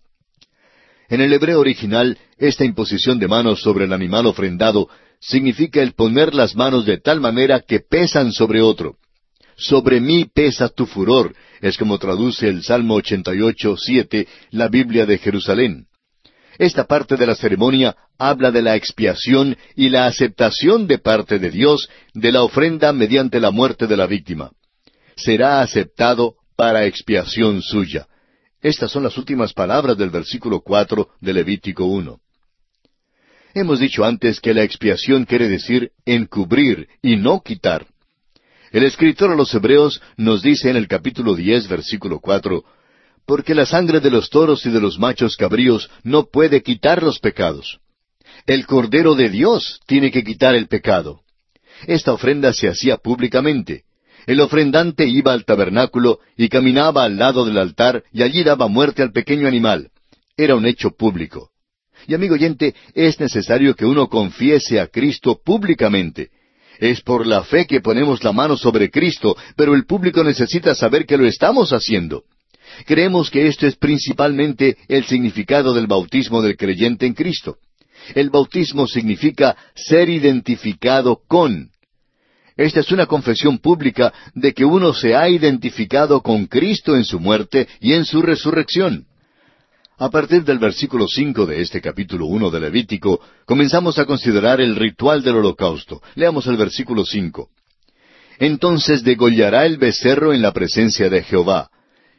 En 1.09 1.21
el 1.21 1.33
hebreo 1.33 1.61
original, 1.61 2.19
esta 2.37 2.65
imposición 2.65 3.19
de 3.19 3.29
manos 3.29 3.61
sobre 3.61 3.85
el 3.85 3.93
animal 3.93 4.27
ofrendado 4.27 4.89
significa 5.21 5.81
el 5.81 5.93
poner 5.93 6.35
las 6.35 6.57
manos 6.57 6.85
de 6.85 6.99
tal 6.99 7.21
manera 7.21 7.61
que 7.61 7.81
pesan 7.81 8.33
sobre 8.33 8.61
otro. 8.61 8.97
Sobre 9.57 10.01
mí 10.01 10.25
pesa 10.25 10.69
tu 10.69 10.87
furor, 10.87 11.35
es 11.61 11.77
como 11.79 11.99
traduce 11.99 12.49
el 12.49 12.63
Salmo 12.63 12.95
88, 12.95 13.77
siete, 13.77 14.29
la 14.51 14.69
Biblia 14.69 15.07
de 15.07 15.19
Jerusalén. 15.19 15.87
Esta 16.59 16.85
parte 16.85 17.17
de 17.17 17.27
la 17.27 17.35
ceremonia 17.35 17.97
habla 18.19 18.51
de 18.51 18.63
la 18.63 18.77
expiación 18.77 19.57
y 19.75 19.89
la 19.89 20.07
aceptación 20.07 20.87
de 20.87 20.99
parte 20.99 21.39
de 21.39 21.51
Dios 21.51 21.89
de 22.13 22.33
la 22.33 22.43
ofrenda 22.43 22.93
mediante 22.93 23.41
la 23.41 23.51
muerte 23.51 23.87
de 23.87 23.97
la 23.97 24.07
víctima. 24.07 24.51
Será 25.17 25.61
aceptado 25.61 26.35
para 26.57 26.87
expiación 26.87 27.63
suya. 27.63 28.07
Estas 28.61 28.91
son 28.91 29.03
las 29.03 29.19
últimas 29.19 29.53
palabras 29.53 29.97
del 29.99 30.11
versículo 30.11 30.61
cuatro 30.61 31.11
de 31.21 31.33
Levítico 31.33 31.85
uno. 31.85 32.21
Hemos 33.53 33.79
dicho 33.79 34.05
antes 34.05 34.41
que 34.41 34.55
la 34.55 34.63
expiación 34.63 35.25
quiere 35.25 35.49
decir 35.49 35.93
encubrir 36.05 36.89
y 37.03 37.17
no 37.17 37.41
quitar. 37.41 37.87
El 38.75 38.83
escritor 38.83 39.31
a 39.31 39.37
los 39.37 39.55
Hebreos 39.55 40.03
nos 40.17 40.43
dice 40.43 40.69
en 40.69 40.75
el 40.75 40.89
capítulo 40.89 41.37
diez, 41.37 41.69
versículo 41.69 42.19
cuatro, 42.19 42.65
porque 43.25 43.55
la 43.55 43.67
sangre 43.67 44.01
de 44.01 44.11
los 44.11 44.31
toros 44.31 44.67
y 44.67 44.71
de 44.71 44.81
los 44.81 44.99
machos 44.99 45.37
cabríos 45.37 45.89
no 46.03 46.25
puede 46.25 46.61
quitar 46.61 47.01
los 47.01 47.21
pecados. 47.21 47.79
El 48.47 48.67
Cordero 48.67 49.15
de 49.15 49.31
Dios 49.31 49.81
tiene 49.87 50.11
que 50.11 50.25
quitar 50.25 50.57
el 50.57 50.67
pecado. 50.67 51.21
Esta 51.87 52.13
ofrenda 52.13 52.53
se 52.53 52.67
hacía 52.67 52.97
públicamente. 52.97 53.85
El 54.27 54.41
ofrendante 54.41 55.07
iba 55.07 55.33
al 55.33 55.45
tabernáculo 55.45 56.19
y 56.37 56.49
caminaba 56.49 57.05
al 57.05 57.17
lado 57.17 57.45
del 57.45 57.59
altar 57.59 58.03
y 58.11 58.25
allí 58.25 58.43
daba 58.43 58.67
muerte 58.67 59.03
al 59.03 59.13
pequeño 59.13 59.47
animal. 59.47 59.93
Era 60.37 60.57
un 60.57 60.67
hecho 60.67 60.91
público. 60.91 61.51
Y 62.09 62.15
amigo 62.15 62.35
oyente, 62.35 62.75
es 62.93 63.21
necesario 63.21 63.77
que 63.77 63.87
uno 63.87 64.09
confiese 64.09 64.81
a 64.81 64.89
Cristo 64.89 65.41
públicamente. 65.45 66.31
Es 66.79 67.01
por 67.01 67.27
la 67.27 67.45
fe 67.45 67.67
que 67.67 67.81
ponemos 67.81 68.23
la 68.25 68.33
mano 68.33 68.57
sobre 68.57 68.91
Cristo, 68.91 69.37
pero 69.57 69.75
el 69.75 69.87
público 69.87 70.25
necesita 70.25 70.75
saber 70.75 71.07
que 71.07 71.17
lo 71.17 71.27
estamos 71.27 71.73
haciendo. 71.73 72.25
Creemos 72.87 73.31
que 73.31 73.47
esto 73.47 73.67
es 73.67 73.77
principalmente 73.77 74.77
el 74.89 75.05
significado 75.05 75.75
del 75.75 75.87
bautismo 75.87 76.43
del 76.43 76.57
creyente 76.57 77.07
en 77.07 77.15
Cristo. 77.15 77.59
El 78.15 78.31
bautismo 78.31 78.87
significa 78.87 79.57
ser 79.75 80.09
identificado 80.09 81.21
con. 81.27 81.71
Esta 82.57 82.81
es 82.81 82.93
una 82.93 83.07
confesión 83.07 83.59
pública 83.59 84.13
de 84.35 84.53
que 84.53 84.65
uno 84.65 84.93
se 84.93 85.15
ha 85.15 85.29
identificado 85.29 86.21
con 86.23 86.47
Cristo 86.47 86.97
en 86.97 87.05
su 87.05 87.19
muerte 87.19 87.67
y 87.81 87.95
en 87.95 88.05
su 88.05 88.23
resurrección. 88.23 89.07
A 89.97 90.11
partir 90.11 90.43
del 90.43 90.59
versículo 90.59 91.07
cinco 91.07 91.47
de 91.47 91.63
este 91.63 91.81
capítulo 91.81 92.27
uno 92.27 92.51
de 92.51 92.59
Levítico, 92.59 93.21
comenzamos 93.47 93.99
a 93.99 94.07
considerar 94.07 94.61
el 94.61 94.75
ritual 94.75 95.23
del 95.23 95.37
holocausto. 95.37 96.03
Leamos 96.17 96.49
el 96.49 96.57
versículo 96.57 97.05
cinco. 97.05 97.51
Entonces 98.41 99.05
degollará 99.05 99.67
el 99.67 99.79
becerro 99.79 100.33
en 100.33 100.43
la 100.43 100.53
presencia 100.53 101.09
de 101.09 101.23
Jehová, 101.23 101.71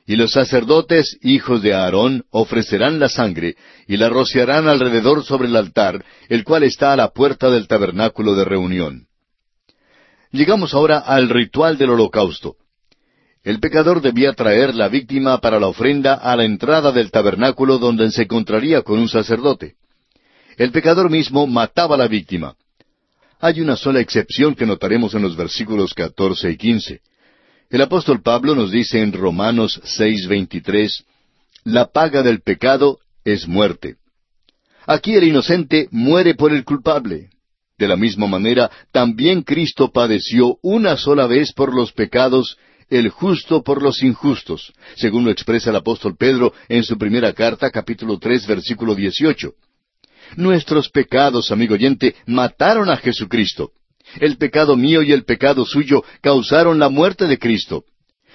y 0.08 0.16
los 0.16 0.32
sacerdotes, 0.32 1.18
hijos 1.22 1.62
de 1.62 1.74
Aarón, 1.74 2.24
ofrecerán 2.30 3.00
la 3.00 3.10
sangre, 3.10 3.56
y 3.88 3.98
la 3.98 4.08
rociarán 4.08 4.70
alrededor 4.70 5.26
sobre 5.26 5.48
el 5.48 5.56
altar, 5.58 6.06
el 6.30 6.46
cual 6.46 6.64
está 6.64 6.94
a 6.94 6.96
la 6.96 7.10
puerta 7.10 7.50
del 7.50 7.68
tabernáculo 7.68 8.36
de 8.36 8.46
reunión. 8.46 9.08
Llegamos 10.32 10.74
ahora 10.74 11.00
al 11.00 11.28
ritual 11.28 11.78
del 11.78 11.90
holocausto. 11.90 12.56
El 13.46 13.60
pecador 13.60 14.02
debía 14.02 14.34
traer 14.34 14.74
la 14.74 14.90
víctima 14.90 15.38
para 15.38 15.60
la 15.60 15.68
ofrenda 15.68 16.16
a 16.16 16.36
la 16.36 16.46
entrada 16.46 16.92
del 16.92 17.12
tabernáculo 17.12 17.78
donde 17.78 18.10
se 18.10 18.24
encontraría 18.24 18.82
con 18.82 18.98
un 18.98 19.08
sacerdote. 19.08 19.76
El 20.58 20.72
pecador 20.72 21.12
mismo 21.12 21.46
mataba 21.46 21.94
a 21.94 21.98
la 22.00 22.08
víctima. 22.08 22.56
Hay 23.40 23.62
una 23.62 23.76
sola 23.76 24.00
excepción 24.00 24.56
que 24.56 24.66
notaremos 24.66 25.14
en 25.14 25.22
los 25.22 25.36
versículos 25.36 25.94
catorce 25.94 26.50
y 26.50 26.58
quince. 26.58 27.02
El 27.70 27.84
apóstol 27.84 28.24
Pablo 28.24 28.56
nos 28.56 28.72
dice 28.72 29.00
en 29.00 29.14
Romanos 29.14 29.80
seis 29.84 30.28
veintitrés, 30.28 31.04
La 31.64 31.86
paga 31.86 32.24
del 32.24 32.42
pecado 32.42 32.98
es 33.24 33.48
muerte. 33.48 33.98
Aquí 34.88 35.14
el 35.14 35.24
inocente 35.24 35.88
muere 35.92 36.34
por 36.34 36.52
el 36.52 36.64
culpable. 36.64 37.30
De 37.78 37.88
la 37.88 37.96
misma 37.96 38.26
manera, 38.26 38.72
también 38.92 39.44
Cristo 39.44 39.92
padeció 39.92 40.58
una 40.64 40.98
sola 40.98 41.28
vez 41.28 41.54
por 41.54 41.76
los 41.76 41.92
pecados 41.92 42.58
el 42.90 43.10
justo 43.10 43.64
por 43.64 43.82
los 43.82 44.04
injustos, 44.04 44.74
según 44.96 45.26
lo 45.26 45.32
expresa 45.32 45.70
el 45.70 45.76
apóstol 45.76 46.16
Pedro 46.18 46.54
en 46.70 46.84
su 46.84 46.98
primera 46.98 47.34
carta, 47.34 47.70
capítulo 47.72 48.20
tres, 48.20 48.46
versículo 48.46 48.96
dieciocho. 48.96 49.54
Nuestros 50.36 50.90
pecados, 50.90 51.52
amigo 51.52 51.76
oyente, 51.76 52.16
mataron 52.26 52.90
a 52.90 52.98
Jesucristo. 52.98 53.72
El 54.20 54.38
pecado 54.38 54.76
mío 54.76 55.02
y 55.02 55.12
el 55.12 55.24
pecado 55.26 55.66
suyo 55.66 56.04
causaron 56.22 56.80
la 56.80 56.90
muerte 56.90 57.26
de 57.26 57.38
Cristo. 57.40 57.86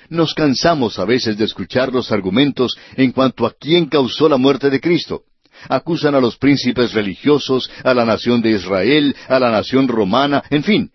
Nos 0.09 0.35
cansamos 0.35 0.99
a 0.99 1.05
veces 1.05 1.39
de 1.39 1.45
escuchar 1.45 1.93
los 1.93 2.11
argumentos 2.11 2.77
en 2.97 3.13
cuanto 3.13 3.47
a 3.47 3.53
quién 3.53 3.87
causó 3.87 4.29
la 4.29 4.37
muerte 4.37 4.69
de 4.69 4.81
Cristo. 4.81 5.23
Acusan 5.69 6.15
a 6.15 6.21
los 6.21 6.37
príncipes 6.37 6.93
religiosos, 6.95 7.71
a 7.85 7.95
la 7.95 8.05
nación 8.05 8.41
de 8.41 8.51
Israel, 8.51 9.15
a 9.29 9.39
la 9.39 9.51
nación 9.51 9.87
romana, 9.89 10.43
en 10.51 10.65
fin. 10.65 10.91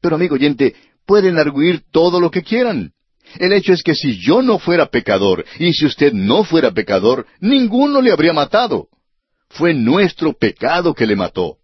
Pero 0.00 0.16
amigo 0.16 0.34
oyente, 0.34 0.74
pueden 1.06 1.38
arguir 1.38 1.82
todo 1.90 2.20
lo 2.20 2.30
que 2.30 2.42
quieran. 2.42 2.92
El 3.36 3.52
hecho 3.52 3.72
es 3.72 3.82
que 3.82 3.94
si 3.94 4.18
yo 4.18 4.42
no 4.42 4.58
fuera 4.58 4.86
pecador 4.86 5.44
y 5.58 5.72
si 5.72 5.86
usted 5.86 6.12
no 6.12 6.44
fuera 6.44 6.72
pecador, 6.72 7.26
ninguno 7.40 8.00
le 8.00 8.12
habría 8.12 8.32
matado. 8.32 8.88
Fue 9.50 9.74
nuestro 9.74 10.32
pecado 10.32 10.94
que 10.94 11.06
le 11.06 11.16
mató. 11.16 11.56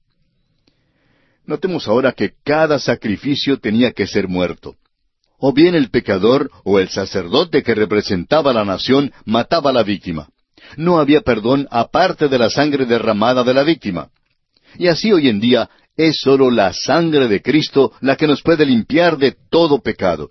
Notemos 1.47 1.89
ahora 1.89 2.13
que 2.13 2.33
cada 2.45 2.79
sacrificio 2.79 3.59
tenía 3.59 3.93
que 3.93 4.07
ser 4.07 4.29
muerto. 4.29 4.77
O 5.39 5.53
bien 5.53 5.75
el 5.75 5.91
pecador 5.91 6.51
o 6.65 6.79
el 6.79 6.89
sacerdote 6.89 7.63
que 7.63 7.75
representaba 7.75 8.51
a 8.51 8.55
la 8.55 8.65
nación 8.65 9.13
mataba 9.27 9.71
a 9.71 9.73
la 9.75 9.83
víctima. 9.83 10.29
No 10.77 10.99
había 10.99 11.21
perdón 11.21 11.69
aparte 11.71 12.29
de 12.29 12.39
la 12.39 12.49
sangre 12.49 12.87
derramada 12.87 13.45
de 13.45 13.53
la 13.53 13.63
víctima. 13.63 14.09
Y 14.79 14.89
así 14.89 15.13
hoy 15.13 15.29
en 15.29 15.41
día 15.41 15.69
es 15.97 16.19
sólo 16.21 16.51
la 16.51 16.73
sangre 16.73 17.29
de 17.29 17.43
Cristo 17.43 17.93
la 18.01 18.17
que 18.17 18.27
nos 18.27 18.43
puede 18.43 18.65
limpiar 18.65 19.19
de 19.19 19.37
todo 19.51 19.83
pecado. 19.83 20.31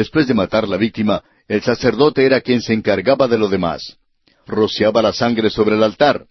Después 0.00 0.26
de 0.26 0.32
matar 0.32 0.66
la 0.66 0.78
víctima, 0.78 1.22
el 1.46 1.60
sacerdote 1.60 2.24
era 2.24 2.40
quien 2.40 2.62
se 2.62 2.72
encargaba 2.72 3.28
de 3.28 3.36
lo 3.36 3.48
demás. 3.48 3.98
Rociaba 4.46 5.02
la 5.02 5.12
sangre 5.12 5.50
sobre 5.50 5.76
el 5.76 5.82
altar. 5.82 6.24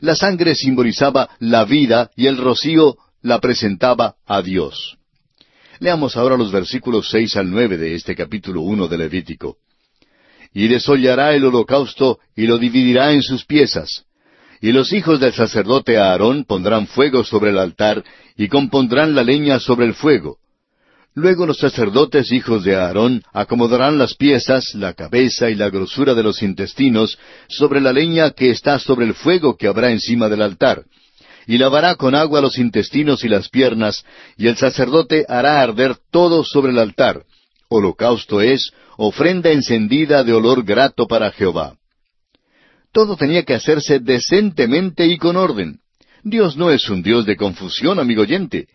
La 0.00 0.16
sangre 0.16 0.54
simbolizaba 0.54 1.28
la 1.38 1.66
vida 1.66 2.10
y 2.16 2.28
el 2.28 2.38
rocío 2.38 2.96
la 3.20 3.38
presentaba 3.38 4.14
a 4.26 4.40
Dios. 4.40 4.96
Leamos 5.80 6.16
ahora 6.16 6.38
los 6.38 6.50
versículos 6.50 7.10
seis 7.10 7.36
al 7.36 7.50
nueve 7.50 7.76
de 7.76 7.94
este 7.94 8.16
capítulo 8.16 8.62
uno 8.62 8.88
de 8.88 8.96
Levítico. 8.96 9.58
Y 10.54 10.68
desollará 10.68 11.34
el 11.34 11.44
holocausto 11.44 12.20
y 12.34 12.46
lo 12.46 12.56
dividirá 12.56 13.12
en 13.12 13.20
sus 13.20 13.44
piezas. 13.44 14.06
Y 14.62 14.72
los 14.72 14.94
hijos 14.94 15.20
del 15.20 15.34
sacerdote 15.34 15.98
Aarón 15.98 16.46
pondrán 16.46 16.86
fuego 16.86 17.22
sobre 17.22 17.50
el 17.50 17.58
altar 17.58 18.02
y 18.38 18.48
compondrán 18.48 19.14
la 19.14 19.22
leña 19.22 19.60
sobre 19.60 19.84
el 19.84 19.92
fuego 19.92 20.38
Luego 21.20 21.44
los 21.44 21.58
sacerdotes 21.58 22.32
hijos 22.32 22.64
de 22.64 22.76
Aarón 22.76 23.22
acomodarán 23.34 23.98
las 23.98 24.14
piezas, 24.14 24.74
la 24.74 24.94
cabeza 24.94 25.50
y 25.50 25.54
la 25.54 25.68
grosura 25.68 26.14
de 26.14 26.22
los 26.22 26.42
intestinos 26.42 27.18
sobre 27.46 27.82
la 27.82 27.92
leña 27.92 28.30
que 28.30 28.48
está 28.48 28.78
sobre 28.78 29.04
el 29.04 29.12
fuego 29.12 29.54
que 29.54 29.66
habrá 29.66 29.90
encima 29.90 30.30
del 30.30 30.40
altar. 30.40 30.84
Y 31.46 31.58
lavará 31.58 31.96
con 31.96 32.14
agua 32.14 32.40
los 32.40 32.56
intestinos 32.56 33.22
y 33.22 33.28
las 33.28 33.50
piernas, 33.50 34.02
y 34.38 34.46
el 34.46 34.56
sacerdote 34.56 35.26
hará 35.28 35.60
arder 35.60 35.98
todo 36.10 36.42
sobre 36.42 36.72
el 36.72 36.78
altar. 36.78 37.24
Holocausto 37.68 38.40
es 38.40 38.70
ofrenda 38.96 39.50
encendida 39.50 40.24
de 40.24 40.32
olor 40.32 40.64
grato 40.64 41.06
para 41.06 41.32
Jehová. 41.32 41.76
Todo 42.94 43.18
tenía 43.18 43.42
que 43.42 43.52
hacerse 43.52 43.98
decentemente 43.98 45.06
y 45.06 45.18
con 45.18 45.36
orden. 45.36 45.80
Dios 46.22 46.56
no 46.56 46.70
es 46.70 46.88
un 46.88 47.02
Dios 47.02 47.26
de 47.26 47.36
confusión, 47.36 47.98
amigo 47.98 48.22
oyente. 48.22 48.68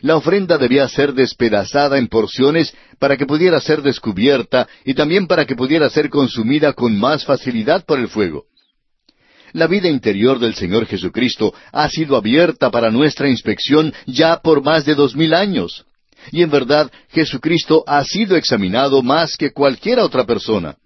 La 0.00 0.16
ofrenda 0.16 0.58
debía 0.58 0.88
ser 0.88 1.14
despedazada 1.14 1.98
en 1.98 2.08
porciones 2.08 2.74
para 2.98 3.16
que 3.16 3.26
pudiera 3.26 3.60
ser 3.60 3.82
descubierta 3.82 4.68
y 4.84 4.94
también 4.94 5.26
para 5.26 5.46
que 5.46 5.56
pudiera 5.56 5.88
ser 5.90 6.10
consumida 6.10 6.72
con 6.72 6.98
más 6.98 7.24
facilidad 7.24 7.84
por 7.84 7.98
el 7.98 8.08
fuego. 8.08 8.44
La 9.52 9.68
vida 9.68 9.88
interior 9.88 10.40
del 10.40 10.54
Señor 10.54 10.86
Jesucristo 10.86 11.54
ha 11.72 11.88
sido 11.88 12.16
abierta 12.16 12.70
para 12.70 12.90
nuestra 12.90 13.28
inspección 13.28 13.94
ya 14.04 14.40
por 14.40 14.62
más 14.62 14.84
de 14.84 14.96
dos 14.96 15.14
mil 15.14 15.32
años. 15.32 15.84
Y 16.32 16.42
en 16.42 16.50
verdad, 16.50 16.90
Jesucristo 17.10 17.84
ha 17.86 18.02
sido 18.04 18.36
examinado 18.36 19.02
más 19.02 19.36
que 19.36 19.52
cualquier 19.52 20.00
otra 20.00 20.24
persona. 20.24 20.76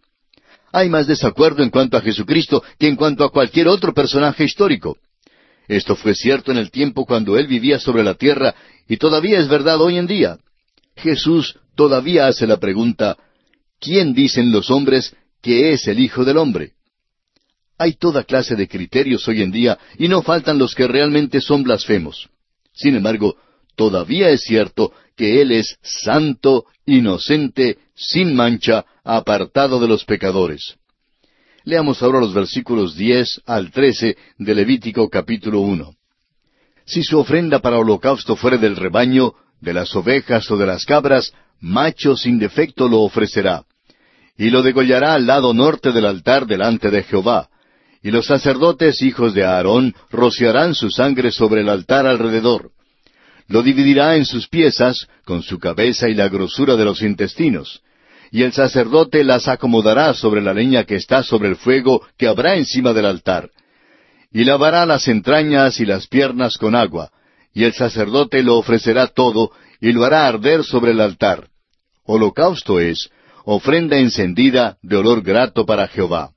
Hay 0.70 0.90
más 0.90 1.06
desacuerdo 1.06 1.62
en 1.62 1.70
cuanto 1.70 1.96
a 1.96 2.02
Jesucristo 2.02 2.62
que 2.78 2.88
en 2.88 2.96
cuanto 2.96 3.24
a 3.24 3.30
cualquier 3.30 3.68
otro 3.68 3.94
personaje 3.94 4.44
histórico. 4.44 4.98
Esto 5.66 5.96
fue 5.96 6.14
cierto 6.14 6.50
en 6.50 6.58
el 6.58 6.70
tiempo 6.70 7.04
cuando 7.04 7.38
Él 7.38 7.46
vivía 7.46 7.78
sobre 7.78 8.02
la 8.02 8.14
tierra 8.14 8.54
y 8.88 8.96
todavía 8.96 9.38
es 9.38 9.48
verdad 9.48 9.80
hoy 9.80 9.98
en 9.98 10.06
día. 10.06 10.38
Jesús 10.96 11.56
todavía 11.76 12.26
hace 12.26 12.46
la 12.46 12.56
pregunta, 12.56 13.16
¿quién 13.78 14.14
dicen 14.14 14.50
los 14.50 14.70
hombres 14.70 15.14
que 15.42 15.72
es 15.72 15.86
el 15.86 16.00
Hijo 16.00 16.24
del 16.24 16.38
Hombre? 16.38 16.72
Hay 17.78 17.92
toda 17.92 18.24
clase 18.24 18.56
de 18.56 18.66
criterios 18.66 19.28
hoy 19.28 19.42
en 19.42 19.52
día 19.52 19.78
y 19.98 20.08
no 20.08 20.22
faltan 20.22 20.58
los 20.58 20.74
que 20.74 20.88
realmente 20.88 21.40
son 21.40 21.62
blasfemos. 21.62 22.28
Sin 22.72 22.96
embargo, 22.96 23.36
todavía 23.76 24.30
es 24.30 24.42
cierto 24.42 24.92
que 25.16 25.40
Él 25.40 25.52
es 25.52 25.76
santo, 25.82 26.64
inocente, 26.86 27.78
sin 27.94 28.34
mancha, 28.34 28.84
apartado 29.04 29.78
de 29.78 29.86
los 29.86 30.04
pecadores. 30.04 30.74
Leamos 31.64 32.02
ahora 32.02 32.20
los 32.20 32.32
versículos 32.32 32.96
diez 32.96 33.40
al 33.44 33.70
trece 33.70 34.16
de 34.38 34.54
Levítico 34.54 35.08
capítulo 35.08 35.60
uno. 35.60 35.97
Si 36.88 37.02
su 37.02 37.18
ofrenda 37.18 37.58
para 37.58 37.78
holocausto 37.78 38.34
fuere 38.34 38.56
del 38.56 38.74
rebaño, 38.74 39.34
de 39.60 39.74
las 39.74 39.94
ovejas 39.94 40.50
o 40.50 40.56
de 40.56 40.64
las 40.64 40.86
cabras, 40.86 41.34
macho 41.60 42.16
sin 42.16 42.38
defecto 42.38 42.88
lo 42.88 43.00
ofrecerá. 43.00 43.64
Y 44.38 44.48
lo 44.48 44.62
degollará 44.62 45.12
al 45.12 45.26
lado 45.26 45.52
norte 45.52 45.92
del 45.92 46.06
altar 46.06 46.46
delante 46.46 46.90
de 46.90 47.02
Jehová. 47.02 47.50
Y 48.02 48.10
los 48.10 48.24
sacerdotes 48.24 49.02
hijos 49.02 49.34
de 49.34 49.44
Aarón 49.44 49.94
rociarán 50.10 50.74
su 50.74 50.90
sangre 50.90 51.30
sobre 51.30 51.60
el 51.60 51.68
altar 51.68 52.06
alrededor. 52.06 52.70
Lo 53.48 53.62
dividirá 53.62 54.16
en 54.16 54.24
sus 54.24 54.48
piezas, 54.48 55.08
con 55.26 55.42
su 55.42 55.58
cabeza 55.58 56.08
y 56.08 56.14
la 56.14 56.30
grosura 56.30 56.76
de 56.76 56.86
los 56.86 57.02
intestinos. 57.02 57.82
Y 58.30 58.44
el 58.44 58.54
sacerdote 58.54 59.24
las 59.24 59.46
acomodará 59.46 60.14
sobre 60.14 60.40
la 60.40 60.54
leña 60.54 60.84
que 60.84 60.96
está 60.96 61.22
sobre 61.22 61.50
el 61.50 61.56
fuego 61.56 62.06
que 62.16 62.28
habrá 62.28 62.56
encima 62.56 62.94
del 62.94 63.04
altar 63.04 63.50
y 64.30 64.44
lavará 64.44 64.86
las 64.86 65.08
entrañas 65.08 65.80
y 65.80 65.86
las 65.86 66.06
piernas 66.06 66.58
con 66.58 66.74
agua, 66.74 67.10
y 67.54 67.64
el 67.64 67.72
sacerdote 67.72 68.42
lo 68.42 68.56
ofrecerá 68.56 69.06
todo, 69.06 69.52
y 69.80 69.92
lo 69.92 70.04
hará 70.04 70.26
arder 70.26 70.64
sobre 70.64 70.92
el 70.92 71.00
altar. 71.00 71.48
Holocausto 72.04 72.80
es, 72.80 73.10
ofrenda 73.44 73.98
encendida 73.98 74.76
de 74.82 74.96
olor 74.96 75.22
grato 75.22 75.64
para 75.64 75.88
Jehová. 75.88 76.32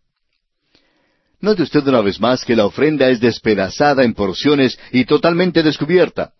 Note 1.41 1.63
usted 1.63 1.85
una 1.87 2.01
vez 2.01 2.19
más 2.19 2.45
que 2.45 2.55
la 2.55 2.65
ofrenda 2.65 3.09
es 3.09 3.19
despedazada 3.19 4.03
en 4.03 4.13
porciones 4.13 4.77
y 4.91 5.05
totalmente 5.05 5.63
descubierta. 5.63 6.33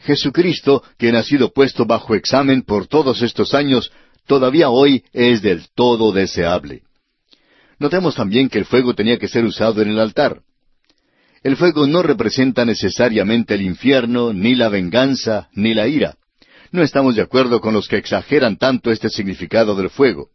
Jesucristo, 0.00 0.82
quien 0.96 1.16
ha 1.16 1.22
sido 1.22 1.52
puesto 1.52 1.86
bajo 1.86 2.14
examen 2.14 2.62
por 2.62 2.86
todos 2.86 3.22
estos 3.22 3.54
años, 3.54 3.92
todavía 4.26 4.70
hoy 4.70 5.04
es 5.12 5.40
del 5.40 5.68
todo 5.74 6.12
deseable. 6.12 6.82
Notemos 7.78 8.16
también 8.16 8.48
que 8.48 8.58
el 8.58 8.64
fuego 8.64 8.94
tenía 8.94 9.18
que 9.18 9.28
ser 9.28 9.44
usado 9.44 9.82
en 9.82 9.90
el 9.90 10.00
altar. 10.00 10.42
El 11.48 11.56
fuego 11.56 11.86
no 11.86 12.02
representa 12.02 12.66
necesariamente 12.66 13.54
el 13.54 13.62
infierno, 13.62 14.34
ni 14.34 14.54
la 14.54 14.68
venganza, 14.68 15.48
ni 15.54 15.72
la 15.72 15.88
ira. 15.88 16.18
No 16.72 16.82
estamos 16.82 17.16
de 17.16 17.22
acuerdo 17.22 17.62
con 17.62 17.72
los 17.72 17.88
que 17.88 17.96
exageran 17.96 18.58
tanto 18.58 18.90
este 18.90 19.08
significado 19.08 19.74
del 19.74 19.88
fuego. 19.88 20.28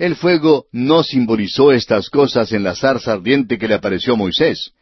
El 0.00 0.16
fuego 0.16 0.66
no 0.72 1.04
simbolizó 1.04 1.70
estas 1.70 2.10
cosas 2.10 2.50
en 2.50 2.64
la 2.64 2.74
zarza 2.74 3.12
ardiente 3.12 3.56
que 3.56 3.68
le 3.68 3.74
apareció 3.74 4.14
a 4.14 4.16
Moisés. 4.16 4.72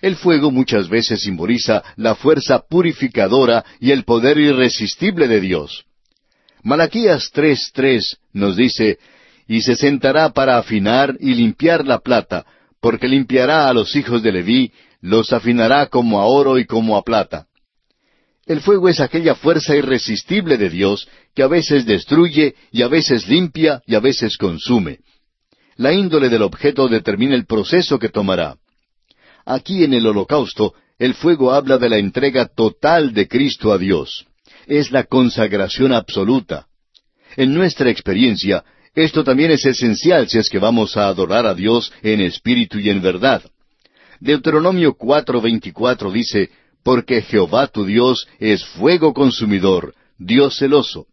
El 0.00 0.14
fuego 0.14 0.52
muchas 0.52 0.88
veces 0.88 1.22
simboliza 1.22 1.82
la 1.96 2.14
fuerza 2.14 2.60
purificadora 2.60 3.64
y 3.80 3.90
el 3.90 4.04
poder 4.04 4.38
irresistible 4.38 5.26
de 5.26 5.40
Dios. 5.40 5.86
Malaquías 6.62 7.32
3.3 7.34 8.16
nos 8.32 8.56
dice, 8.56 9.00
y 9.48 9.62
se 9.62 9.74
sentará 9.74 10.30
para 10.30 10.56
afinar 10.56 11.16
y 11.18 11.34
limpiar 11.34 11.84
la 11.84 11.98
plata, 11.98 12.46
porque 12.80 13.08
limpiará 13.08 13.68
a 13.68 13.74
los 13.74 13.96
hijos 13.96 14.22
de 14.22 14.30
Leví 14.30 14.72
los 15.00 15.32
afinará 15.32 15.86
como 15.86 16.20
a 16.20 16.26
oro 16.26 16.58
y 16.58 16.66
como 16.66 16.96
a 16.96 17.02
plata. 17.02 17.46
El 18.46 18.60
fuego 18.60 18.88
es 18.88 19.00
aquella 19.00 19.34
fuerza 19.34 19.76
irresistible 19.76 20.58
de 20.58 20.70
Dios 20.70 21.08
que 21.34 21.42
a 21.42 21.46
veces 21.46 21.86
destruye 21.86 22.54
y 22.72 22.82
a 22.82 22.88
veces 22.88 23.28
limpia 23.28 23.82
y 23.86 23.94
a 23.94 24.00
veces 24.00 24.36
consume. 24.36 24.98
La 25.76 25.92
índole 25.92 26.28
del 26.28 26.42
objeto 26.42 26.88
determina 26.88 27.34
el 27.34 27.46
proceso 27.46 27.98
que 27.98 28.08
tomará. 28.08 28.56
Aquí 29.46 29.84
en 29.84 29.94
el 29.94 30.06
holocausto, 30.06 30.74
el 30.98 31.14
fuego 31.14 31.52
habla 31.52 31.78
de 31.78 31.88
la 31.88 31.98
entrega 31.98 32.46
total 32.46 33.14
de 33.14 33.28
Cristo 33.28 33.72
a 33.72 33.78
Dios. 33.78 34.26
Es 34.66 34.90
la 34.90 35.04
consagración 35.04 35.92
absoluta. 35.92 36.66
En 37.36 37.54
nuestra 37.54 37.90
experiencia, 37.90 38.64
esto 38.94 39.24
también 39.24 39.52
es 39.52 39.64
esencial 39.64 40.28
si 40.28 40.38
es 40.38 40.50
que 40.50 40.58
vamos 40.58 40.96
a 40.96 41.06
adorar 41.06 41.46
a 41.46 41.54
Dios 41.54 41.92
en 42.02 42.20
espíritu 42.20 42.78
y 42.78 42.90
en 42.90 43.00
verdad. 43.00 43.42
Deuteronomio 44.20 44.94
4:24 44.96 46.12
dice, 46.12 46.50
Porque 46.84 47.22
Jehová 47.22 47.66
tu 47.66 47.84
Dios 47.84 48.26
es 48.38 48.64
fuego 48.64 49.12
consumidor, 49.14 49.94
Dios 50.18 50.58
celoso. 50.58 51.06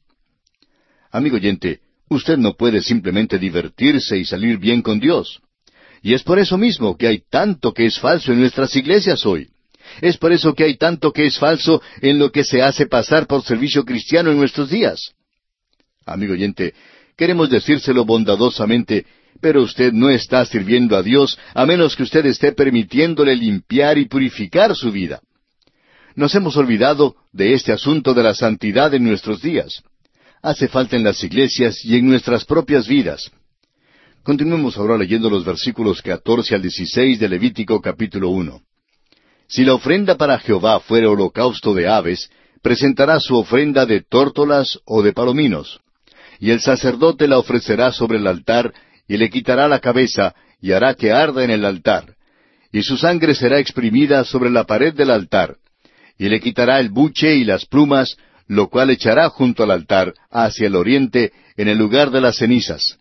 Amigo 1.11 1.37
oyente, 1.37 1.79
usted 2.09 2.37
no 2.37 2.53
puede 2.53 2.81
simplemente 2.81 3.39
divertirse 3.39 4.17
y 4.17 4.25
salir 4.25 4.57
bien 4.57 4.81
con 4.81 4.99
Dios. 4.99 5.39
Y 6.01 6.13
es 6.13 6.23
por 6.23 6.37
eso 6.37 6.57
mismo 6.57 6.97
que 6.97 7.07
hay 7.07 7.23
tanto 7.29 7.73
que 7.73 7.85
es 7.85 7.97
falso 7.97 8.31
en 8.31 8.39
nuestras 8.39 8.75
iglesias 8.75 9.25
hoy. 9.25 9.49
Es 10.01 10.17
por 10.17 10.31
eso 10.31 10.53
que 10.53 10.65
hay 10.65 10.75
tanto 10.77 11.11
que 11.11 11.25
es 11.25 11.39
falso 11.39 11.81
en 12.01 12.19
lo 12.19 12.31
que 12.31 12.43
se 12.43 12.61
hace 12.61 12.87
pasar 12.87 13.25
por 13.25 13.43
servicio 13.43 13.85
cristiano 13.85 14.31
en 14.31 14.37
nuestros 14.37 14.69
días. 14.69 15.13
Amigo 16.05 16.33
oyente, 16.33 16.73
queremos 17.15 17.49
decírselo 17.49 18.05
bondadosamente 18.05 19.05
pero 19.41 19.61
usted 19.61 19.93
no 19.93 20.09
está 20.09 20.45
sirviendo 20.45 20.95
a 20.95 21.03
Dios 21.03 21.37
a 21.53 21.65
menos 21.65 21.95
que 21.95 22.03
usted 22.03 22.25
esté 22.25 22.51
permitiéndole 22.51 23.35
limpiar 23.35 23.97
y 23.97 24.05
purificar 24.05 24.75
su 24.75 24.91
vida. 24.91 25.21
Nos 26.15 26.33
hemos 26.35 26.57
olvidado 26.57 27.15
de 27.31 27.53
este 27.53 27.71
asunto 27.71 28.13
de 28.13 28.23
la 28.23 28.33
santidad 28.33 28.93
en 28.93 29.03
nuestros 29.03 29.41
días. 29.41 29.83
Hace 30.41 30.67
falta 30.67 30.95
en 30.95 31.03
las 31.03 31.23
iglesias 31.23 31.83
y 31.83 31.95
en 31.95 32.07
nuestras 32.07 32.45
propias 32.45 32.87
vidas. 32.87 33.31
Continuemos 34.23 34.77
ahora 34.77 34.97
leyendo 34.97 35.29
los 35.29 35.45
versículos 35.45 36.01
14 36.01 36.55
al 36.55 36.61
16 36.61 37.19
de 37.19 37.29
Levítico 37.29 37.79
capítulo 37.81 38.29
1. 38.29 38.61
Si 39.47 39.63
la 39.63 39.73
ofrenda 39.73 40.15
para 40.15 40.39
Jehová 40.39 40.79
fuere 40.79 41.07
holocausto 41.07 41.73
de 41.73 41.87
aves, 41.87 42.29
presentará 42.61 43.19
su 43.19 43.37
ofrenda 43.37 43.85
de 43.85 44.01
tórtolas 44.01 44.79
o 44.85 45.01
de 45.01 45.13
palominos. 45.13 45.79
Y 46.39 46.51
el 46.51 46.59
sacerdote 46.59 47.27
la 47.27 47.39
ofrecerá 47.39 47.91
sobre 47.91 48.17
el 48.17 48.27
altar 48.27 48.73
y 49.07 49.17
le 49.17 49.29
quitará 49.29 49.67
la 49.67 49.79
cabeza, 49.79 50.35
y 50.61 50.71
hará 50.71 50.93
que 50.95 51.11
arda 51.11 51.43
en 51.43 51.51
el 51.51 51.65
altar. 51.65 52.15
Y 52.71 52.83
su 52.83 52.97
sangre 52.97 53.35
será 53.35 53.59
exprimida 53.59 54.23
sobre 54.23 54.49
la 54.49 54.65
pared 54.65 54.93
del 54.93 55.11
altar. 55.11 55.57
Y 56.17 56.29
le 56.29 56.39
quitará 56.39 56.79
el 56.79 56.89
buche 56.89 57.35
y 57.35 57.43
las 57.43 57.65
plumas, 57.65 58.17
lo 58.47 58.69
cual 58.69 58.89
echará 58.89 59.29
junto 59.29 59.63
al 59.63 59.71
altar, 59.71 60.13
hacia 60.29 60.67
el 60.67 60.75
oriente, 60.75 61.31
en 61.55 61.67
el 61.67 61.77
lugar 61.77 62.11
de 62.11 62.21
las 62.21 62.37
cenizas. 62.37 62.97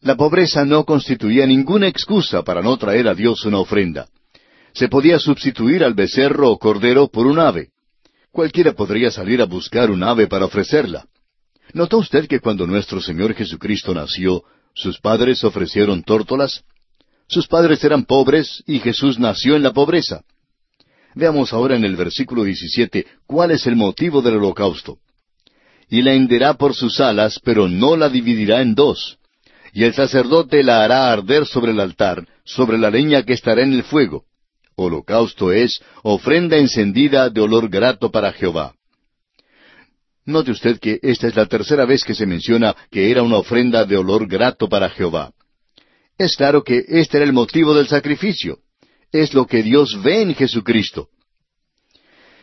La 0.00 0.16
pobreza 0.16 0.64
no 0.64 0.84
constituía 0.84 1.46
ninguna 1.46 1.86
excusa 1.86 2.42
para 2.42 2.60
no 2.60 2.76
traer 2.76 3.06
a 3.08 3.14
Dios 3.14 3.44
una 3.44 3.58
ofrenda. 3.58 4.08
Se 4.74 4.88
podía 4.88 5.18
sustituir 5.18 5.84
al 5.84 5.94
becerro 5.94 6.50
o 6.50 6.58
cordero 6.58 7.08
por 7.08 7.26
un 7.26 7.38
ave. 7.38 7.68
Cualquiera 8.32 8.72
podría 8.72 9.10
salir 9.10 9.40
a 9.42 9.44
buscar 9.44 9.90
un 9.90 10.02
ave 10.02 10.26
para 10.26 10.46
ofrecerla. 10.46 11.06
¿Notó 11.74 11.98
usted 11.98 12.26
que 12.26 12.40
cuando 12.40 12.66
nuestro 12.66 13.00
Señor 13.00 13.34
Jesucristo 13.34 13.94
nació, 13.94 14.42
¿Sus 14.74 14.98
padres 14.98 15.44
ofrecieron 15.44 16.02
tórtolas? 16.02 16.64
Sus 17.28 17.46
padres 17.46 17.82
eran 17.84 18.04
pobres 18.04 18.62
y 18.66 18.78
Jesús 18.78 19.18
nació 19.18 19.56
en 19.56 19.62
la 19.62 19.72
pobreza. 19.72 20.22
Veamos 21.14 21.52
ahora 21.52 21.76
en 21.76 21.84
el 21.84 21.96
versículo 21.96 22.44
17 22.44 23.06
cuál 23.26 23.50
es 23.50 23.66
el 23.66 23.76
motivo 23.76 24.22
del 24.22 24.36
holocausto. 24.36 24.98
Y 25.88 26.02
la 26.02 26.14
henderá 26.14 26.54
por 26.54 26.74
sus 26.74 27.00
alas, 27.00 27.38
pero 27.44 27.68
no 27.68 27.96
la 27.96 28.08
dividirá 28.08 28.62
en 28.62 28.74
dos. 28.74 29.18
Y 29.74 29.84
el 29.84 29.94
sacerdote 29.94 30.62
la 30.62 30.84
hará 30.84 31.12
arder 31.12 31.46
sobre 31.46 31.72
el 31.72 31.80
altar, 31.80 32.26
sobre 32.44 32.78
la 32.78 32.90
leña 32.90 33.22
que 33.24 33.34
estará 33.34 33.62
en 33.62 33.74
el 33.74 33.82
fuego. 33.82 34.24
Holocausto 34.74 35.52
es 35.52 35.80
ofrenda 36.02 36.56
encendida 36.56 37.28
de 37.28 37.40
olor 37.40 37.68
grato 37.68 38.10
para 38.10 38.32
Jehová. 38.32 38.74
Note 40.24 40.52
usted 40.52 40.78
que 40.78 41.00
esta 41.02 41.26
es 41.26 41.34
la 41.34 41.46
tercera 41.46 41.84
vez 41.84 42.04
que 42.04 42.14
se 42.14 42.26
menciona 42.26 42.76
que 42.90 43.10
era 43.10 43.22
una 43.22 43.38
ofrenda 43.38 43.84
de 43.84 43.96
olor 43.96 44.28
grato 44.28 44.68
para 44.68 44.88
Jehová. 44.90 45.32
Es 46.16 46.36
claro 46.36 46.62
que 46.62 46.84
este 46.88 47.16
era 47.16 47.26
el 47.26 47.32
motivo 47.32 47.74
del 47.74 47.88
sacrificio. 47.88 48.58
Es 49.10 49.34
lo 49.34 49.46
que 49.46 49.62
Dios 49.62 50.00
ve 50.02 50.22
en 50.22 50.34
Jesucristo. 50.34 51.08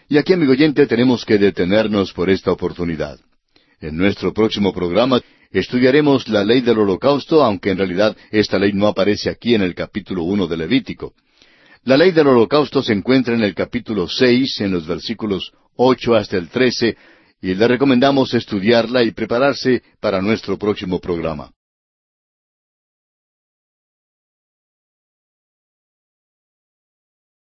Y 0.09 0.17
aquí, 0.17 0.33
amigo 0.33 0.51
oyente, 0.51 0.87
tenemos 0.87 1.23
que 1.23 1.37
detenernos 1.37 2.13
por 2.13 2.29
esta 2.29 2.51
oportunidad. 2.51 3.19
En 3.79 3.95
nuestro 3.95 4.33
próximo 4.33 4.73
programa 4.73 5.21
estudiaremos 5.51 6.27
la 6.27 6.43
ley 6.43 6.61
del 6.61 6.79
holocausto, 6.79 7.43
aunque 7.43 7.71
en 7.71 7.77
realidad 7.77 8.17
esta 8.31 8.59
ley 8.59 8.73
no 8.73 8.87
aparece 8.87 9.29
aquí 9.29 9.55
en 9.55 9.61
el 9.61 9.73
capítulo 9.73 10.23
uno 10.23 10.47
de 10.47 10.57
Levítico. 10.57 11.13
La 11.85 11.95
ley 11.95 12.11
del 12.11 12.27
holocausto 12.27 12.83
se 12.83 12.91
encuentra 12.91 13.35
en 13.35 13.43
el 13.43 13.55
capítulo 13.55 14.07
seis, 14.07 14.59
en 14.59 14.71
los 14.71 14.85
versículos 14.85 15.53
ocho 15.75 16.13
hasta 16.15 16.37
el 16.37 16.49
trece, 16.49 16.97
y 17.41 17.55
le 17.55 17.67
recomendamos 17.67 18.33
estudiarla 18.33 19.03
y 19.03 19.11
prepararse 19.11 19.81
para 19.99 20.21
nuestro 20.21 20.57
próximo 20.57 20.99
programa. 20.99 21.51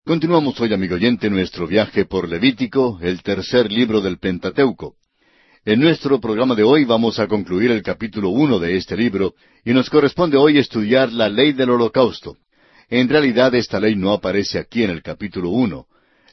Continuamos 0.05 0.59
hoy, 0.61 0.73
amigo 0.73 0.95
oyente, 0.95 1.29
nuestro 1.29 1.67
viaje 1.67 2.05
por 2.05 2.29
Levítico, 2.29 2.97
el 3.01 3.21
tercer 3.21 3.69
libro 3.69 3.99
del 3.99 4.19
Pentateuco. 4.19 4.95
En 5.65 5.81
nuestro 5.81 6.21
programa 6.21 6.55
de 6.55 6.63
hoy 6.63 6.85
vamos 6.85 7.19
a 7.19 7.27
concluir 7.27 7.71
el 7.71 7.83
capítulo 7.83 8.29
uno 8.29 8.57
de 8.57 8.77
este 8.77 8.95
libro, 8.95 9.35
y 9.65 9.73
nos 9.73 9.89
corresponde 9.89 10.37
hoy 10.37 10.59
estudiar 10.59 11.11
la 11.11 11.27
ley 11.27 11.51
del 11.51 11.71
holocausto. 11.71 12.37
En 12.87 13.09
realidad 13.09 13.53
esta 13.53 13.81
ley 13.81 13.97
no 13.97 14.13
aparece 14.13 14.59
aquí 14.59 14.83
en 14.83 14.91
el 14.91 15.03
capítulo 15.03 15.49
uno. 15.49 15.87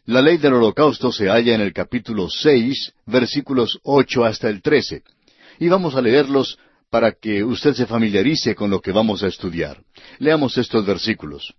La 0.06 0.20
ley 0.20 0.36
del 0.36 0.52
holocausto 0.52 1.10
se 1.10 1.28
halla 1.30 1.54
en 1.54 1.62
el 1.62 1.72
capítulo 1.72 2.28
seis, 2.28 2.92
versículos 3.06 3.78
ocho 3.84 4.24
hasta 4.24 4.50
el 4.50 4.60
trece. 4.60 5.02
Y 5.58 5.68
vamos 5.68 5.94
a 5.94 6.02
leerlos 6.02 6.58
para 6.90 7.12
que 7.12 7.42
usted 7.42 7.72
se 7.72 7.86
familiarice 7.86 8.54
con 8.54 8.70
lo 8.70 8.82
que 8.82 8.92
vamos 8.92 9.22
a 9.22 9.28
estudiar. 9.28 9.82
Leamos 10.18 10.58
estos 10.58 10.84
versículos. 10.84 11.54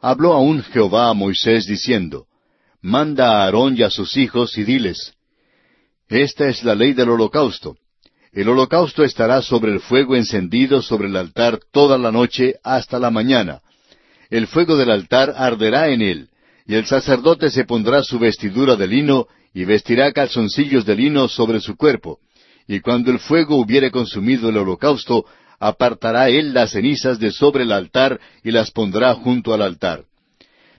Habló 0.00 0.32
aún 0.32 0.64
Jehová 0.64 1.08
a 1.08 1.14
Moisés 1.14 1.66
diciendo, 1.66 2.26
Manda 2.82 3.30
a 3.30 3.44
Aarón 3.44 3.76
y 3.78 3.82
a 3.84 3.90
sus 3.90 4.16
hijos 4.16 4.58
y 4.58 4.64
diles, 4.64 5.14
Esta 6.08 6.48
es 6.48 6.64
la 6.64 6.74
ley 6.74 6.92
del 6.92 7.10
holocausto. 7.10 7.76
El 8.32 8.48
holocausto 8.48 9.04
estará 9.04 9.42
sobre 9.42 9.72
el 9.72 9.78
fuego 9.78 10.16
encendido 10.16 10.82
sobre 10.82 11.06
el 11.06 11.14
altar 11.14 11.60
toda 11.70 11.98
la 11.98 12.10
noche 12.10 12.56
hasta 12.64 12.98
la 12.98 13.12
mañana. 13.12 13.62
El 14.28 14.48
fuego 14.48 14.76
del 14.76 14.90
altar 14.90 15.32
arderá 15.36 15.88
en 15.90 16.02
él, 16.02 16.28
y 16.66 16.74
el 16.74 16.86
sacerdote 16.86 17.50
se 17.50 17.64
pondrá 17.64 18.02
su 18.02 18.18
vestidura 18.18 18.76
de 18.76 18.86
lino 18.86 19.26
y 19.52 19.64
vestirá 19.64 20.12
calzoncillos 20.12 20.84
de 20.86 20.96
lino 20.96 21.28
sobre 21.28 21.60
su 21.60 21.76
cuerpo. 21.76 22.18
Y 22.66 22.80
cuando 22.80 23.10
el 23.10 23.18
fuego 23.18 23.56
hubiere 23.56 23.90
consumido 23.90 24.48
el 24.48 24.56
holocausto, 24.56 25.26
apartará 25.60 26.30
él 26.30 26.54
las 26.54 26.72
cenizas 26.72 27.18
de 27.18 27.30
sobre 27.30 27.64
el 27.64 27.72
altar 27.72 28.18
y 28.42 28.50
las 28.50 28.70
pondrá 28.70 29.14
junto 29.14 29.52
al 29.52 29.62
altar. 29.62 30.04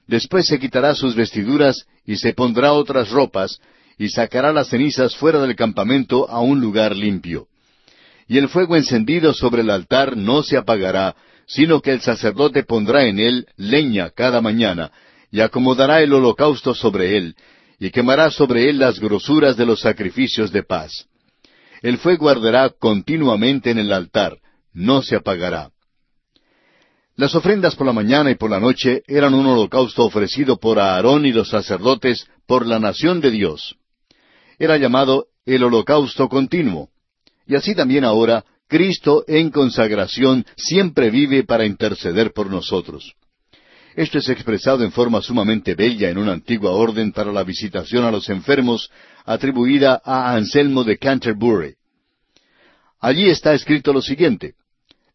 Después 0.07 0.47
se 0.47 0.59
quitará 0.59 0.95
sus 0.95 1.15
vestiduras 1.15 1.85
y 2.05 2.17
se 2.17 2.33
pondrá 2.33 2.73
otras 2.73 3.09
ropas, 3.09 3.59
y 3.97 4.09
sacará 4.09 4.51
las 4.51 4.67
cenizas 4.67 5.15
fuera 5.15 5.39
del 5.39 5.55
campamento 5.55 6.29
a 6.29 6.41
un 6.41 6.59
lugar 6.59 6.95
limpio. 6.95 7.47
Y 8.27 8.37
el 8.37 8.49
fuego 8.49 8.75
encendido 8.75 9.33
sobre 9.33 9.61
el 9.61 9.69
altar 9.69 10.17
no 10.17 10.43
se 10.43 10.57
apagará, 10.57 11.15
sino 11.47 11.81
que 11.81 11.91
el 11.91 12.01
sacerdote 12.01 12.63
pondrá 12.63 13.05
en 13.05 13.19
él 13.19 13.47
leña 13.55 14.09
cada 14.09 14.41
mañana, 14.41 14.91
y 15.35 15.41
acomodará 15.41 16.01
el 16.01 16.13
holocausto 16.13 16.73
sobre 16.73 17.17
él, 17.17 17.35
y 17.77 17.91
quemará 17.91 18.31
sobre 18.31 18.69
él 18.69 18.79
las 18.79 19.01
grosuras 19.01 19.57
de 19.57 19.65
los 19.65 19.81
sacrificios 19.81 20.49
de 20.49 20.63
paz. 20.63 21.09
El 21.81 21.97
fuego 21.97 22.29
arderá 22.29 22.69
continuamente 22.69 23.69
en 23.69 23.79
el 23.79 23.91
altar, 23.91 24.37
no 24.71 25.01
se 25.01 25.17
apagará. 25.17 25.71
Las 27.17 27.35
ofrendas 27.35 27.75
por 27.75 27.85
la 27.85 27.91
mañana 27.91 28.31
y 28.31 28.35
por 28.35 28.49
la 28.49 28.61
noche 28.61 29.03
eran 29.07 29.33
un 29.33 29.45
holocausto 29.45 30.05
ofrecido 30.05 30.55
por 30.55 30.79
Aarón 30.79 31.25
y 31.25 31.33
los 31.33 31.49
sacerdotes 31.49 32.25
por 32.47 32.65
la 32.65 32.79
nación 32.79 33.19
de 33.19 33.31
Dios. 33.31 33.75
Era 34.57 34.77
llamado 34.77 35.25
el 35.45 35.65
holocausto 35.65 36.29
continuo. 36.29 36.91
Y 37.45 37.55
así 37.55 37.75
también 37.75 38.05
ahora, 38.05 38.45
Cristo 38.69 39.25
en 39.27 39.51
consagración 39.51 40.45
siempre 40.55 41.09
vive 41.09 41.43
para 41.43 41.65
interceder 41.65 42.31
por 42.31 42.49
nosotros. 42.49 43.15
Esto 43.95 44.17
es 44.17 44.27
expresado 44.27 44.83
en 44.83 44.91
forma 44.91 45.21
sumamente 45.21 45.73
bella 45.73 46.09
en 46.09 46.17
una 46.17 46.33
antigua 46.33 46.71
orden 46.71 47.13
para 47.13 47.31
la 47.31 47.43
visitación 47.43 48.03
a 48.03 48.11
los 48.11 48.27
enfermos 48.29 48.91
atribuida 49.23 50.01
a 50.03 50.35
Anselmo 50.35 50.83
de 50.83 50.97
Canterbury. 50.97 51.75
Allí 52.99 53.29
está 53.29 53.53
escrito 53.53 53.93
lo 53.93 54.01
siguiente. 54.01 54.55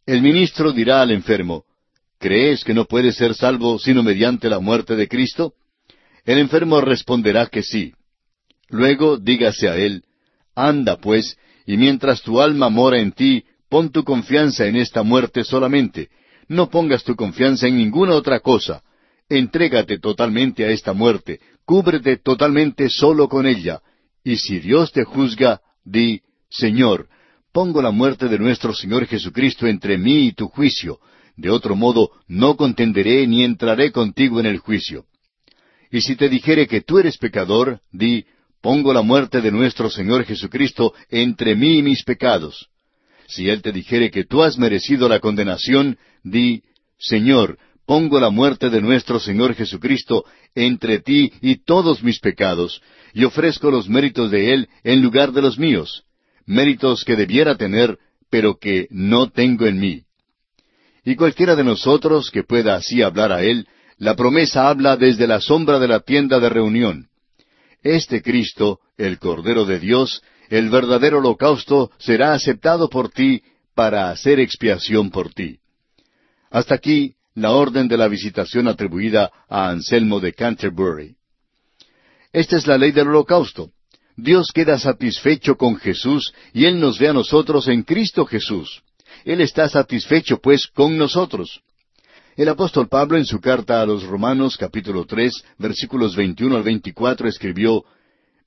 El 0.07 0.23
ministro 0.23 0.73
dirá 0.73 1.03
al 1.03 1.11
enfermo, 1.11 1.65
¿crees 2.19 2.65
que 2.65 2.73
no 2.73 2.87
puede 2.87 3.13
ser 3.13 3.35
salvo 3.35 3.79
sino 3.79 4.03
mediante 4.03 4.49
la 4.49 4.61
muerte 4.61 4.97
de 4.97 5.09
Cristo? 5.09 5.53
El 6.25 6.39
enfermo 6.39 6.81
responderá 6.81 7.47
que 7.47 7.63
sí. 7.63 7.93
Luego 8.71 9.19
dígase 9.19 9.69
a 9.69 9.77
él, 9.77 10.05
Anda 10.55 10.97
pues, 10.97 11.37
y 11.67 11.77
mientras 11.77 12.23
tu 12.23 12.41
alma 12.41 12.71
mora 12.71 12.99
en 12.99 13.13
ti, 13.13 13.45
pon 13.69 13.91
tu 13.91 14.05
confianza 14.05 14.67
en 14.67 14.77
esta 14.77 15.03
muerte 15.03 15.45
solamente. 15.45 16.09
No 16.51 16.69
pongas 16.69 17.05
tu 17.05 17.15
confianza 17.15 17.69
en 17.69 17.77
ninguna 17.77 18.17
otra 18.17 18.41
cosa. 18.41 18.83
Entrégate 19.29 20.01
totalmente 20.01 20.65
a 20.65 20.71
esta 20.71 20.93
muerte, 20.93 21.39
cúbrete 21.65 22.17
totalmente 22.17 22.89
solo 22.89 23.29
con 23.29 23.47
ella. 23.47 23.81
Y 24.25 24.37
si 24.37 24.59
Dios 24.59 24.91
te 24.91 25.05
juzga, 25.05 25.61
di, 25.85 26.21
Señor, 26.49 27.07
pongo 27.53 27.81
la 27.81 27.93
muerte 27.93 28.27
de 28.27 28.37
nuestro 28.37 28.75
Señor 28.75 29.07
Jesucristo 29.07 29.69
entre 29.69 29.97
mí 29.97 30.27
y 30.27 30.33
tu 30.33 30.49
juicio. 30.49 30.99
De 31.37 31.51
otro 31.51 31.77
modo, 31.77 32.11
no 32.27 32.57
contenderé 32.57 33.25
ni 33.29 33.45
entraré 33.45 33.93
contigo 33.93 34.41
en 34.41 34.47
el 34.47 34.59
juicio. 34.59 35.05
Y 35.93 36.01
si 36.01 36.17
te 36.17 36.29
dijere 36.29 36.67
que 36.67 36.81
tú 36.81 36.99
eres 36.99 37.17
pecador, 37.17 37.79
di, 37.93 38.25
pongo 38.61 38.93
la 38.93 39.03
muerte 39.03 39.41
de 39.41 39.53
nuestro 39.53 39.89
Señor 39.89 40.25
Jesucristo 40.25 40.95
entre 41.11 41.55
mí 41.55 41.79
y 41.79 41.83
mis 41.83 42.03
pecados. 42.03 42.71
Si 43.29 43.49
Él 43.49 43.63
te 43.63 43.71
dijere 43.71 44.11
que 44.11 44.25
tú 44.25 44.43
has 44.43 44.59
merecido 44.59 45.09
la 45.09 45.21
condenación, 45.21 45.97
di, 46.23 46.63
Señor, 46.99 47.59
pongo 47.87 48.21
la 48.21 48.31
muerte 48.31 48.71
de 48.71 48.81
nuestro 48.81 49.19
Señor 49.19 49.55
Jesucristo 49.55 50.25
entre 50.55 51.01
ti 51.01 51.33
y 51.41 51.65
todos 51.65 52.03
mis 52.03 52.21
pecados, 52.21 52.83
y 53.13 53.25
ofrezco 53.25 53.71
los 53.71 53.89
méritos 53.89 54.31
de 54.31 54.55
Él 54.55 54.69
en 54.85 55.03
lugar 55.03 55.33
de 55.33 55.43
los 55.43 55.59
míos 55.59 56.05
méritos 56.51 57.05
que 57.05 57.15
debiera 57.15 57.57
tener, 57.57 57.97
pero 58.29 58.59
que 58.59 58.89
no 58.91 59.31
tengo 59.31 59.67
en 59.67 59.79
mí. 59.79 60.03
Y 61.05 61.15
cualquiera 61.15 61.55
de 61.55 61.65
nosotros 61.65 62.31
que 62.31 62.43
pueda 62.43 62.75
así 62.75 63.03
hablar 63.03 63.33
a 63.33 63.43
Él, 63.43 63.67
la 63.99 64.17
promesa 64.17 64.69
habla 64.69 64.97
desde 64.97 65.27
la 65.27 65.41
sombra 65.41 65.79
de 65.79 65.89
la 65.89 66.01
tienda 66.01 66.41
de 66.41 66.49
reunión. 66.49 67.07
Este 67.83 68.21
Cristo, 68.21 68.81
el 68.99 69.19
Cordero 69.19 69.65
de 69.65 69.79
Dios, 69.79 70.23
el 70.49 70.69
verdadero 70.69 71.19
holocausto, 71.19 71.91
será 71.99 72.35
aceptado 72.35 72.91
por 72.91 73.11
ti 73.11 73.43
para 73.75 74.11
hacer 74.11 74.41
expiación 74.41 75.11
por 75.11 75.33
ti. 75.33 75.59
Hasta 76.51 76.75
aquí 76.75 77.15
la 77.35 77.53
orden 77.53 77.87
de 77.87 77.97
la 77.97 78.09
visitación 78.09 78.67
atribuida 78.69 79.31
a 79.49 79.71
Anselmo 79.71 80.19
de 80.21 80.33
Canterbury. 80.33 81.15
Esta 82.33 82.57
es 82.57 82.67
la 82.67 82.77
ley 82.77 82.93
del 82.93 83.09
holocausto. 83.09 83.71
Dios 84.17 84.51
queda 84.53 84.79
satisfecho 84.79 85.57
con 85.57 85.77
Jesús 85.77 86.35
y 86.53 86.65
Él 86.67 86.79
nos 86.81 86.99
ve 86.99 87.09
a 87.09 87.13
nosotros 87.13 87.69
en 87.69 87.83
Cristo 87.85 88.27
Jesús. 88.27 88.83
Él 89.25 89.41
está 89.41 89.69
satisfecho, 89.69 90.39
pues, 90.41 90.67
con 90.67 90.99
nosotros. 90.99 91.61
El 92.37 92.49
apóstol 92.49 92.89
Pablo 92.89 93.17
en 93.17 93.25
su 93.25 93.41
carta 93.41 93.81
a 93.81 93.87
los 93.87 94.05
Romanos 94.05 94.57
capítulo 94.57 95.05
tres 95.05 95.45
versículos 95.59 96.17
21 96.17 96.57
al 96.57 96.63
24 96.63 97.29
escribió, 97.29 97.85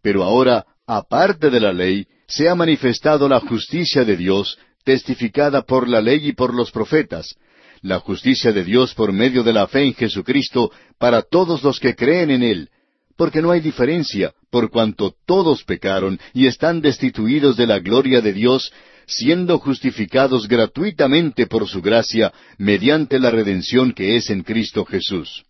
Pero 0.02 0.24
ahora, 0.24 0.66
aparte 0.86 1.50
de 1.50 1.60
la 1.60 1.74
ley, 1.74 2.08
se 2.28 2.50
ha 2.50 2.56
manifestado 2.56 3.28
la 3.30 3.40
justicia 3.40 4.04
de 4.04 4.18
Dios, 4.18 4.58
testificada 4.84 5.62
por 5.62 5.88
la 5.88 6.02
ley 6.02 6.28
y 6.28 6.34
por 6.34 6.54
los 6.54 6.72
profetas, 6.72 7.36
la 7.84 8.00
justicia 8.00 8.52
de 8.52 8.64
Dios 8.64 8.94
por 8.96 9.12
medio 9.12 9.44
de 9.44 9.54
la 9.54 9.68
fe 9.68 9.84
en 9.84 9.94
Jesucristo 9.94 10.72
para 10.98 11.22
todos 11.22 11.62
los 11.64 11.80
que 11.80 11.96
creen 11.96 12.32
en 12.32 12.42
Él, 12.42 12.70
porque 13.18 13.42
no 13.42 13.52
hay 13.52 13.60
diferencia, 13.60 14.34
por 14.50 14.72
cuanto 14.72 15.14
todos 15.26 15.64
pecaron 15.64 16.20
y 16.34 16.48
están 16.48 16.82
destituidos 16.82 17.58
de 17.58 17.68
la 17.68 17.80
gloria 17.80 18.22
de 18.22 18.34
Dios, 18.34 18.72
siendo 19.06 19.60
justificados 19.60 20.48
gratuitamente 20.48 21.46
por 21.46 21.68
su 21.68 21.82
gracia, 21.82 22.34
mediante 22.58 23.20
la 23.20 23.30
redención 23.30 23.94
que 23.94 24.16
es 24.16 24.30
en 24.30 24.44
Cristo 24.44 24.86
Jesús. 24.86 25.44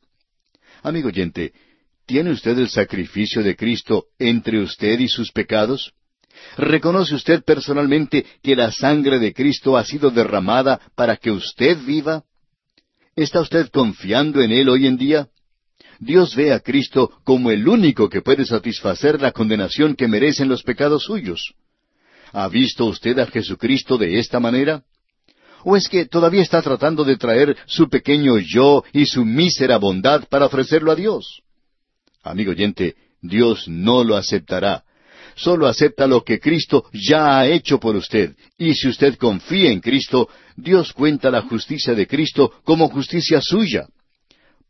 Amigo 0.82 1.10
oyente, 1.10 1.54
¿tiene 2.08 2.32
usted 2.32 2.58
el 2.58 2.70
sacrificio 2.70 3.44
de 3.44 3.56
Cristo 3.56 4.06
entre 4.18 4.60
usted 4.60 5.00
y 5.00 5.08
sus 5.08 5.32
pecados? 5.32 5.94
¿Reconoce 6.58 7.16
usted 7.16 7.44
personalmente 7.44 8.26
que 8.42 8.56
la 8.56 8.72
sangre 8.72 9.20
de 9.20 9.34
Cristo 9.34 9.78
ha 9.78 9.86
sido 9.86 10.12
derramada 10.12 10.80
para 10.96 11.18
que 11.18 11.32
usted 11.32 11.78
viva? 11.86 12.24
¿Está 13.16 13.42
usted 13.42 13.70
confiando 13.70 14.42
en 14.42 14.52
Él 14.52 14.70
hoy 14.70 14.88
en 14.88 14.98
día? 14.98 15.28
Dios 16.00 16.36
ve 16.36 16.54
a 16.54 16.60
Cristo 16.60 17.12
como 17.24 17.52
el 17.52 17.68
único 17.68 18.10
que 18.10 18.22
puede 18.22 18.46
satisfacer 18.46 19.22
la 19.22 19.32
condenación 19.32 19.96
que 19.96 20.08
merecen 20.08 20.50
los 20.50 20.64
pecados 20.64 21.04
suyos. 21.04 21.54
¿Ha 22.32 22.48
visto 22.50 22.86
usted 22.86 23.18
a 23.20 23.28
Jesucristo 23.28 23.98
de 23.98 24.20
esta 24.20 24.40
manera? 24.40 24.84
¿O 25.64 25.78
es 25.78 25.88
que 25.88 26.06
todavía 26.06 26.42
está 26.42 26.62
tratando 26.62 27.04
de 27.04 27.16
traer 27.16 27.56
su 27.68 27.90
pequeño 27.90 28.38
yo 28.38 28.84
y 28.92 29.06
su 29.06 29.24
mísera 29.24 29.78
bondad 29.78 30.28
para 30.28 30.48
ofrecerlo 30.48 30.92
a 30.92 30.96
Dios? 30.96 31.42
Amigo 32.22 32.52
oyente, 32.52 32.96
Dios 33.22 33.68
no 33.68 34.04
lo 34.04 34.18
aceptará. 34.18 34.84
Solo 35.36 35.68
acepta 35.68 36.08
lo 36.08 36.24
que 36.24 36.40
Cristo 36.40 36.86
ya 36.94 37.40
ha 37.40 37.48
hecho 37.48 37.80
por 37.80 37.96
usted. 37.96 38.36
Y 38.58 38.74
si 38.74 38.88
usted 38.88 39.16
confía 39.16 39.72
en 39.72 39.80
Cristo, 39.80 40.30
Dios 40.56 40.94
cuenta 40.94 41.32
la 41.32 41.42
justicia 41.42 41.94
de 41.94 42.08
Cristo 42.08 42.52
como 42.64 42.90
justicia 42.90 43.42
suya. 43.42 43.88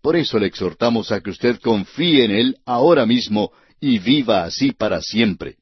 Por 0.01 0.15
eso 0.15 0.37
le 0.37 0.47
exhortamos 0.47 1.11
a 1.11 1.21
que 1.21 1.29
usted 1.29 1.59
confíe 1.59 2.25
en 2.25 2.31
Él 2.31 2.57
ahora 2.65 3.05
mismo 3.05 3.51
y 3.79 3.99
viva 3.99 4.43
así 4.43 4.71
para 4.71 5.01
siempre. 5.01 5.57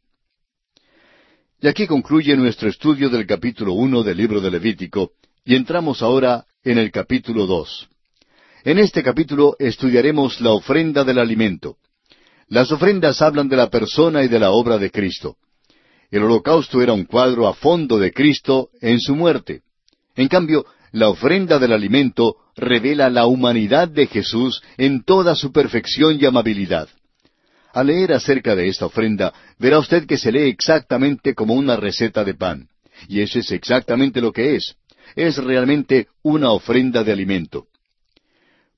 Y 1.60 1.68
aquí 1.68 1.86
concluye 1.86 2.36
nuestro 2.36 2.70
estudio 2.70 3.10
del 3.10 3.28
capítulo 3.28 3.74
uno 3.74 4.02
del 4.02 4.18
libro 4.18 4.41
de 4.41 4.49
Levítico, 4.49 5.12
y 5.45 5.56
entramos 5.56 6.02
ahora 6.02 6.45
en 6.64 6.80
el 6.80 6.91
capítulo 6.91 7.45
dos. 7.45 7.88
En 8.64 8.80
este 8.80 9.04
capítulo 9.04 9.56
estudiaremos 9.60 10.41
la 10.41 10.52
ofrenda 10.52 11.04
del 11.04 11.20
alimento. 11.20 11.78
Las 12.52 12.70
ofrendas 12.70 13.22
hablan 13.22 13.47
de 13.47 13.56
la 13.56 13.70
persona 13.70 14.26
y 14.26 14.28
de 14.28 14.38
la 14.38 14.52
obra 14.52 14.78
de 14.78 14.91
Cristo. 14.91 15.38
El 16.12 16.24
holocausto 16.24 16.82
era 16.82 16.91
un 16.91 17.06
cuadro 17.06 17.47
a 17.47 17.54
fondo 17.54 17.97
de 17.97 18.12
Cristo 18.12 18.68
en 18.82 18.99
su 18.99 19.16
muerte. 19.16 19.62
En 20.18 20.28
cambio, 20.28 20.66
la 20.91 21.08
ofrenda 21.08 21.60
del 21.60 21.72
alimento 21.72 22.36
revela 22.58 23.10
la 23.10 23.26
humanidad 23.26 23.88
de 23.88 24.06
Jesús 24.06 24.62
en 24.78 25.06
toda 25.06 25.34
su 25.34 25.54
perfección 25.54 26.18
y 26.20 26.26
amabilidad. 26.26 26.89
Al 27.72 27.88
leer 27.88 28.12
acerca 28.12 28.54
de 28.54 28.68
esta 28.68 28.88
ofrenda, 28.88 29.34
verá 29.58 29.80
usted 29.80 30.06
que 30.06 30.18
se 30.18 30.34
lee 30.34 30.49
exactamente 30.49 31.34
como 31.34 31.54
una 31.54 31.78
receta 31.78 32.26
de 32.26 32.34
pan. 32.34 32.68
Y 33.08 33.22
eso 33.22 33.39
es 33.39 33.49
exactamente 33.54 34.20
lo 34.20 34.34
que 34.34 34.58
es. 34.58 34.76
Es 35.16 35.38
realmente 35.38 36.08
una 36.22 36.52
ofrenda 36.52 37.02
de 37.06 37.14
alimento. 37.14 37.68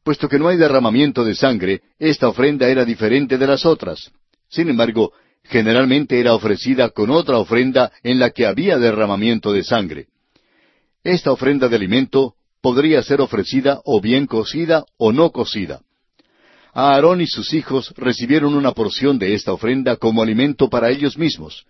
Puesto 0.04 0.28
que 0.28 0.38
no 0.38 0.50
hay 0.50 0.58
derramamiento 0.58 1.24
de 1.24 1.34
sangre, 1.34 1.82
esta 1.98 2.28
ofrenda 2.28 2.68
era 2.68 2.84
diferente 2.84 3.38
de 3.38 3.48
las 3.48 3.66
otras. 3.66 4.12
Sin 4.50 4.70
embargo, 4.70 5.14
generalmente 5.46 6.20
era 6.20 6.34
ofrecida 6.34 6.90
con 6.90 7.10
otra 7.10 7.38
ofrenda 7.38 7.92
en 8.04 8.20
la 8.20 8.32
que 8.32 8.46
había 8.46 8.78
derramamiento 8.78 9.54
de 9.54 9.64
sangre. 9.64 10.08
Esta 11.04 11.32
ofrenda 11.32 11.70
de 11.70 11.78
alimento 11.78 12.36
podría 12.62 13.02
ser 13.02 13.22
ofrecida 13.22 13.82
o 13.86 14.02
bien 14.02 14.26
cocida 14.26 14.86
o 14.98 15.12
no 15.12 15.32
cocida. 15.32 15.82
Aarón 16.74 17.22
y 17.22 17.28
sus 17.28 17.54
hijos 17.54 17.94
recibieron 17.96 18.56
una 18.56 18.72
porción 18.72 19.20
de 19.20 19.36
esta 19.36 19.54
ofrenda 19.54 19.96
como 19.98 20.22
alimento 20.22 20.70
para 20.70 20.90
ellos 20.90 21.18
mismos. 21.18 21.66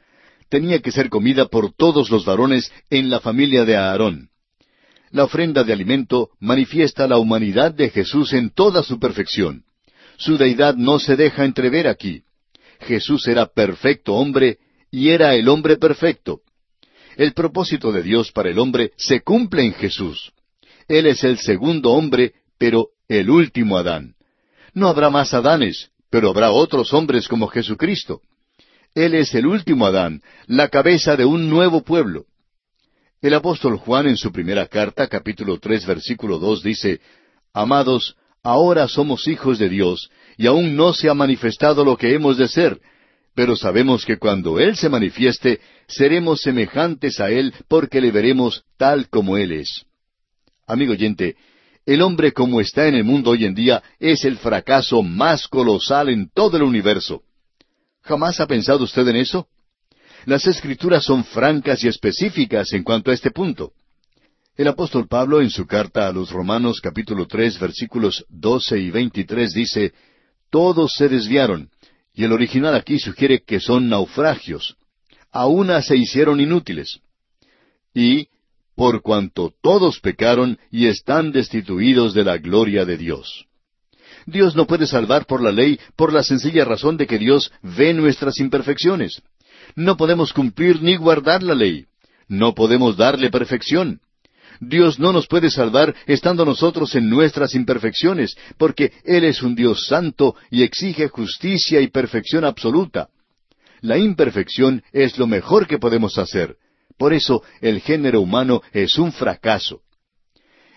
Tenía 0.49 0.79
que 0.79 0.91
ser 0.91 1.09
comida 1.09 1.47
por 1.47 1.73
todos 1.73 2.09
los 2.09 2.25
varones 2.25 2.71
en 2.89 3.09
la 3.09 3.19
familia 3.19 3.65
de 3.65 3.75
Aarón. 3.75 4.29
La 5.13 5.25
ofrenda 5.25 5.63
de 5.63 5.71
alimento 5.71 6.31
manifiesta 6.39 7.07
la 7.07 7.19
humanidad 7.19 7.71
de 7.71 7.91
Jesús 7.91 8.33
en 8.33 8.49
toda 8.49 8.81
su 8.81 8.99
perfección. 8.99 9.63
Su 10.17 10.39
deidad 10.39 10.75
no 10.75 10.97
se 10.97 11.15
deja 11.15 11.45
entrever 11.45 11.87
aquí. 11.87 12.23
Jesús 12.79 13.27
era 13.27 13.45
perfecto 13.45 14.15
hombre 14.15 14.57
y 14.89 15.09
era 15.09 15.35
el 15.35 15.49
hombre 15.49 15.77
perfecto. 15.77 16.41
El 17.15 17.33
propósito 17.33 17.91
de 17.91 18.01
Dios 18.01 18.31
para 18.31 18.49
el 18.49 18.57
hombre 18.57 18.91
se 18.97 19.21
cumple 19.21 19.63
en 19.63 19.75
Jesús. 19.75 20.33
Él 20.87 21.05
es 21.05 21.23
el 21.23 21.37
segundo 21.37 21.91
hombre, 21.91 22.33
pero 22.57 22.87
el 23.07 23.29
último 23.29 23.77
Adán. 23.77 24.15
No 24.73 24.87
habrá 24.87 25.11
más 25.11 25.31
Adanes, 25.35 25.91
pero 26.09 26.31
habrá 26.31 26.49
otros 26.49 26.91
hombres 26.91 27.27
como 27.27 27.45
Jesucristo. 27.49 28.21
Él 28.95 29.13
es 29.13 29.35
el 29.35 29.45
último 29.45 29.85
Adán, 29.85 30.23
la 30.47 30.69
cabeza 30.69 31.15
de 31.15 31.25
un 31.25 31.51
nuevo 31.51 31.83
pueblo. 31.83 32.25
El 33.23 33.33
apóstol 33.35 33.77
Juan 33.77 34.07
en 34.07 34.17
su 34.17 34.33
primera 34.33 34.67
carta, 34.67 35.07
capítulo 35.07 35.57
tres, 35.57 35.85
versículo 35.85 36.39
dos, 36.39 36.61
dice, 36.61 36.99
Amados, 37.53 38.17
ahora 38.43 38.89
somos 38.89 39.29
hijos 39.29 39.57
de 39.59 39.69
Dios, 39.69 40.09
y 40.35 40.45
aún 40.45 40.75
no 40.75 40.91
se 40.91 41.07
ha 41.07 41.13
manifestado 41.13 41.85
lo 41.85 41.95
que 41.95 42.13
hemos 42.13 42.35
de 42.35 42.49
ser, 42.49 42.81
pero 43.33 43.55
sabemos 43.55 44.05
que 44.05 44.17
cuando 44.17 44.59
Él 44.59 44.75
se 44.75 44.89
manifieste, 44.89 45.61
seremos 45.87 46.41
semejantes 46.41 47.21
a 47.21 47.31
Él 47.31 47.53
porque 47.69 48.01
le 48.01 48.11
veremos 48.11 48.65
tal 48.75 49.07
como 49.07 49.37
Él 49.37 49.53
es. 49.53 49.85
Amigo 50.67 50.91
oyente, 50.91 51.37
el 51.85 52.01
hombre 52.01 52.33
como 52.33 52.59
está 52.59 52.89
en 52.89 52.95
el 52.95 53.05
mundo 53.05 53.31
hoy 53.31 53.45
en 53.45 53.55
día 53.55 53.81
es 54.01 54.25
el 54.25 54.37
fracaso 54.37 55.01
más 55.01 55.47
colosal 55.47 56.09
en 56.09 56.29
todo 56.29 56.57
el 56.57 56.63
universo. 56.63 57.21
¿Jamás 58.01 58.41
ha 58.41 58.47
pensado 58.47 58.83
usted 58.83 59.07
en 59.07 59.15
eso? 59.15 59.47
Las 60.25 60.47
escrituras 60.47 61.03
son 61.03 61.25
francas 61.25 61.83
y 61.83 61.87
específicas 61.87 62.71
en 62.73 62.83
cuanto 62.83 63.11
a 63.11 63.13
este 63.13 63.31
punto. 63.31 63.73
El 64.55 64.67
apóstol 64.67 65.07
Pablo 65.07 65.41
en 65.41 65.49
su 65.49 65.65
carta 65.65 66.07
a 66.07 66.13
los 66.13 66.31
Romanos 66.31 66.79
capítulo 66.79 67.27
tres 67.27 67.59
versículos 67.59 68.25
doce 68.29 68.79
y 68.79 68.89
veintitrés 68.89 69.53
dice, 69.53 69.93
Todos 70.49 70.93
se 70.93 71.09
desviaron, 71.09 71.69
y 72.13 72.23
el 72.23 72.31
original 72.31 72.75
aquí 72.75 72.99
sugiere 72.99 73.41
que 73.41 73.59
son 73.59 73.89
naufragios. 73.89 74.77
A 75.31 75.47
una 75.47 75.81
se 75.81 75.97
hicieron 75.97 76.39
inútiles. 76.39 76.99
Y 77.93 78.27
por 78.75 79.01
cuanto 79.01 79.53
todos 79.61 79.99
pecaron 79.99 80.57
y 80.71 80.87
están 80.87 81.31
destituidos 81.31 82.13
de 82.13 82.23
la 82.23 82.37
gloria 82.37 82.85
de 82.85 82.97
Dios. 82.97 83.45
Dios 84.25 84.55
no 84.55 84.67
puede 84.67 84.87
salvar 84.87 85.25
por 85.25 85.41
la 85.41 85.51
ley 85.51 85.79
por 85.95 86.13
la 86.13 86.23
sencilla 86.23 86.63
razón 86.63 86.95
de 86.95 87.07
que 87.07 87.17
Dios 87.17 87.51
ve 87.61 87.93
nuestras 87.93 88.39
imperfecciones. 88.39 89.21
No 89.75 89.97
podemos 89.97 90.33
cumplir 90.33 90.81
ni 90.81 90.95
guardar 90.95 91.43
la 91.43 91.55
ley. 91.55 91.85
No 92.27 92.53
podemos 92.53 92.97
darle 92.97 93.29
perfección. 93.29 93.99
Dios 94.59 94.99
no 94.99 95.11
nos 95.11 95.27
puede 95.27 95.49
salvar 95.49 95.95
estando 96.05 96.45
nosotros 96.45 96.95
en 96.95 97.09
nuestras 97.09 97.55
imperfecciones, 97.55 98.35
porque 98.57 98.91
Él 99.03 99.23
es 99.23 99.41
un 99.41 99.55
Dios 99.55 99.87
santo 99.87 100.35
y 100.49 100.63
exige 100.63 101.07
justicia 101.07 101.81
y 101.81 101.87
perfección 101.87 102.45
absoluta. 102.45 103.09
La 103.81 103.97
imperfección 103.97 104.83
es 104.93 105.17
lo 105.17 105.27
mejor 105.27 105.67
que 105.67 105.79
podemos 105.79 106.17
hacer, 106.17 106.55
por 106.97 107.13
eso 107.13 107.43
el 107.61 107.81
género 107.81 108.21
humano 108.21 108.61
es 108.71 108.97
un 108.97 109.11
fracaso. 109.11 109.81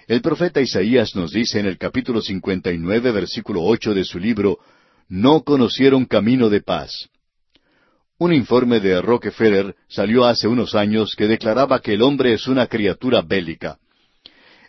El 0.08 0.22
profeta 0.22 0.60
Isaías 0.60 1.14
nos 1.14 1.32
dice 1.32 1.58
en 1.58 1.66
el 1.66 1.78
capítulo 1.78 2.20
59, 2.20 3.10
versículo 3.12 3.62
8 3.62 3.94
de 3.94 4.04
su 4.04 4.18
libro, 4.18 4.58
No 5.08 5.42
conocieron 5.42 6.04
camino 6.04 6.48
de 6.48 6.62
paz. 6.62 7.08
Un 8.18 8.32
informe 8.32 8.80
de 8.80 9.00
Rockefeller 9.02 9.74
salió 9.88 10.24
hace 10.24 10.48
unos 10.48 10.74
años 10.74 11.14
que 11.16 11.26
declaraba 11.26 11.80
que 11.80 11.94
el 11.94 12.02
hombre 12.02 12.32
es 12.32 12.46
una 12.46 12.66
criatura 12.66 13.22
bélica. 13.22 13.78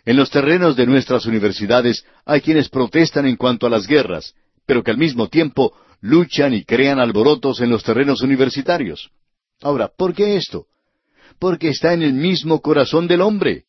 En 0.04 0.16
los 0.16 0.30
terrenos 0.30 0.76
de 0.76 0.86
nuestras 0.86 1.26
universidades 1.26 2.04
hay 2.24 2.40
quienes 2.40 2.68
protestan 2.68 3.26
en 3.26 3.36
cuanto 3.36 3.66
a 3.66 3.70
las 3.70 3.86
guerras, 3.86 4.34
pero 4.66 4.82
que 4.82 4.90
al 4.90 4.98
mismo 4.98 5.28
tiempo 5.28 5.72
luchan 6.00 6.54
y 6.54 6.64
crean 6.64 6.98
alborotos 6.98 7.60
en 7.60 7.70
los 7.70 7.82
terrenos 7.82 8.22
universitarios. 8.22 9.10
Ahora, 9.62 9.88
¿por 9.88 10.14
qué 10.14 10.36
esto? 10.36 10.66
porque 11.38 11.68
está 11.68 11.94
en 11.94 12.02
el 12.02 12.12
mismo 12.12 12.60
corazón 12.60 13.06
del 13.06 13.20
hombre. 13.20 13.64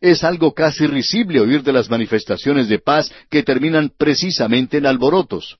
Es 0.00 0.24
algo 0.24 0.52
casi 0.52 0.86
risible 0.86 1.40
oír 1.40 1.62
de 1.62 1.72
las 1.72 1.88
manifestaciones 1.88 2.68
de 2.68 2.78
paz 2.78 3.12
que 3.30 3.42
terminan 3.42 3.92
precisamente 3.96 4.78
en 4.78 4.86
alborotos. 4.86 5.58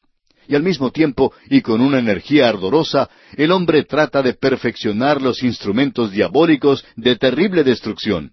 Y 0.49 0.55
al 0.55 0.63
mismo 0.63 0.91
tiempo, 0.91 1.33
y 1.49 1.61
con 1.61 1.81
una 1.81 1.99
energía 1.99 2.49
ardorosa, 2.49 3.09
el 3.37 3.53
hombre 3.53 3.85
trata 3.85 4.23
de 4.23 4.35
perfeccionar 4.35 5.23
los 5.23 5.43
instrumentos 5.43 6.11
diabólicos 6.11 6.85
de 6.97 7.17
terrible 7.17 7.65
destrucción. 7.65 8.33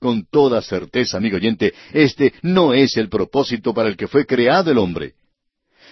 Con 0.00 0.26
toda 0.26 0.60
certeza, 0.62 1.18
amigo 1.18 1.36
oyente, 1.36 1.74
este 1.92 2.34
no 2.42 2.74
es 2.74 2.96
el 2.96 3.08
propósito 3.08 3.72
para 3.72 3.88
el 3.88 3.96
que 3.96 4.08
fue 4.08 4.26
creado 4.26 4.72
el 4.72 4.78
hombre. 4.78 5.14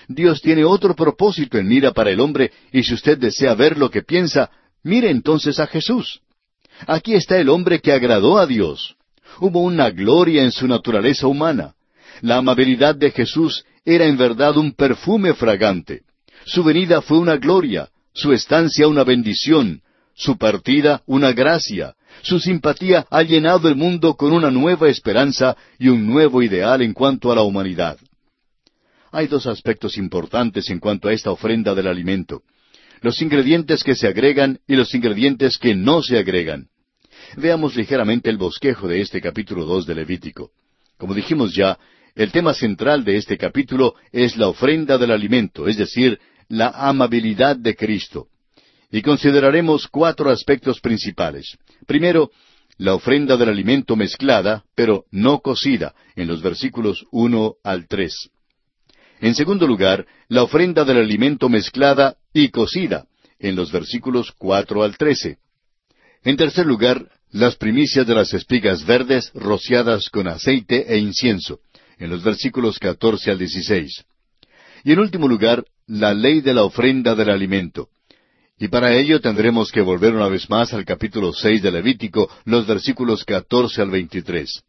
Dios 0.08 0.42
tiene 0.42 0.64
otro 0.64 0.96
propósito 0.96 1.58
en 1.58 1.68
mira 1.68 1.92
para 1.92 2.10
el 2.10 2.18
hombre, 2.18 2.50
y 2.72 2.82
si 2.82 2.94
usted 2.94 3.16
desea 3.18 3.54
ver 3.54 3.78
lo 3.78 3.90
que 3.90 4.02
piensa, 4.02 4.50
mire 4.82 5.10
entonces 5.10 5.60
a 5.60 5.68
Jesús. 5.68 6.20
Aquí 6.86 7.14
está 7.14 7.38
el 7.38 7.48
hombre 7.48 7.80
que 7.80 7.92
agradó 7.92 8.38
a 8.38 8.46
Dios. 8.46 8.96
Hubo 9.38 9.60
una 9.60 9.90
gloria 9.90 10.42
en 10.42 10.50
su 10.50 10.66
naturaleza 10.66 11.28
humana. 11.28 11.74
La 12.20 12.36
amabilidad 12.36 12.96
de 12.96 13.10
Jesús 13.10 13.64
era 13.84 14.06
en 14.06 14.16
verdad 14.16 14.56
un 14.56 14.72
perfume 14.72 15.34
fragante. 15.34 16.02
Su 16.44 16.64
venida 16.64 17.02
fue 17.02 17.18
una 17.18 17.36
gloria, 17.36 17.88
su 18.12 18.32
estancia 18.32 18.88
una 18.88 19.04
bendición, 19.04 19.82
su 20.14 20.36
partida 20.36 21.02
una 21.06 21.32
gracia. 21.32 21.94
Su 22.22 22.40
simpatía 22.40 23.06
ha 23.10 23.22
llenado 23.22 23.68
el 23.68 23.76
mundo 23.76 24.14
con 24.14 24.32
una 24.32 24.50
nueva 24.50 24.88
esperanza 24.88 25.56
y 25.78 25.88
un 25.88 26.06
nuevo 26.06 26.42
ideal 26.42 26.82
en 26.82 26.92
cuanto 26.92 27.30
a 27.30 27.34
la 27.34 27.42
humanidad. 27.42 27.98
Hay 29.12 29.26
dos 29.26 29.46
aspectos 29.46 29.96
importantes 29.96 30.70
en 30.70 30.78
cuanto 30.78 31.08
a 31.08 31.12
esta 31.12 31.30
ofrenda 31.30 31.74
del 31.74 31.86
alimento 31.86 32.42
los 33.00 33.20
ingredientes 33.22 33.82
que 33.82 33.94
se 33.94 34.06
agregan 34.06 34.60
y 34.66 34.76
los 34.76 34.94
ingredientes 34.94 35.58
que 35.58 35.74
no 35.74 36.02
se 36.02 36.18
agregan. 36.18 36.68
Veamos 37.36 37.76
ligeramente 37.76 38.30
el 38.30 38.36
bosquejo 38.36 38.88
de 38.88 39.00
este 39.00 39.20
capítulo 39.20 39.64
dos 39.64 39.86
de 39.86 39.94
Levítico. 39.94 40.50
Como 40.98 41.14
dijimos 41.14 41.54
ya, 41.54 41.78
el 42.14 42.32
tema 42.32 42.54
central 42.54 43.04
de 43.04 43.16
este 43.16 43.38
capítulo 43.38 43.94
es 44.12 44.36
la 44.36 44.48
ofrenda 44.48 44.98
del 44.98 45.10
alimento, 45.10 45.68
es 45.68 45.76
decir, 45.76 46.18
la 46.48 46.68
amabilidad 46.68 47.56
de 47.56 47.76
Cristo. 47.76 48.28
Y 48.90 49.02
consideraremos 49.02 49.86
cuatro 49.86 50.30
aspectos 50.30 50.80
principales. 50.80 51.56
Primero, 51.86 52.30
la 52.76 52.94
ofrenda 52.94 53.36
del 53.36 53.50
alimento 53.50 53.94
mezclada, 53.94 54.64
pero 54.74 55.04
no 55.10 55.40
cocida, 55.40 55.94
en 56.16 56.26
los 56.26 56.42
versículos 56.42 57.04
uno 57.12 57.54
al 57.62 57.86
tres. 57.86 58.30
En 59.20 59.34
segundo 59.34 59.66
lugar, 59.66 60.06
la 60.28 60.42
ofrenda 60.42 60.84
del 60.84 60.96
alimento 60.96 61.48
mezclada 61.48 62.16
y 62.32 62.48
cocida, 62.48 63.06
en 63.38 63.54
los 63.54 63.70
versículos 63.70 64.32
cuatro 64.36 64.82
al 64.82 64.96
trece. 64.96 65.38
En 66.24 66.36
tercer 66.36 66.66
lugar, 66.66 67.06
las 67.30 67.56
primicias 67.56 68.06
de 68.06 68.14
las 68.14 68.34
espigas 68.34 68.84
verdes 68.84 69.30
rociadas 69.34 70.08
con 70.08 70.26
aceite 70.26 70.92
e 70.92 70.98
incienso, 70.98 71.60
en 72.00 72.10
los 72.10 72.24
versículos 72.24 72.80
catorce 72.80 73.30
al 73.30 73.38
dieciséis. 73.38 74.04
Y 74.82 74.92
en 74.92 74.98
último 74.98 75.28
lugar, 75.28 75.64
la 75.86 76.12
ley 76.14 76.40
de 76.40 76.54
la 76.54 76.64
ofrenda 76.64 77.14
del 77.14 77.30
alimento. 77.30 77.88
Y 78.58 78.68
para 78.68 78.94
ello 78.94 79.20
tendremos 79.20 79.70
que 79.70 79.80
volver 79.80 80.14
una 80.14 80.28
vez 80.28 80.50
más 80.50 80.74
al 80.74 80.84
capítulo 80.84 81.32
seis 81.32 81.62
de 81.62 81.70
Levítico, 81.70 82.28
los 82.44 82.66
versículos 82.66 83.24
catorce 83.24 83.80
al 83.80 83.90
veintitrés. 83.90 84.62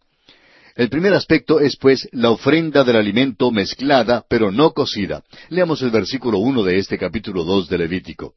El 0.76 0.90
primer 0.90 1.14
aspecto 1.14 1.60
es 1.60 1.76
pues 1.76 2.08
la 2.14 2.30
ofrenda 2.30 2.86
del 2.86 2.96
alimento 2.96 3.52
mezclada, 3.52 4.24
pero 4.30 4.52
no 4.52 4.72
cocida. 4.72 5.24
Leamos 5.50 5.82
el 5.82 5.92
versículo 5.92 6.38
uno 6.38 6.64
de 6.64 6.78
este 6.78 6.98
capítulo 6.98 7.44
dos 7.44 7.68
de 7.68 7.78
Levítico. 7.78 8.36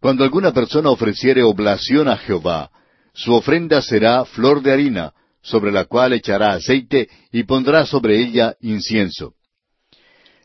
Cuando 0.00 0.22
alguna 0.22 0.52
persona 0.52 0.90
ofreciere 0.90 1.42
oblación 1.42 2.08
a 2.08 2.16
Jehová, 2.16 2.70
su 3.12 3.34
ofrenda 3.34 3.82
será 3.82 4.24
flor 4.24 4.62
de 4.62 4.72
harina, 4.72 5.12
sobre 5.42 5.72
la 5.72 5.84
cual 5.84 6.12
echará 6.12 6.52
aceite 6.52 7.08
y 7.30 7.42
pondrá 7.44 7.84
sobre 7.86 8.20
ella 8.20 8.56
incienso. 8.60 9.34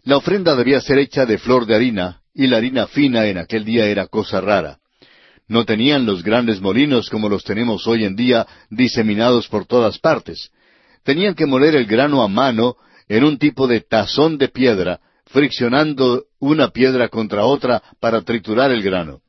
La 0.04 0.18
ofrenda 0.18 0.56
debía 0.56 0.82
ser 0.82 1.00
hecha 1.00 1.26
de 1.26 1.38
flor 1.38 1.66
de 1.66 1.76
harina, 1.76 2.22
y 2.34 2.48
la 2.48 2.58
harina 2.58 2.88
fina 2.88 3.26
en 3.28 3.38
aquel 3.38 3.66
día 3.66 3.86
era 3.86 4.08
cosa 4.08 4.42
rara. 4.42 4.80
No 5.48 5.66
tenían 5.66 6.06
los 6.06 6.24
grandes 6.24 6.62
molinos 6.62 7.10
como 7.10 7.30
los 7.30 7.44
tenemos 7.44 7.88
hoy 7.88 8.04
en 8.04 8.16
día 8.16 8.46
diseminados 8.70 9.48
por 9.48 9.66
todas 9.66 9.98
partes 10.00 10.52
tenían 11.08 11.36
que 11.36 11.46
moler 11.46 11.74
el 11.78 11.86
grano 11.86 12.22
a 12.22 12.28
mano 12.28 12.76
en 13.08 13.24
un 13.24 13.38
tipo 13.38 13.66
de 13.66 13.80
tazón 13.80 14.38
de 14.38 14.50
piedra, 14.50 15.00
friccionando 15.28 16.26
una 16.38 16.72
piedra 16.72 17.08
contra 17.08 17.46
otra 17.46 17.82
para 18.02 18.24
triturar 18.24 18.72
el 18.72 18.84
grano. 18.84 19.22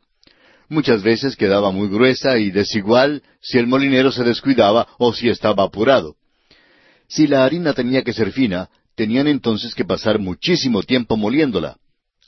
Muchas 0.68 1.02
veces 1.02 1.36
quedaba 1.36 1.70
muy 1.70 1.88
gruesa 1.88 2.38
y 2.38 2.50
desigual 2.50 3.22
si 3.40 3.58
el 3.58 3.66
molinero 3.66 4.12
se 4.12 4.22
descuidaba 4.22 4.86
o 4.98 5.14
si 5.14 5.28
estaba 5.30 5.64
apurado. 5.64 6.16
Si 7.08 7.26
la 7.26 7.44
harina 7.44 7.72
tenía 7.72 8.02
que 8.02 8.12
ser 8.12 8.32
fina, 8.32 8.68
tenían 8.94 9.28
entonces 9.28 9.74
que 9.74 9.84
pasar 9.84 10.18
muchísimo 10.18 10.82
tiempo 10.82 11.16
moliéndola. 11.16 11.78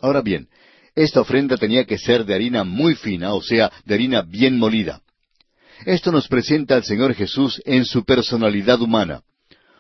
Ahora 0.01 0.23
bien, 0.23 0.49
esta 0.95 1.21
ofrenda 1.21 1.59
tenía 1.59 1.85
que 1.85 1.99
ser 1.99 2.25
de 2.25 2.35
harina 2.35 2.65
muy 2.65 2.95
fina, 2.95 3.35
o 3.35 3.43
sea, 3.43 3.71
de 3.85 3.95
harina 3.95 4.23
bien 4.23 4.59
molida. 4.59 5.03
Esto 5.85 6.11
nos 6.11 6.27
presenta 6.27 6.77
al 6.77 6.85
Señor 6.85 7.15
Jesús 7.15 7.61
en 7.67 7.85
su 7.85 8.05
personalidad 8.05 8.81
humana. 8.81 9.23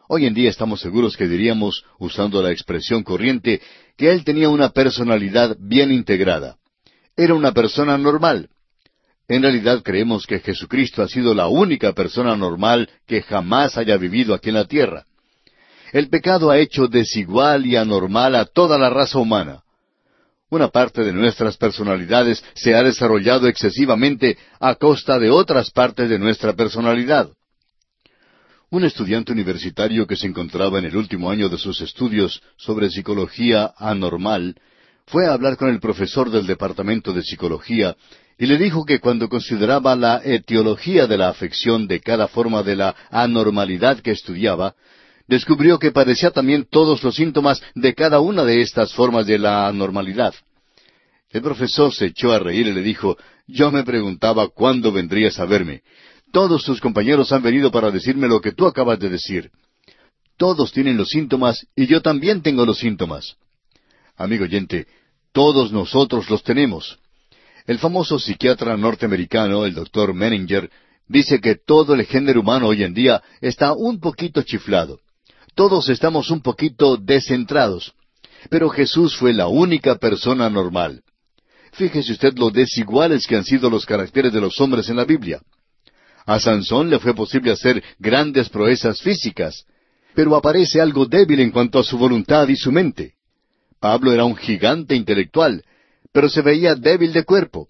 Hoy 0.08 0.26
en 0.26 0.34
día 0.34 0.50
estamos 0.50 0.80
seguros 0.80 1.16
que 1.16 1.28
diríamos, 1.28 1.84
usando 1.98 2.42
la 2.42 2.50
expresión 2.50 3.04
corriente, 3.04 3.62
que 3.96 4.10
él 4.10 4.24
tenía 4.24 4.48
una 4.48 4.70
personalidad 4.70 5.56
bien 5.58 5.92
integrada. 5.92 6.56
Era 7.16 7.34
una 7.34 7.52
persona 7.52 7.98
normal. 7.98 8.48
En 9.28 9.42
realidad 9.42 9.82
creemos 9.82 10.26
que 10.26 10.40
Jesucristo 10.40 11.02
ha 11.02 11.08
sido 11.08 11.34
la 11.34 11.46
única 11.46 11.92
persona 11.92 12.36
normal 12.36 12.88
que 13.06 13.22
jamás 13.22 13.76
haya 13.76 13.96
vivido 13.96 14.34
aquí 14.34 14.48
en 14.48 14.56
la 14.56 14.64
tierra. 14.64 15.04
El 15.92 16.08
pecado 16.08 16.50
ha 16.50 16.58
hecho 16.58 16.88
desigual 16.88 17.66
y 17.66 17.76
anormal 17.76 18.34
a 18.34 18.44
toda 18.44 18.78
la 18.78 18.90
raza 18.90 19.18
humana. 19.18 19.62
Una 20.48 20.68
parte 20.68 21.04
de 21.04 21.12
nuestras 21.12 21.56
personalidades 21.56 22.42
se 22.54 22.74
ha 22.74 22.82
desarrollado 22.82 23.46
excesivamente 23.46 24.36
a 24.58 24.74
costa 24.74 25.18
de 25.18 25.30
otras 25.30 25.70
partes 25.70 26.08
de 26.08 26.18
nuestra 26.18 26.54
personalidad. 26.54 27.30
Un 28.68 28.84
estudiante 28.84 29.32
universitario 29.32 30.06
que 30.06 30.16
se 30.16 30.26
encontraba 30.26 30.78
en 30.80 30.86
el 30.86 30.96
último 30.96 31.30
año 31.30 31.48
de 31.48 31.58
sus 31.58 31.80
estudios 31.80 32.42
sobre 32.56 32.90
psicología 32.90 33.72
anormal 33.76 34.56
fue 35.10 35.26
a 35.26 35.32
hablar 35.32 35.56
con 35.56 35.68
el 35.68 35.80
profesor 35.80 36.30
del 36.30 36.46
departamento 36.46 37.12
de 37.12 37.22
psicología 37.22 37.96
y 38.38 38.46
le 38.46 38.56
dijo 38.56 38.84
que 38.86 39.00
cuando 39.00 39.28
consideraba 39.28 39.96
la 39.96 40.20
etiología 40.24 41.06
de 41.06 41.18
la 41.18 41.28
afección 41.28 41.88
de 41.88 42.00
cada 42.00 42.28
forma 42.28 42.62
de 42.62 42.76
la 42.76 42.94
anormalidad 43.10 44.00
que 44.00 44.12
estudiaba, 44.12 44.76
descubrió 45.26 45.78
que 45.78 45.90
padecía 45.90 46.30
también 46.30 46.66
todos 46.70 47.02
los 47.02 47.16
síntomas 47.16 47.60
de 47.74 47.92
cada 47.94 48.20
una 48.20 48.44
de 48.44 48.62
estas 48.62 48.94
formas 48.94 49.26
de 49.26 49.38
la 49.38 49.66
anormalidad. 49.66 50.32
El 51.30 51.42
profesor 51.42 51.92
se 51.92 52.06
echó 52.06 52.32
a 52.32 52.38
reír 52.38 52.68
y 52.68 52.72
le 52.72 52.82
dijo, 52.82 53.18
yo 53.46 53.72
me 53.72 53.82
preguntaba 53.82 54.48
cuándo 54.48 54.92
vendrías 54.92 55.38
a 55.40 55.44
verme. 55.44 55.82
Todos 56.32 56.64
tus 56.64 56.80
compañeros 56.80 57.32
han 57.32 57.42
venido 57.42 57.72
para 57.72 57.90
decirme 57.90 58.28
lo 58.28 58.40
que 58.40 58.52
tú 58.52 58.64
acabas 58.66 58.98
de 59.00 59.10
decir. 59.10 59.50
Todos 60.36 60.72
tienen 60.72 60.96
los 60.96 61.08
síntomas 61.08 61.66
y 61.74 61.86
yo 61.86 62.00
también 62.00 62.42
tengo 62.42 62.64
los 62.64 62.78
síntomas. 62.78 63.36
Amigo 64.16 64.44
oyente, 64.44 64.86
todos 65.32 65.72
nosotros 65.72 66.28
los 66.30 66.42
tenemos. 66.42 66.98
El 67.66 67.78
famoso 67.78 68.18
psiquiatra 68.18 68.76
norteamericano, 68.76 69.64
el 69.64 69.74
doctor 69.74 70.14
Menninger, 70.14 70.70
dice 71.08 71.40
que 71.40 71.56
todo 71.56 71.94
el 71.94 72.04
género 72.04 72.40
humano 72.40 72.68
hoy 72.68 72.82
en 72.82 72.94
día 72.94 73.22
está 73.40 73.72
un 73.72 74.00
poquito 74.00 74.42
chiflado. 74.42 75.00
Todos 75.54 75.88
estamos 75.88 76.30
un 76.30 76.40
poquito 76.40 76.96
descentrados. 76.96 77.92
Pero 78.48 78.70
Jesús 78.70 79.16
fue 79.16 79.34
la 79.34 79.48
única 79.48 79.96
persona 79.96 80.48
normal. 80.48 81.02
Fíjese 81.72 82.12
usted 82.12 82.36
lo 82.38 82.50
desiguales 82.50 83.26
que 83.26 83.36
han 83.36 83.44
sido 83.44 83.68
los 83.68 83.84
caracteres 83.84 84.32
de 84.32 84.40
los 84.40 84.60
hombres 84.60 84.88
en 84.88 84.96
la 84.96 85.04
Biblia. 85.04 85.40
A 86.26 86.40
Sansón 86.40 86.90
le 86.90 86.98
fue 86.98 87.14
posible 87.14 87.52
hacer 87.52 87.82
grandes 87.98 88.48
proezas 88.48 89.00
físicas, 89.00 89.64
pero 90.14 90.34
aparece 90.34 90.80
algo 90.80 91.06
débil 91.06 91.40
en 91.40 91.50
cuanto 91.50 91.78
a 91.78 91.84
su 91.84 91.98
voluntad 91.98 92.48
y 92.48 92.56
su 92.56 92.72
mente. 92.72 93.14
Pablo 93.80 94.12
era 94.12 94.24
un 94.24 94.36
gigante 94.36 94.94
intelectual, 94.94 95.64
pero 96.12 96.28
se 96.28 96.42
veía 96.42 96.74
débil 96.74 97.12
de 97.12 97.24
cuerpo. 97.24 97.68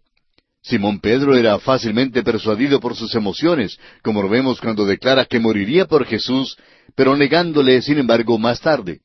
Simón 0.63 1.01
Pedro 1.01 1.37
era 1.37 1.59
fácilmente 1.59 2.23
persuadido 2.23 2.81
por 2.81 2.95
sus 2.97 3.15
emociones, 3.15 3.79
como 4.03 4.21
lo 4.21 4.29
vemos 4.29 4.61
cuando 4.61 4.85
declara 4.85 5.25
que 5.25 5.41
moriría 5.41 5.87
por 5.87 6.05
Jesús, 6.05 6.59
pero 6.95 7.17
negándole, 7.17 7.81
sin 7.81 7.99
embargo, 7.99 8.39
más 8.39 8.61
tarde. 8.61 9.01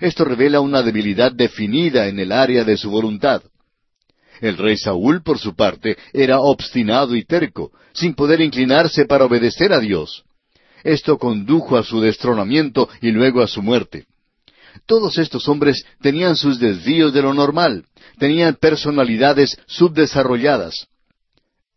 Esto 0.00 0.24
revela 0.24 0.60
una 0.60 0.82
debilidad 0.82 1.30
definida 1.30 2.08
en 2.08 2.18
el 2.18 2.32
área 2.32 2.64
de 2.64 2.76
su 2.76 2.90
voluntad. 2.90 3.42
El 4.40 4.56
rey 4.56 4.76
Saúl, 4.76 5.22
por 5.22 5.38
su 5.38 5.54
parte, 5.54 5.96
era 6.12 6.40
obstinado 6.40 7.14
y 7.14 7.24
terco, 7.24 7.70
sin 7.92 8.14
poder 8.14 8.40
inclinarse 8.40 9.04
para 9.04 9.26
obedecer 9.26 9.72
a 9.72 9.78
Dios. 9.78 10.24
Esto 10.82 11.18
condujo 11.18 11.76
a 11.76 11.84
su 11.84 12.00
destronamiento 12.00 12.88
y 13.00 13.12
luego 13.12 13.40
a 13.42 13.46
su 13.46 13.62
muerte. 13.62 14.06
Todos 14.86 15.18
estos 15.18 15.48
hombres 15.48 15.84
tenían 16.00 16.36
sus 16.36 16.58
desvíos 16.58 17.12
de 17.12 17.22
lo 17.22 17.34
normal, 17.34 17.84
tenían 18.18 18.56
personalidades 18.56 19.56
subdesarrolladas. 19.66 20.88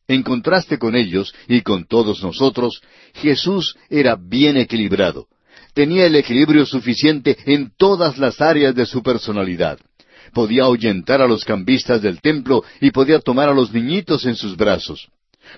En 0.08 0.24
contraste 0.24 0.78
con 0.78 0.96
ellos 0.96 1.34
y 1.48 1.62
con 1.62 1.86
todos 1.86 2.22
nosotros, 2.22 2.82
Jesús 3.16 3.76
era 3.90 4.16
bien 4.16 4.58
equilibrado. 4.58 5.28
Tenía 5.74 6.06
el 6.06 6.16
equilibrio 6.16 6.66
suficiente 6.66 7.38
en 7.46 7.72
todas 7.76 8.18
las 8.18 8.40
áreas 8.40 8.76
de 8.76 8.86
su 8.86 9.02
personalidad 9.02 9.80
podía 10.36 10.64
ahuyentar 10.64 11.22
a 11.22 11.28
los 11.28 11.46
cambistas 11.46 12.02
del 12.02 12.22
templo 12.22 12.64
y 12.82 12.92
podía 12.92 13.20
tomar 13.20 13.50
a 13.50 13.54
los 13.54 13.72
niñitos 13.72 14.26
en 14.26 14.36
sus 14.36 14.56
brazos. 14.58 15.08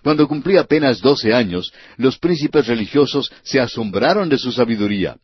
Cuando 0.03 0.27
cumplía 0.27 0.61
apenas 0.61 1.01
doce 1.01 1.33
años, 1.33 1.73
los 1.97 2.17
príncipes 2.19 2.67
religiosos 2.67 3.31
se 3.43 3.59
asombraron 3.59 4.29
de 4.29 4.37
su 4.37 4.51
sabiduría. 4.51 5.17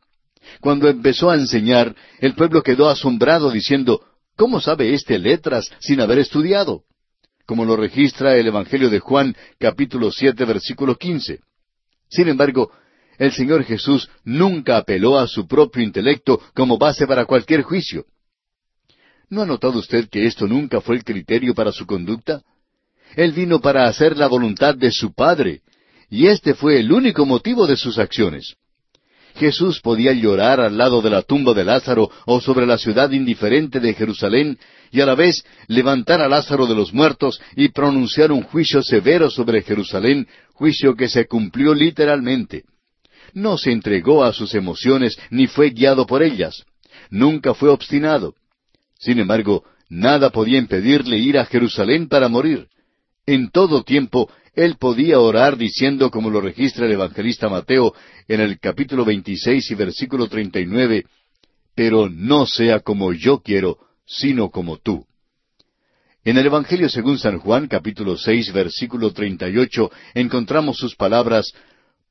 Cuando 0.62 0.88
empezó 0.88 1.30
a 1.30 1.36
enseñar, 1.36 1.96
el 2.20 2.36
pueblo 2.36 2.62
quedó 2.64 2.90
asombrado 2.90 3.52
diciendo, 3.52 4.02
¿Cómo 4.36 4.60
sabe 4.60 4.94
éste 4.94 5.20
letras 5.20 5.70
sin 5.80 6.02
haber 6.02 6.20
estudiado? 6.20 6.84
Como 7.46 7.66
lo 7.66 7.76
registra 7.76 8.36
el 8.36 8.48
Evangelio 8.48 8.90
de 8.90 9.00
Juan, 9.00 9.36
capítulo 9.60 10.12
siete, 10.12 10.46
versículo 10.46 10.96
quince. 10.96 11.40
Sin 12.10 12.28
embargo, 12.28 12.72
el 13.18 13.32
Señor 13.32 13.64
Jesús 13.64 14.10
nunca 14.24 14.78
apeló 14.78 15.20
a 15.20 15.28
su 15.28 15.48
propio 15.48 15.84
intelecto 15.84 16.42
como 16.56 16.78
base 16.78 17.06
para 17.06 17.26
cualquier 17.26 17.62
juicio. 17.62 18.06
¿No 19.30 19.42
ha 19.42 19.46
notado 19.46 19.80
usted 19.80 20.10
que 20.10 20.26
esto 20.26 20.48
nunca 20.48 20.82
fue 20.82 20.96
el 20.96 21.04
criterio 21.04 21.54
para 21.54 21.72
su 21.72 21.86
conducta? 21.86 22.42
Él 23.16 23.34
vino 23.34 23.60
para 23.60 23.88
hacer 23.88 24.18
la 24.18 24.28
voluntad 24.28 24.76
de 24.76 24.92
su 24.92 25.14
Padre, 25.14 25.62
y 26.10 26.28
este 26.28 26.54
fue 26.54 26.80
el 26.80 26.92
único 26.92 27.26
motivo 27.26 27.68
de 27.68 27.78
sus 27.78 28.00
acciones. 28.00 28.56
Jesús 29.36 29.80
podía 29.82 30.14
llorar 30.14 30.62
al 30.62 30.78
lado 30.78 31.02
de 31.02 31.10
la 31.10 31.22
tumba 31.22 31.54
de 31.54 31.64
Lázaro 31.64 32.10
o 32.26 32.40
sobre 32.40 32.66
la 32.66 32.78
ciudad 32.78 33.12
indiferente 33.12 33.80
de 33.80 33.94
Jerusalén 33.94 34.60
y 34.92 35.02
a 35.02 35.06
la 35.06 35.16
vez 35.16 35.44
levantar 35.68 36.22
a 36.22 36.30
Lázaro 36.30 36.68
de 36.68 36.76
los 36.76 36.94
muertos 36.94 37.42
y 37.56 37.70
pronunciar 37.70 38.32
un 38.32 38.44
juicio 38.44 38.84
severo 38.84 39.30
sobre 39.30 39.64
Jerusalén, 39.64 40.28
juicio 40.54 40.96
que 40.96 41.10
se 41.10 41.26
cumplió 41.26 41.74
literalmente. 41.74 42.64
No 43.34 43.58
se 43.58 43.72
entregó 43.72 44.24
a 44.24 44.34
sus 44.34 44.54
emociones 44.54 45.18
ni 45.32 45.48
fue 45.48 45.72
guiado 45.72 46.06
por 46.06 46.22
ellas. 46.22 46.64
Nunca 47.10 47.56
fue 47.56 47.70
obstinado. 47.70 48.36
Sin 49.00 49.20
embargo, 49.20 49.64
nada 49.90 50.30
podía 50.30 50.60
impedirle 50.60 51.18
ir 51.18 51.40
a 51.40 51.46
Jerusalén 51.46 52.08
para 52.08 52.28
morir. 52.28 52.68
En 53.26 53.50
todo 53.50 53.84
tiempo, 53.84 54.30
él 54.54 54.78
podía 54.78 55.20
orar 55.20 55.58
diciendo, 55.58 56.12
como 56.12 56.30
lo 56.30 56.40
registra 56.40 56.86
el 56.86 56.92
evangelista 56.94 57.50
Mateo 57.50 57.94
en 58.28 58.40
el 58.40 58.60
capítulo 58.60 59.04
26 59.04 59.72
y 59.72 59.76
versículo 59.76 60.28
39, 60.28 61.06
pero 61.76 62.10
no 62.10 62.46
sea 62.46 62.80
como 62.80 63.14
yo 63.14 63.40
quiero, 63.40 63.80
sino 64.06 64.50
como 64.50 64.78
tú. 64.78 65.06
En 66.26 66.38
el 66.38 66.46
Evangelio 66.46 66.88
según 66.88 67.18
San 67.20 67.40
Juan, 67.40 67.68
capítulo 67.68 68.16
seis, 68.18 68.54
versículo 68.54 69.12
treinta 69.12 69.50
y 69.50 69.58
ocho, 69.58 69.92
encontramos 70.14 70.78
sus 70.78 70.96
palabras 70.96 71.54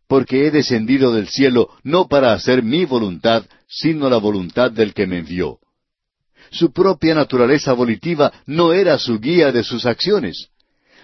Porque 0.07 0.47
he 0.47 0.51
descendido 0.51 1.15
del 1.15 1.29
cielo 1.29 1.71
no 1.85 2.09
para 2.09 2.35
hacer 2.35 2.63
mi 2.63 2.85
voluntad, 2.85 3.47
sino 3.67 4.11
la 4.11 4.19
voluntad 4.19 4.71
del 4.71 4.93
que 4.93 5.07
me 5.07 5.19
envió. 5.19 5.59
Su 6.51 6.73
propia 6.73 7.15
naturaleza 7.15 7.73
volitiva 7.73 8.31
no 8.45 8.75
era 8.75 8.99
su 8.99 9.19
guía 9.19 9.53
de 9.53 9.65
sus 9.65 9.87
acciones. 9.87 10.52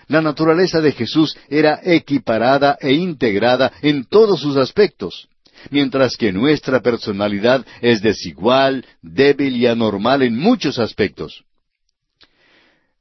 La 0.09 0.23
naturaleza 0.23 0.81
de 0.81 0.93
Jesús 0.93 1.37
era 1.49 1.81
equiparada 1.85 2.79
e 2.81 2.93
integrada 2.95 3.73
en 3.83 4.05
todos 4.05 4.41
sus 4.41 4.57
aspectos, 4.57 5.29
mientras 5.71 6.17
que 6.17 6.33
nuestra 6.33 6.81
personalidad 6.81 7.65
es 7.83 8.01
desigual, 8.01 8.87
débil 9.03 9.57
y 9.57 9.67
anormal 9.67 10.23
en 10.23 10.37
muchos 10.37 10.79
aspectos. 10.79 11.45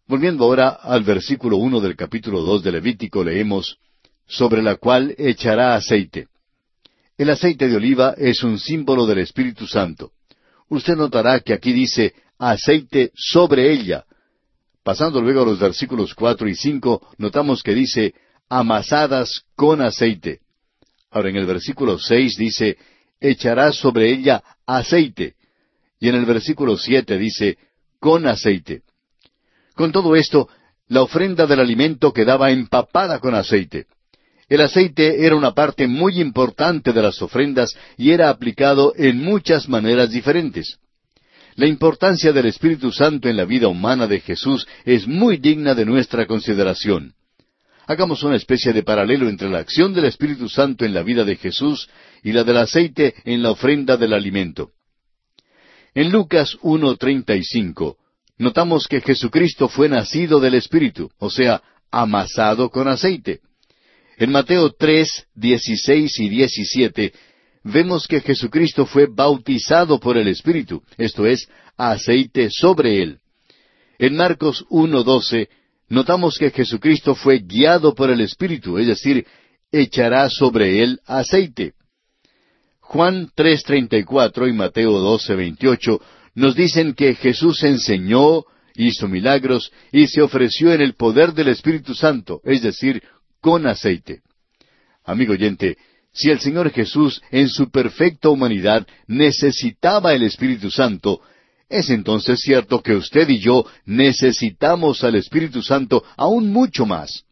Volviendo 0.06 0.44
ahora 0.44 0.70
al 0.70 1.04
versículo 1.04 1.58
uno 1.58 1.80
del 1.80 1.96
capítulo 1.96 2.42
dos 2.42 2.64
de 2.64 2.74
Levítico, 2.74 3.24
leemos 3.24 3.78
sobre 4.26 4.62
la 4.62 4.76
cual 4.76 5.16
echará 5.18 5.76
aceite. 5.76 6.28
El 7.18 7.30
aceite 7.30 7.68
de 7.68 7.76
oliva 7.76 8.16
es 8.18 8.44
un 8.44 8.60
símbolo 8.60 9.06
del 9.06 9.20
Espíritu 9.20 9.66
Santo. 9.66 10.12
Usted 10.70 10.96
notará 10.96 11.40
que 11.40 11.54
aquí 11.54 11.72
dice 11.72 12.14
aceite 12.38 13.12
sobre 13.16 13.72
ella. 13.72 14.06
Pasando 14.88 15.20
luego 15.20 15.42
a 15.42 15.46
los 15.46 15.60
versículos 15.60 16.16
cuatro 16.16 16.48
y 16.48 16.56
cinco, 16.56 17.06
notamos 17.18 17.62
que 17.62 17.76
dice 17.76 18.14
amasadas 18.48 19.42
con 19.54 19.82
aceite. 19.82 20.40
Ahora 21.12 21.28
en 21.28 21.36
el 21.36 21.46
versículo 21.46 22.00
seis 22.00 22.38
dice 22.38 22.78
echará 23.20 23.74
sobre 23.74 24.10
ella 24.10 24.42
aceite. 24.66 25.36
Y 26.00 26.08
en 26.08 26.16
el 26.16 26.24
versículo 26.24 26.78
siete 26.78 27.18
dice 27.18 27.58
con 28.00 28.28
aceite. 28.28 28.84
Con 29.76 29.92
todo 29.92 30.16
esto, 30.16 30.48
la 30.88 31.02
ofrenda 31.02 31.46
del 31.48 31.60
alimento 31.60 32.14
quedaba 32.14 32.52
empapada 32.52 33.20
con 33.20 33.36
aceite. 33.36 33.88
El 34.48 34.62
aceite 34.62 35.26
era 35.26 35.36
una 35.36 35.54
parte 35.54 35.86
muy 35.86 36.22
importante 36.22 36.94
de 36.94 37.02
las 37.02 37.22
ofrendas 37.22 37.76
y 37.98 38.12
era 38.12 38.30
aplicado 38.30 38.94
en 38.96 39.22
muchas 39.22 39.68
maneras 39.68 40.12
diferentes. 40.12 40.80
La 41.58 41.66
importancia 41.66 42.32
del 42.32 42.46
Espíritu 42.46 42.92
Santo 42.92 43.28
en 43.28 43.36
la 43.36 43.44
vida 43.44 43.68
humana 43.68 44.06
de 44.06 44.20
Jesús 44.20 44.68
es 44.86 45.08
muy 45.08 45.38
digna 45.38 45.74
de 45.74 45.86
nuestra 45.86 46.28
consideración. 46.28 47.16
Hagamos 47.88 48.22
una 48.22 48.36
especie 48.36 48.74
de 48.74 48.84
paralelo 48.84 49.28
entre 49.28 49.50
la 49.50 49.58
acción 49.58 49.92
del 49.92 50.06
Espíritu 50.06 50.50
Santo 50.50 50.86
en 50.86 50.94
la 50.94 51.02
vida 51.02 51.24
de 51.24 51.36
Jesús 51.36 51.90
y 52.22 52.32
la 52.32 52.44
del 52.44 52.58
aceite 52.58 53.16
en 53.26 53.42
la 53.42 53.50
ofrenda 53.50 53.98
del 53.98 54.14
alimento. 54.14 54.70
En 55.96 56.12
Lucas 56.12 56.56
1.35 56.62 57.96
notamos 58.38 58.88
que 58.88 59.02
Jesucristo 59.02 59.68
fue 59.68 59.90
nacido 59.90 60.40
del 60.40 60.54
Espíritu, 60.54 61.10
o 61.18 61.32
sea, 61.32 61.64
amasado 61.90 62.70
con 62.70 62.88
aceite. 62.88 63.40
En 64.18 64.32
Mateo 64.32 64.74
3, 64.74 65.28
16 65.34 66.20
y 66.20 66.30
17 66.30 67.14
vemos 67.68 68.08
que 68.08 68.22
Jesucristo 68.22 68.86
fue 68.86 69.08
bautizado 69.08 70.00
por 70.00 70.18
el 70.18 70.28
Espíritu, 70.28 70.82
esto 70.98 71.26
es, 71.26 71.48
aceite 71.76 72.50
sobre 72.50 73.02
él. 73.02 73.20
En 74.00 74.16
Marcos 74.16 74.66
1, 74.70 75.04
12 75.04 75.50
notamos 75.90 76.38
que 76.38 76.52
Jesucristo 76.52 77.16
fue 77.16 77.40
guiado 77.40 77.94
por 77.94 78.10
el 78.10 78.22
Espíritu, 78.22 78.78
es 78.78 78.88
decir, 78.88 79.26
echará 79.72 80.30
sobre 80.30 80.82
él 80.82 81.00
aceite. 81.06 81.74
Juan 82.80 83.30
3.34 83.36 84.50
y 84.50 84.54
Mateo 84.54 84.92
12.28 84.92 86.02
nos 86.36 86.56
dicen 86.56 86.94
que 86.94 87.16
Jesús 87.16 87.64
enseñó, 87.64 88.44
hizo 88.76 89.08
milagros 89.08 89.72
y 89.92 90.08
se 90.08 90.22
ofreció 90.22 90.72
en 90.72 90.82
el 90.82 90.94
poder 90.94 91.34
del 91.34 91.50
Espíritu 91.50 91.96
Santo, 91.96 92.40
es 92.46 92.62
decir, 92.62 93.04
con 93.42 93.68
aceite. 93.68 94.22
Amigo 95.04 95.34
oyente, 95.34 95.78
si 96.18 96.32
el 96.32 96.40
Señor 96.40 96.72
Jesús 96.72 97.22
en 97.30 97.48
su 97.48 97.70
perfecta 97.70 98.30
humanidad 98.30 98.88
necesitaba 99.06 100.14
el 100.14 100.24
Espíritu 100.24 100.72
Santo, 100.72 101.22
es 101.70 101.92
entonces 101.92 102.40
cierto 102.40 102.82
que 102.82 102.96
usted 102.96 103.30
y 103.30 103.40
yo 103.40 103.66
necesitamos 103.86 105.04
al 105.04 105.16
Espíritu 105.16 105.62
Santo 105.62 106.04
aún 106.16 106.52
mucho 106.52 106.88
más. 106.88 107.24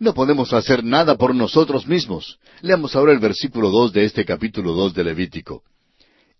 No 0.00 0.12
podemos 0.12 0.52
hacer 0.52 0.82
nada 0.82 1.16
por 1.16 1.34
nosotros 1.34 1.86
mismos. 1.86 2.38
Leamos 2.62 2.96
ahora 2.96 3.12
el 3.12 3.20
versículo 3.20 3.70
dos 3.70 3.92
de 3.92 4.04
este 4.04 4.24
capítulo 4.24 4.72
dos 4.72 4.92
de 4.92 5.04
Levítico 5.04 5.62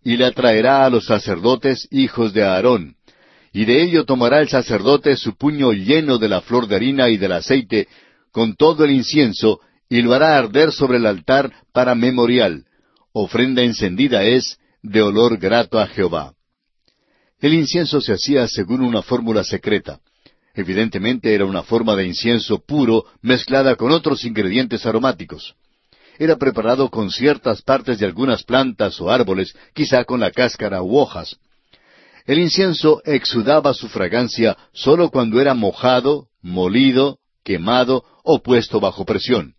y 0.03 0.17
le 0.17 0.25
atraerá 0.25 0.85
a 0.85 0.91
los 0.91 1.07
sacerdotes 1.07 1.89
hijos 1.91 2.33
de 2.33 2.45
Aarón. 2.45 2.95
Y 3.53 3.65
de 3.65 3.83
ello 3.83 4.05
tomará 4.05 4.41
el 4.41 4.49
sacerdote 4.49 5.17
su 5.17 5.37
puño 5.37 5.73
lleno 5.73 6.19
de 6.19 6.29
la 6.29 6.43
flor 6.43 6.69
de 6.69 6.77
harina 6.77 7.09
y 7.09 7.17
del 7.17 7.33
aceite, 7.33 7.89
con 8.31 8.55
todo 8.55 8.85
el 8.85 8.91
incienso, 8.91 9.61
y 9.89 10.03
lo 10.03 10.15
hará 10.15 10.37
arder 10.37 10.73
sobre 10.73 10.99
el 10.99 11.07
altar 11.07 11.53
para 11.73 11.95
memorial. 11.95 12.65
Ofrenda 13.13 13.63
encendida 13.63 14.25
es 14.25 14.59
de 14.83 15.03
olor 15.03 15.39
grato 15.39 15.79
a 15.79 15.87
Jehová. 15.87 16.35
El 17.41 17.55
incienso 17.55 18.01
se 18.01 18.13
hacía 18.13 18.47
según 18.49 18.81
una 18.81 19.03
fórmula 19.03 19.45
secreta. 19.45 20.01
Evidentemente 20.55 21.35
era 21.35 21.45
una 21.45 21.63
forma 21.63 21.95
de 21.97 22.07
incienso 22.07 22.59
puro 22.59 23.05
mezclada 23.21 23.77
con 23.77 23.91
otros 23.91 24.25
ingredientes 24.25 24.87
aromáticos 24.87 25.55
era 26.19 26.37
preparado 26.37 26.91
con 26.91 27.11
ciertas 27.11 27.63
partes 27.63 27.99
de 27.99 28.07
algunas 28.07 28.43
plantas 28.43 29.01
o 29.01 29.11
árboles, 29.11 29.55
quizá 29.75 30.05
con 30.05 30.21
la 30.21 30.31
cáscara 30.31 30.83
u 30.83 30.97
hojas. 30.97 31.37
El 32.25 32.39
incienso 32.39 33.03
exudaba 33.05 33.75
su 33.75 33.89
fragancia 33.89 34.57
sólo 34.73 35.11
cuando 35.11 35.41
era 35.41 35.55
mojado, 35.55 36.29
molido, 36.43 37.19
quemado 37.45 38.05
o 38.25 38.43
puesto 38.43 38.81
bajo 38.81 39.05
presión. 39.05 39.55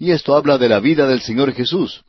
Y 0.00 0.12
esto 0.12 0.34
habla 0.34 0.56
de 0.56 0.70
la 0.70 0.80
vida 0.80 1.06
del 1.06 1.20
Señor 1.20 1.52
Jesús, 1.52 2.02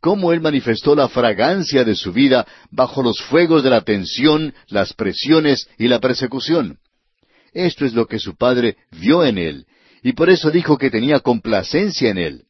cómo 0.00 0.34
Él 0.34 0.42
manifestó 0.42 0.94
la 0.94 1.08
fragancia 1.08 1.82
de 1.82 1.94
su 1.94 2.12
vida 2.12 2.46
bajo 2.70 3.02
los 3.02 3.22
fuegos 3.22 3.62
de 3.62 3.70
la 3.70 3.80
tensión, 3.80 4.52
las 4.68 4.92
presiones 4.92 5.66
y 5.78 5.88
la 5.88 5.98
persecución. 5.98 6.76
Esto 7.54 7.86
es 7.86 7.94
lo 7.94 8.06
que 8.06 8.18
su 8.18 8.36
Padre 8.36 8.76
vio 8.90 9.24
en 9.24 9.38
Él, 9.38 9.66
y 10.02 10.12
por 10.12 10.28
eso 10.28 10.50
dijo 10.50 10.76
que 10.76 10.90
tenía 10.90 11.20
complacencia 11.20 12.10
en 12.10 12.18
Él. 12.18 12.44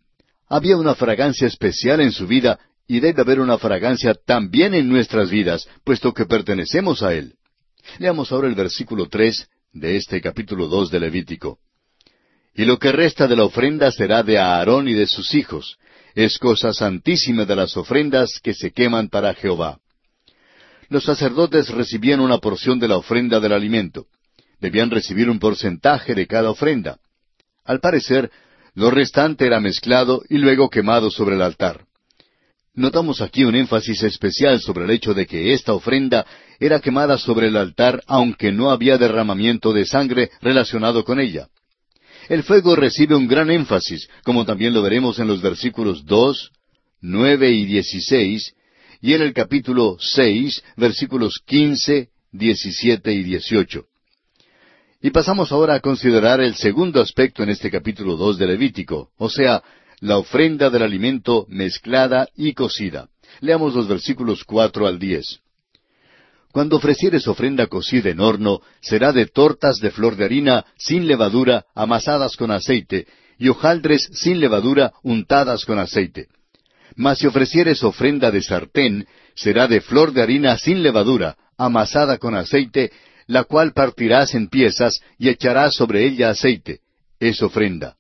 Había 0.49 0.77
una 0.77 0.97
fragancia 0.97 1.47
especial 1.47 2.01
en 2.01 2.11
su 2.11 2.27
vida 2.27 2.59
y 2.89 2.99
debe 2.99 3.23
haber 3.23 3.39
una 3.39 3.57
fragancia 3.57 4.15
también 4.27 4.75
en 4.75 4.89
nuestras 4.89 5.31
vidas, 5.31 5.69
puesto 5.85 6.13
que 6.13 6.27
pertenecemos 6.27 7.05
a 7.05 7.15
Él. 7.15 7.35
Leamos 8.01 8.33
ahora 8.33 8.49
el 8.49 8.57
versículo 8.57 9.07
tres 9.09 9.47
de 9.73 9.97
este 9.97 10.21
capítulo 10.21 10.67
dos 10.67 10.91
de 10.91 10.99
Levítico. 10.99 11.61
Y 12.59 12.65
lo 12.65 12.77
que 12.81 12.91
resta 12.91 13.29
de 13.29 13.37
la 13.37 13.45
ofrenda 13.45 13.93
será 13.93 14.25
de 14.25 14.37
Aarón 14.37 14.89
y 14.89 14.93
de 14.93 15.07
sus 15.07 15.33
hijos. 15.33 15.79
Es 16.17 16.39
cosa 16.39 16.73
santísima 16.73 17.45
de 17.45 17.55
las 17.55 17.77
ofrendas 17.77 18.41
que 18.43 18.53
se 18.53 18.73
queman 18.73 19.09
para 19.09 19.33
Jehová. 19.33 19.79
Los 20.89 21.05
sacerdotes 21.05 21.69
recibían 21.69 22.19
una 22.19 22.39
porción 22.39 22.81
de 22.81 22.89
la 22.89 22.97
ofrenda 22.97 23.39
del 23.39 23.53
alimento. 23.53 24.07
Debían 24.61 24.91
recibir 24.91 25.31
un 25.31 25.39
porcentaje 25.39 26.17
de 26.17 26.27
cada 26.27 26.51
ofrenda. 26.51 26.99
Al 27.65 27.79
parecer, 27.79 28.29
lo 28.75 28.91
restante 28.91 29.47
era 29.47 29.61
mezclado 29.61 30.25
y 30.29 30.39
luego 30.39 30.69
quemado 30.69 31.13
sobre 31.13 31.37
el 31.37 31.43
altar. 31.43 31.85
Notamos 32.75 33.21
aquí 33.21 33.45
un 33.45 33.55
énfasis 33.55 34.03
especial 34.03 34.61
sobre 34.61 34.85
el 34.85 34.91
hecho 34.91 35.15
de 35.15 35.29
que 35.29 35.53
esta 35.53 35.75
ofrenda 35.75 36.27
era 36.59 36.81
quemada 36.81 37.19
sobre 37.19 37.47
el 37.47 37.57
altar 37.57 38.03
aunque 38.09 38.51
no 38.51 38.73
había 38.73 38.99
derramamiento 38.99 39.73
de 39.73 39.87
sangre 39.87 40.33
relacionado 40.41 41.05
con 41.05 41.21
ella. 41.21 41.47
El 42.29 42.43
fuego 42.43 42.77
recibe 42.77 43.17
un 43.17 43.27
gran 43.27 43.51
énfasis, 43.51 44.09
como 44.23 44.45
también 44.45 44.75
lo 44.75 44.83
veremos 44.83 45.19
en 45.19 45.29
los 45.29 45.41
versículos 45.41 46.05
dos, 46.05 46.51
nueve 47.01 47.51
y 47.51 47.65
dieciséis, 47.65 48.55
y 49.01 49.15
en 49.15 49.23
el 49.23 49.33
capítulo 49.33 49.97
seis, 49.99 50.63
versículos 50.77 51.41
quince, 51.47 52.11
diecisiete 52.31 53.15
y 53.15 53.23
dieciocho. 53.23 53.87
Y 55.01 55.11
pasamos 55.11 55.53
ahora 55.53 55.75
a 55.77 55.81
considerar 55.81 56.41
el 56.41 56.55
segundo 56.57 57.01
aspecto 57.01 57.43
en 57.43 57.49
este 57.49 57.71
capítulo 57.71 58.17
dos 58.17 58.37
de 58.37 58.47
Levítico, 58.47 59.11
o 59.17 59.31
sea, 59.31 59.63
la 60.01 60.19
ofrenda 60.19 60.69
del 60.69 60.83
alimento 60.83 61.47
mezclada 61.49 62.29
y 62.37 62.53
cocida. 62.53 63.09
Leamos 63.41 63.75
los 63.75 63.89
versículos 63.89 64.45
cuatro 64.45 64.87
al 64.87 64.99
diez. 64.99 65.41
Cuando 66.53 66.77
ofrecieres 66.77 67.29
ofrenda 67.29 67.67
cocida 67.67 68.11
en 68.11 68.21
horno, 68.21 68.61
será 68.81 69.13
de 69.13 69.27
tortas 69.27 69.79
de 69.81 69.91
flor 69.91 70.17
de 70.17 70.25
harina 70.25 70.65
sin 70.77 71.07
levadura, 71.07 71.67
amasadas 71.75 72.37
con 72.37 72.51
aceite, 72.51 73.07
y 73.39 73.49
hojaldres 73.49 74.09
sin 74.13 74.41
levadura, 74.41 74.93
untadas 75.03 75.65
con 75.65 75.79
aceite. 75.79 76.27
Mas 76.97 77.19
si 77.19 77.27
ofrecieres 77.27 77.85
ofrenda 77.85 78.31
de 78.31 78.43
sartén, 78.43 79.07
será 79.35 79.69
de 79.69 79.81
flor 79.81 80.13
de 80.13 80.23
harina 80.23 80.57
sin 80.59 80.83
levadura, 80.83 81.37
amasada 81.57 82.19
con 82.19 82.35
aceite, 82.35 82.91
la 83.27 83.45
cual 83.45 83.73
partirás 83.73 84.35
en 84.35 84.49
piezas 84.49 85.01
y 85.19 85.29
echarás 85.29 85.75
sobre 85.75 86.05
ella 86.07 86.31
aceite. 86.31 86.81
Es 87.21 87.43
ofrenda. 87.43 87.97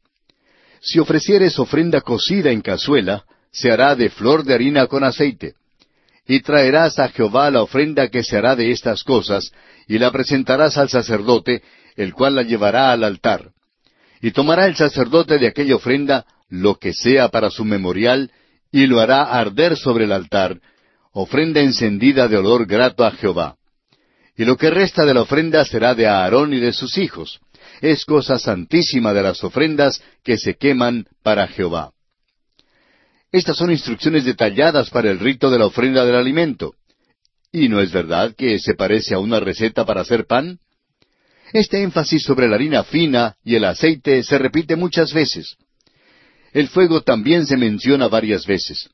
Si 0.81 0.99
ofrecieres 0.99 1.59
ofrenda 1.59 2.01
cocida 2.01 2.51
en 2.51 2.63
cazuela, 2.63 3.25
se 3.53 3.71
hará 3.71 3.95
de 3.95 4.11
flor 4.11 4.45
de 4.45 4.55
harina 4.55 4.87
con 4.87 5.05
aceite. 5.05 5.55
Y 6.29 6.43
traerás 6.43 6.99
a 6.99 7.09
Jehová 7.09 7.51
la 7.51 7.62
ofrenda 7.62 8.09
que 8.09 8.22
se 8.22 8.37
hará 8.37 8.55
de 8.55 8.70
estas 8.70 9.03
cosas, 9.03 9.51
y 9.89 9.99
la 9.99 10.12
presentarás 10.12 10.76
al 10.76 10.91
sacerdote, 10.91 11.62
el 11.97 12.12
cual 12.12 12.35
la 12.35 12.43
llevará 12.43 12.93
al 12.93 13.03
altar. 13.03 13.51
Y 14.20 14.33
tomará 14.33 14.66
el 14.66 14.76
sacerdote 14.76 15.39
de 15.39 15.47
aquella 15.49 15.76
ofrenda 15.76 16.26
lo 16.51 16.76
que 16.76 16.93
sea 16.93 17.31
para 17.31 17.51
su 17.51 17.64
memorial, 17.64 18.31
y 18.70 18.87
lo 18.87 19.01
hará 19.01 19.22
arder 19.22 19.76
sobre 19.76 20.05
el 20.05 20.12
altar, 20.12 20.61
ofrenda 21.12 21.61
encendida 21.61 22.29
de 22.29 22.37
olor 22.37 22.66
grato 22.66 23.05
a 23.07 23.11
Jehová. 23.12 23.57
Y 24.37 24.45
lo 24.45 24.57
que 24.57 24.70
resta 24.70 25.07
de 25.07 25.14
la 25.14 25.22
ofrenda 25.22 25.64
será 25.64 25.95
de 25.95 26.07
Aarón 26.07 26.53
y 26.53 26.61
de 26.61 26.72
sus 26.72 26.99
hijos. 26.99 27.41
Es 27.81 28.05
cosa 28.05 28.39
santísima 28.39 29.14
de 29.14 29.22
las 29.22 29.43
ofrendas 29.43 30.03
que 30.22 30.37
se 30.37 30.57
queman 30.57 31.07
para 31.22 31.49
Jehová. 31.49 31.93
Estas 33.31 33.59
son 33.59 33.70
instrucciones 33.70 34.24
detalladas 34.24 34.89
para 34.89 35.11
el 35.11 35.18
rito 35.18 35.51
de 35.51 35.59
la 35.59 35.66
ofrenda 35.66 36.05
del 36.05 36.14
alimento. 36.14 36.74
¿Y 37.53 37.68
no 37.68 37.81
es 37.81 37.93
verdad 37.93 38.35
que 38.35 38.59
se 38.59 38.74
parece 38.74 39.14
a 39.14 39.18
una 39.18 39.39
receta 39.39 39.85
para 39.85 40.01
hacer 40.01 40.26
pan? 40.26 40.59
Este 41.53 41.83
énfasis 41.83 42.22
sobre 42.22 42.49
la 42.49 42.57
harina 42.57 42.85
fina 42.85 43.37
y 43.45 43.55
el 43.55 43.64
aceite 43.64 44.22
se 44.22 44.39
repite 44.39 44.76
muchas 44.76 45.12
veces. 45.12 45.57
El 46.53 46.68
fuego 46.68 47.03
también 47.03 47.47
se 47.47 47.57
menciona 47.57 48.09
varias 48.09 48.47
veces. 48.47 48.89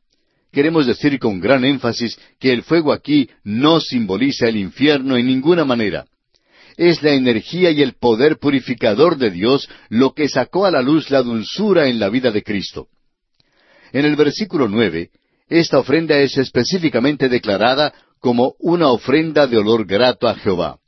Queremos 0.53 0.87
decir 0.87 1.19
con 1.19 1.41
gran 1.41 1.65
énfasis 1.65 2.19
que 2.41 2.53
el 2.53 2.63
fuego 2.63 2.93
aquí 2.93 3.29
no 3.45 3.81
simboliza 3.81 4.49
el 4.49 4.57
infierno 4.57 5.17
en 5.17 5.27
ninguna 5.27 5.65
manera. 5.65 6.07
Es 6.77 7.03
la 7.03 7.13
energía 7.13 7.71
y 7.71 7.83
el 7.83 7.95
poder 7.95 8.39
purificador 8.39 9.17
de 9.17 9.31
Dios 9.31 9.69
lo 9.89 10.13
que 10.13 10.29
sacó 10.29 10.67
a 10.67 10.73
la 10.73 10.83
luz 10.83 11.11
la 11.11 11.23
dulzura 11.23 11.89
en 11.89 12.01
la 12.01 12.09
vida 12.09 12.33
de 12.33 12.43
Cristo. 12.43 12.89
En 13.95 14.05
el 14.05 14.17
versículo 14.17 14.67
nueve, 14.67 15.11
esta 15.49 15.79
ofrenda 15.79 16.19
es 16.19 16.37
específicamente 16.37 17.29
declarada 17.29 17.95
como 18.19 18.55
una 18.59 18.89
ofrenda 18.89 19.47
de 19.47 19.57
olor 19.57 19.87
grato 19.87 20.27
a 20.27 20.35
Jehová. 20.35 20.79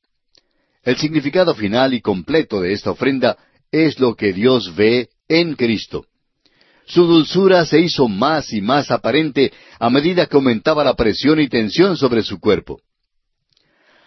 El 0.82 0.96
significado 0.96 1.54
final 1.54 1.94
y 1.94 2.00
completo 2.00 2.61
de 2.61 2.72
esta 2.72 2.90
ofrenda 2.90 3.38
es 3.70 4.00
lo 4.00 4.16
que 4.16 4.32
Dios 4.32 4.74
ve 4.74 5.09
en 5.28 5.54
Cristo. 5.54 6.04
Su 6.84 7.07
dulzura 7.07 7.64
se 7.64 7.78
hizo 7.78 8.09
más 8.09 8.52
y 8.52 8.61
más 8.61 8.90
aparente 8.90 9.52
a 9.78 9.88
medida 9.88 10.26
que 10.26 10.36
aumentaba 10.36 10.82
la 10.82 10.94
presión 10.94 11.38
y 11.38 11.48
tensión 11.48 11.96
sobre 11.96 12.24
su 12.24 12.40
cuerpo. 12.40 12.80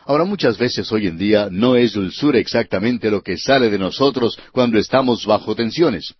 Ahora 0.04 0.26
muchas 0.26 0.58
veces 0.58 0.92
hoy 0.92 1.08
en 1.08 1.18
día 1.18 1.48
no 1.50 1.78
es 1.78 1.94
dulzura 1.94 2.38
exactamente 2.38 3.10
lo 3.10 3.22
que 3.22 3.38
sale 3.38 3.70
de 3.70 3.80
nosotros 3.80 4.38
cuando 4.52 4.78
estamos 4.78 5.26
bajo 5.26 5.56
tensiones. 5.56 6.16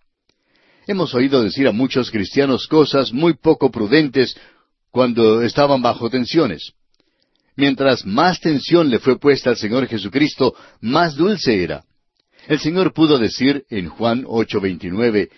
Hemos 0.90 1.14
oído 1.14 1.40
decir 1.44 1.68
a 1.68 1.72
muchos 1.72 2.10
cristianos 2.10 2.66
cosas 2.66 3.12
muy 3.12 3.34
poco 3.34 3.70
prudentes 3.70 4.36
cuando 4.90 5.40
estaban 5.40 5.80
bajo 5.80 6.10
tensiones. 6.10 6.72
Mientras 7.54 8.04
más 8.04 8.40
tensión 8.40 8.90
le 8.90 8.98
fue 8.98 9.16
puesta 9.16 9.50
al 9.50 9.56
Señor 9.56 9.86
Jesucristo, 9.86 10.52
más 10.80 11.14
dulce 11.14 11.62
era. 11.62 11.84
El 12.48 12.58
Señor 12.58 12.92
pudo 12.92 13.18
decir 13.18 13.64
en 13.70 13.88
Juan 13.88 14.24
8:29, 14.26 15.28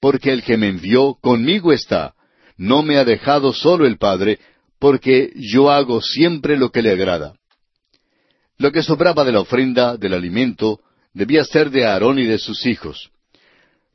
porque 0.00 0.32
el 0.32 0.42
que 0.42 0.56
me 0.56 0.68
envió 0.68 1.18
conmigo 1.20 1.74
está, 1.74 2.14
no 2.56 2.82
me 2.82 2.96
ha 2.96 3.04
dejado 3.04 3.52
solo 3.52 3.86
el 3.86 3.98
Padre, 3.98 4.38
porque 4.78 5.34
yo 5.36 5.70
hago 5.70 6.00
siempre 6.00 6.56
lo 6.56 6.70
que 6.70 6.80
le 6.80 6.92
agrada. 6.92 7.34
Lo 8.56 8.72
que 8.72 8.82
sobraba 8.82 9.22
de 9.22 9.32
la 9.32 9.40
ofrenda, 9.40 9.98
del 9.98 10.14
alimento, 10.14 10.80
debía 11.12 11.44
ser 11.44 11.68
de 11.68 11.84
Aarón 11.84 12.18
y 12.18 12.24
de 12.24 12.38
sus 12.38 12.64
hijos. 12.64 13.10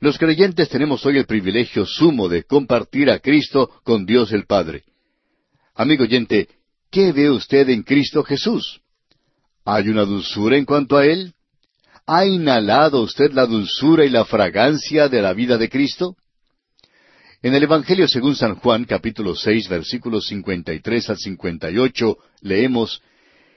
Los 0.01 0.17
creyentes 0.17 0.69
tenemos 0.69 1.05
hoy 1.05 1.17
el 1.17 1.25
privilegio 1.25 1.85
sumo 1.85 2.29
de 2.29 2.43
compartir 2.43 3.09
a 3.09 3.19
Cristo 3.19 3.69
con 3.83 4.05
Dios 4.05 4.31
el 4.31 4.45
Padre. 4.45 4.83
Amigo 5.75 6.03
oyente, 6.03 6.47
¿Qué 6.89 7.11
ve 7.11 7.29
usted 7.29 7.69
en 7.69 7.83
Cristo 7.83 8.23
Jesús? 8.23 8.79
¿Hay 9.65 9.89
una 9.89 10.05
dulzura 10.05 10.57
en 10.57 10.65
cuanto 10.65 10.97
a 10.97 11.05
Él? 11.05 11.33
¿Ha 12.07 12.25
inhalado 12.25 13.01
usted 13.01 13.31
la 13.33 13.45
dulzura 13.45 14.05
y 14.05 14.09
la 14.09 14.25
fragancia 14.25 15.07
de 15.09 15.21
la 15.21 15.33
vida 15.33 15.57
de 15.57 15.69
Cristo? 15.69 16.15
En 17.43 17.53
el 17.53 17.63
Evangelio 17.63 18.07
según 18.07 18.35
San 18.35 18.55
Juan, 18.55 18.85
capítulo 18.85 19.35
seis, 19.35 19.67
versículos 19.67 20.25
cincuenta 20.27 20.73
y 20.73 20.79
tres 20.79 21.09
al 21.09 21.17
cincuenta 21.17 21.69
y 21.69 21.77
ocho, 21.77 22.17
leemos 22.41 23.01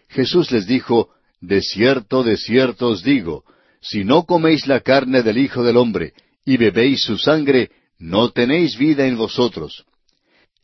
Jesús 0.09 0.51
les 0.51 0.67
dijo, 0.67 1.09
De 1.41 1.63
cierto, 1.63 2.23
de 2.23 2.37
cierto 2.37 2.89
os 2.89 3.03
digo, 3.03 3.45
si 3.81 4.05
no 4.05 4.25
coméis 4.25 4.67
la 4.67 4.81
carne 4.81 5.23
del 5.23 5.39
Hijo 5.39 5.63
del 5.63 5.79
hombre 5.79 6.13
y 6.45 6.57
bebéis 6.57 7.03
su 7.03 7.19
sangre, 7.19 7.71
no 7.99 8.31
tenéis 8.31 8.77
vida 8.77 9.07
en 9.07 9.17
vosotros. 9.17 9.85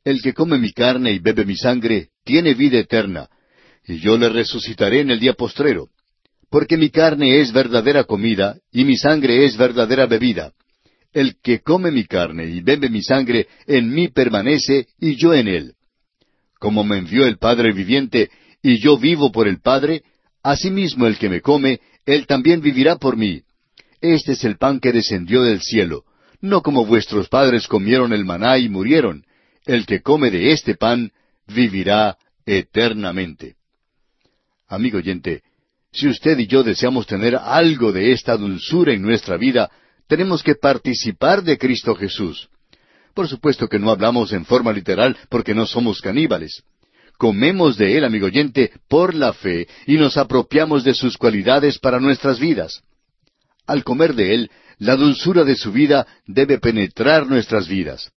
El 0.05 0.21
que 0.23 0.33
come 0.33 0.59
mi 0.59 0.73
carne 0.73 1.13
y 1.13 1.19
bebe 1.19 1.45
mi 1.45 1.57
sangre 1.57 2.09
tiene 2.25 2.55
vida 2.55 2.79
eterna, 2.79 3.29
y 3.87 3.99
yo 3.99 4.17
le 4.19 4.29
resucitaré 4.29 5.01
en 5.01 5.11
el 5.11 5.21
día 5.21 5.35
postrero. 5.35 5.89
Porque 6.51 6.77
mi 6.77 6.91
carne 6.91 7.41
es 7.41 7.53
verdadera 7.53 8.05
comida, 8.05 8.59
y 8.73 8.85
mi 8.85 8.97
sangre 8.97 9.45
es 9.45 9.57
verdadera 9.57 10.07
bebida. 10.07 10.53
El 11.13 11.37
que 11.43 11.61
come 11.61 11.91
mi 11.91 12.05
carne 12.05 12.47
y 12.47 12.61
bebe 12.61 12.91
mi 12.91 13.03
sangre, 13.03 13.49
en 13.67 13.91
mí 13.91 14.09
permanece, 14.09 14.89
y 15.01 15.17
yo 15.17 15.35
en 15.35 15.49
él. 15.49 15.75
Como 16.59 16.85
me 16.85 16.99
envió 16.99 17.27
el 17.27 17.39
Padre 17.39 17.73
viviente, 17.73 18.31
y 18.63 18.79
yo 18.79 18.99
vivo 18.99 19.31
por 19.31 19.47
el 19.47 19.61
Padre, 19.61 20.03
asimismo 20.43 21.07
el 21.07 21.19
que 21.19 21.29
me 21.29 21.41
come, 21.41 21.81
él 22.05 22.27
también 22.27 22.61
vivirá 22.61 22.97
por 22.97 23.17
mí. 23.17 23.43
Este 24.01 24.33
es 24.33 24.45
el 24.45 24.57
pan 24.57 24.81
que 24.81 24.93
descendió 24.93 25.43
del 25.43 25.61
cielo, 25.61 26.05
no 26.41 26.63
como 26.63 26.87
vuestros 26.87 27.29
padres 27.29 27.67
comieron 27.67 28.13
el 28.13 28.25
maná 28.25 28.59
y 28.59 28.69
murieron 28.69 29.25
el 29.69 29.85
que 29.87 30.01
come 30.01 30.31
de 30.31 30.53
este 30.53 30.75
pan 30.77 31.13
vivirá 31.47 32.17
eternamente. 32.47 33.57
Amigo 34.67 34.99
oyente, 34.99 35.43
si 35.93 36.09
usted 36.09 36.39
y 36.39 36.47
yo 36.47 36.63
deseamos 36.63 37.07
tener 37.07 37.37
algo 37.37 37.93
de 37.93 38.13
esta 38.13 38.37
dulzura 38.37 38.93
en 38.93 39.03
nuestra 39.03 39.37
vida, 39.37 39.71
tenemos 40.07 40.43
que 40.43 40.55
participar 40.55 41.43
de 41.43 41.59
Cristo 41.59 41.95
Jesús. 41.95 42.49
Por 43.15 43.29
supuesto 43.29 43.69
que 43.69 43.79
no 43.79 43.91
hablamos 43.91 44.33
en 44.33 44.45
forma 44.45 44.73
literal 44.73 45.17
porque 45.29 45.55
no 45.55 45.67
somos 45.67 46.01
caníbales. 46.01 46.63
Comemos 47.19 47.77
de 47.77 47.99
Él, 47.99 48.05
amigo 48.05 48.27
oyente, 48.27 48.73
por 48.89 49.15
la 49.15 49.33
fe 49.33 49.67
y 49.87 49.97
nos 49.97 50.17
apropiamos 50.17 50.85
de 50.85 50.95
sus 50.95 51.19
cualidades 51.19 51.79
para 51.79 52.01
nuestras 52.01 52.39
vidas. 52.39 52.83
Al 53.69 53.85
comer 53.85 54.15
de 54.15 54.35
Él, 54.35 54.51
la 54.79 54.97
dulzura 54.97 55.45
de 55.45 55.55
su 55.55 55.71
vida 55.71 56.07
debe 56.27 56.59
penetrar 56.59 57.27
nuestras 57.27 57.69
vidas. 57.69 58.11